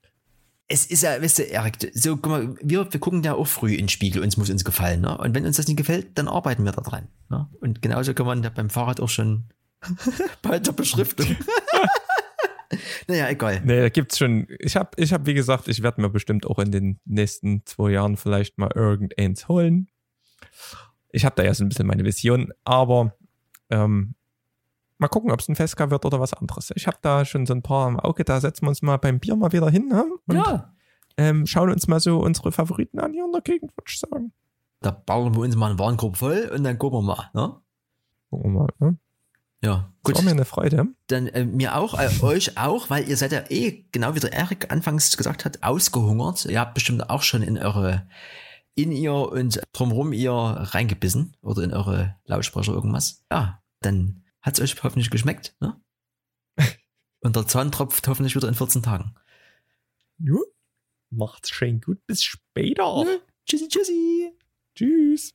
Es 0.67 0.87
ist 0.87 1.03
ja, 1.03 1.21
weißt 1.21 1.41
du, 1.41 1.43
Erik, 1.43 1.93
so, 1.95 2.17
guck 2.17 2.27
mal, 2.27 2.57
wir, 2.63 2.91
wir 2.93 3.01
gucken 3.01 3.23
ja 3.23 3.35
auch 3.35 3.47
früh 3.47 3.73
in 3.73 3.81
den 3.85 3.89
Spiegel, 3.89 4.23
uns 4.23 4.37
muss 4.37 4.49
uns 4.51 4.65
gefallen, 4.65 5.03
ne? 5.03 5.17
Und 5.19 5.35
wenn 5.35 5.45
uns 5.45 5.59
das 5.59 5.69
nicht 5.69 5.77
gefällt, 5.77 6.17
dann 6.19 6.27
arbeiten 6.27 6.65
wir 6.65 6.73
da 6.73 6.81
dran. 6.81 7.09
Ne? 7.29 7.49
Und 7.61 7.83
genauso 7.83 8.15
kann 8.15 8.27
man 8.27 8.43
ja 8.43 8.49
beim 8.49 8.71
Fahrrad 8.71 8.99
auch 8.99 9.11
schon 9.11 9.45
bei 10.43 10.59
der 10.59 10.73
Beschriftung. 10.73 11.37
naja, 13.09 13.29
egal. 13.29 13.61
Nee, 13.65 13.81
da 13.81 13.89
gibt's 13.89 14.19
schon. 14.19 14.47
Ich 14.59 14.77
habe, 14.77 14.91
ich 14.97 15.13
hab, 15.13 15.27
wie 15.27 15.35
gesagt, 15.35 15.69
ich 15.69 15.83
werde 15.83 16.01
mir 16.01 16.11
bestimmt 16.11 16.47
auch 16.47 16.59
in 16.59 16.71
den 16.71 17.01
nächsten 17.05 17.65
zwei 17.67 17.91
Jahren 17.91 18.17
vielleicht 18.17 18.59
mal 18.59 18.71
irgendeins 18.75 19.49
holen. 19.49 19.89
Ich 21.11 21.25
habe 21.25 21.35
da 21.37 21.45
ja 21.45 21.55
so 21.55 21.65
ein 21.65 21.69
bisschen 21.69 21.87
meine 21.87 22.05
Vision, 22.05 22.53
aber 22.65 23.15
ähm, 23.71 24.15
mal 24.99 25.09
gucken, 25.09 25.31
ob 25.31 25.41
es 25.41 25.49
ein 25.49 25.57
Fesca 25.57 25.91
wird 25.91 26.05
oder 26.05 26.21
was 26.21 26.33
anderes. 26.35 26.73
Ich 26.75 26.87
habe 26.87 26.99
da 27.03 27.25
schon 27.25 27.47
so 27.47 27.55
ein 27.55 27.63
paar 27.63 27.89
im 27.89 27.99
Auge, 28.01 28.25
da 28.25 28.41
setzen 28.41 28.65
wir 28.67 28.71
uns 28.71 28.83
mal 28.83 28.97
beim 28.97 29.21
Bier 29.21 29.37
mal 29.37 29.53
wieder 29.53 29.71
hin 29.71 29.89
ne? 29.89 30.05
und 30.27 30.37
Ja. 30.37 30.75
ähm, 31.17 31.47
schauen 31.47 31.71
uns 31.71 31.87
mal 31.87 32.01
so 32.01 32.19
unsere 32.19 32.53
Favoriten 32.53 32.99
an 32.99 33.13
hier 33.13 33.25
in 33.25 33.33
der 33.33 33.43
Gegend, 33.43 33.73
würde 33.77 33.87
ich 33.89 33.99
sagen. 33.99 34.33
Da 34.81 34.91
bauen 34.91 35.35
wir 35.35 35.41
uns 35.43 35.57
mal 35.57 35.71
einen 35.71 35.79
Warenkorb 35.79 36.17
voll 36.17 36.51
und 36.55 36.65
dann 36.65 36.79
gucken 36.79 36.99
wir 37.01 37.03
mal. 37.03 37.31
Ne? 37.33 37.55
Gucken 38.31 38.53
wir 38.53 38.61
mal. 38.61 38.69
Ne? 38.81 38.99
Ja, 39.65 39.91
Das 40.03 40.13
gut. 40.13 40.17
war 40.17 40.23
mir 40.25 40.33
eine 40.33 40.45
Freude. 40.45 40.89
Dann 41.07 41.27
äh, 41.29 41.45
mir 41.45 41.77
auch, 41.77 41.99
äh, 41.99 42.11
euch 42.23 42.59
auch, 42.59 42.91
weil 42.91 43.09
ihr 43.09 43.17
seid 43.17 43.33
ja 43.33 43.45
eh, 43.49 43.87
genau 43.93 44.15
wie 44.15 44.21
der 44.21 44.33
Erik 44.33 44.71
anfangs 44.71 45.17
gesagt 45.17 45.45
hat, 45.47 45.63
ausgehungert. 45.63 46.45
Ihr 46.45 46.61
habt 46.61 46.75
bestimmt 46.75 47.09
auch 47.09 47.23
schon 47.23 47.43
in 47.43 47.57
eure, 47.59 48.07
in 48.75 48.93
ihr 48.93 49.15
und 49.15 49.61
drumherum 49.73 50.13
ihr 50.13 50.33
reingebissen 50.33 51.37
oder 51.41 51.63
in 51.63 51.73
eure 51.73 52.17
Lautsprecher 52.27 52.73
irgendwas. 52.73 53.25
Ja, 53.33 53.63
dann 53.81 54.25
hat's 54.43 54.61
euch 54.61 54.75
hoffentlich 54.83 55.11
geschmeckt. 55.11 55.57
Ne? 55.61 55.81
Und 57.21 57.37
der 57.37 57.47
Zahn 57.47 57.73
tropft 57.73 58.07
hoffentlich 58.07 58.37
wieder 58.37 58.49
in 58.49 58.55
14 58.55 58.83
Tagen. 58.83 59.15
Ja. 60.19 60.35
Macht's 61.09 61.49
schön 61.49 61.81
gut. 61.81 62.05
Bis 62.07 62.23
später. 62.23 63.07
Tschüssi, 63.47 63.69
tschüssi. 63.69 64.33
Tschüss. 64.75 65.33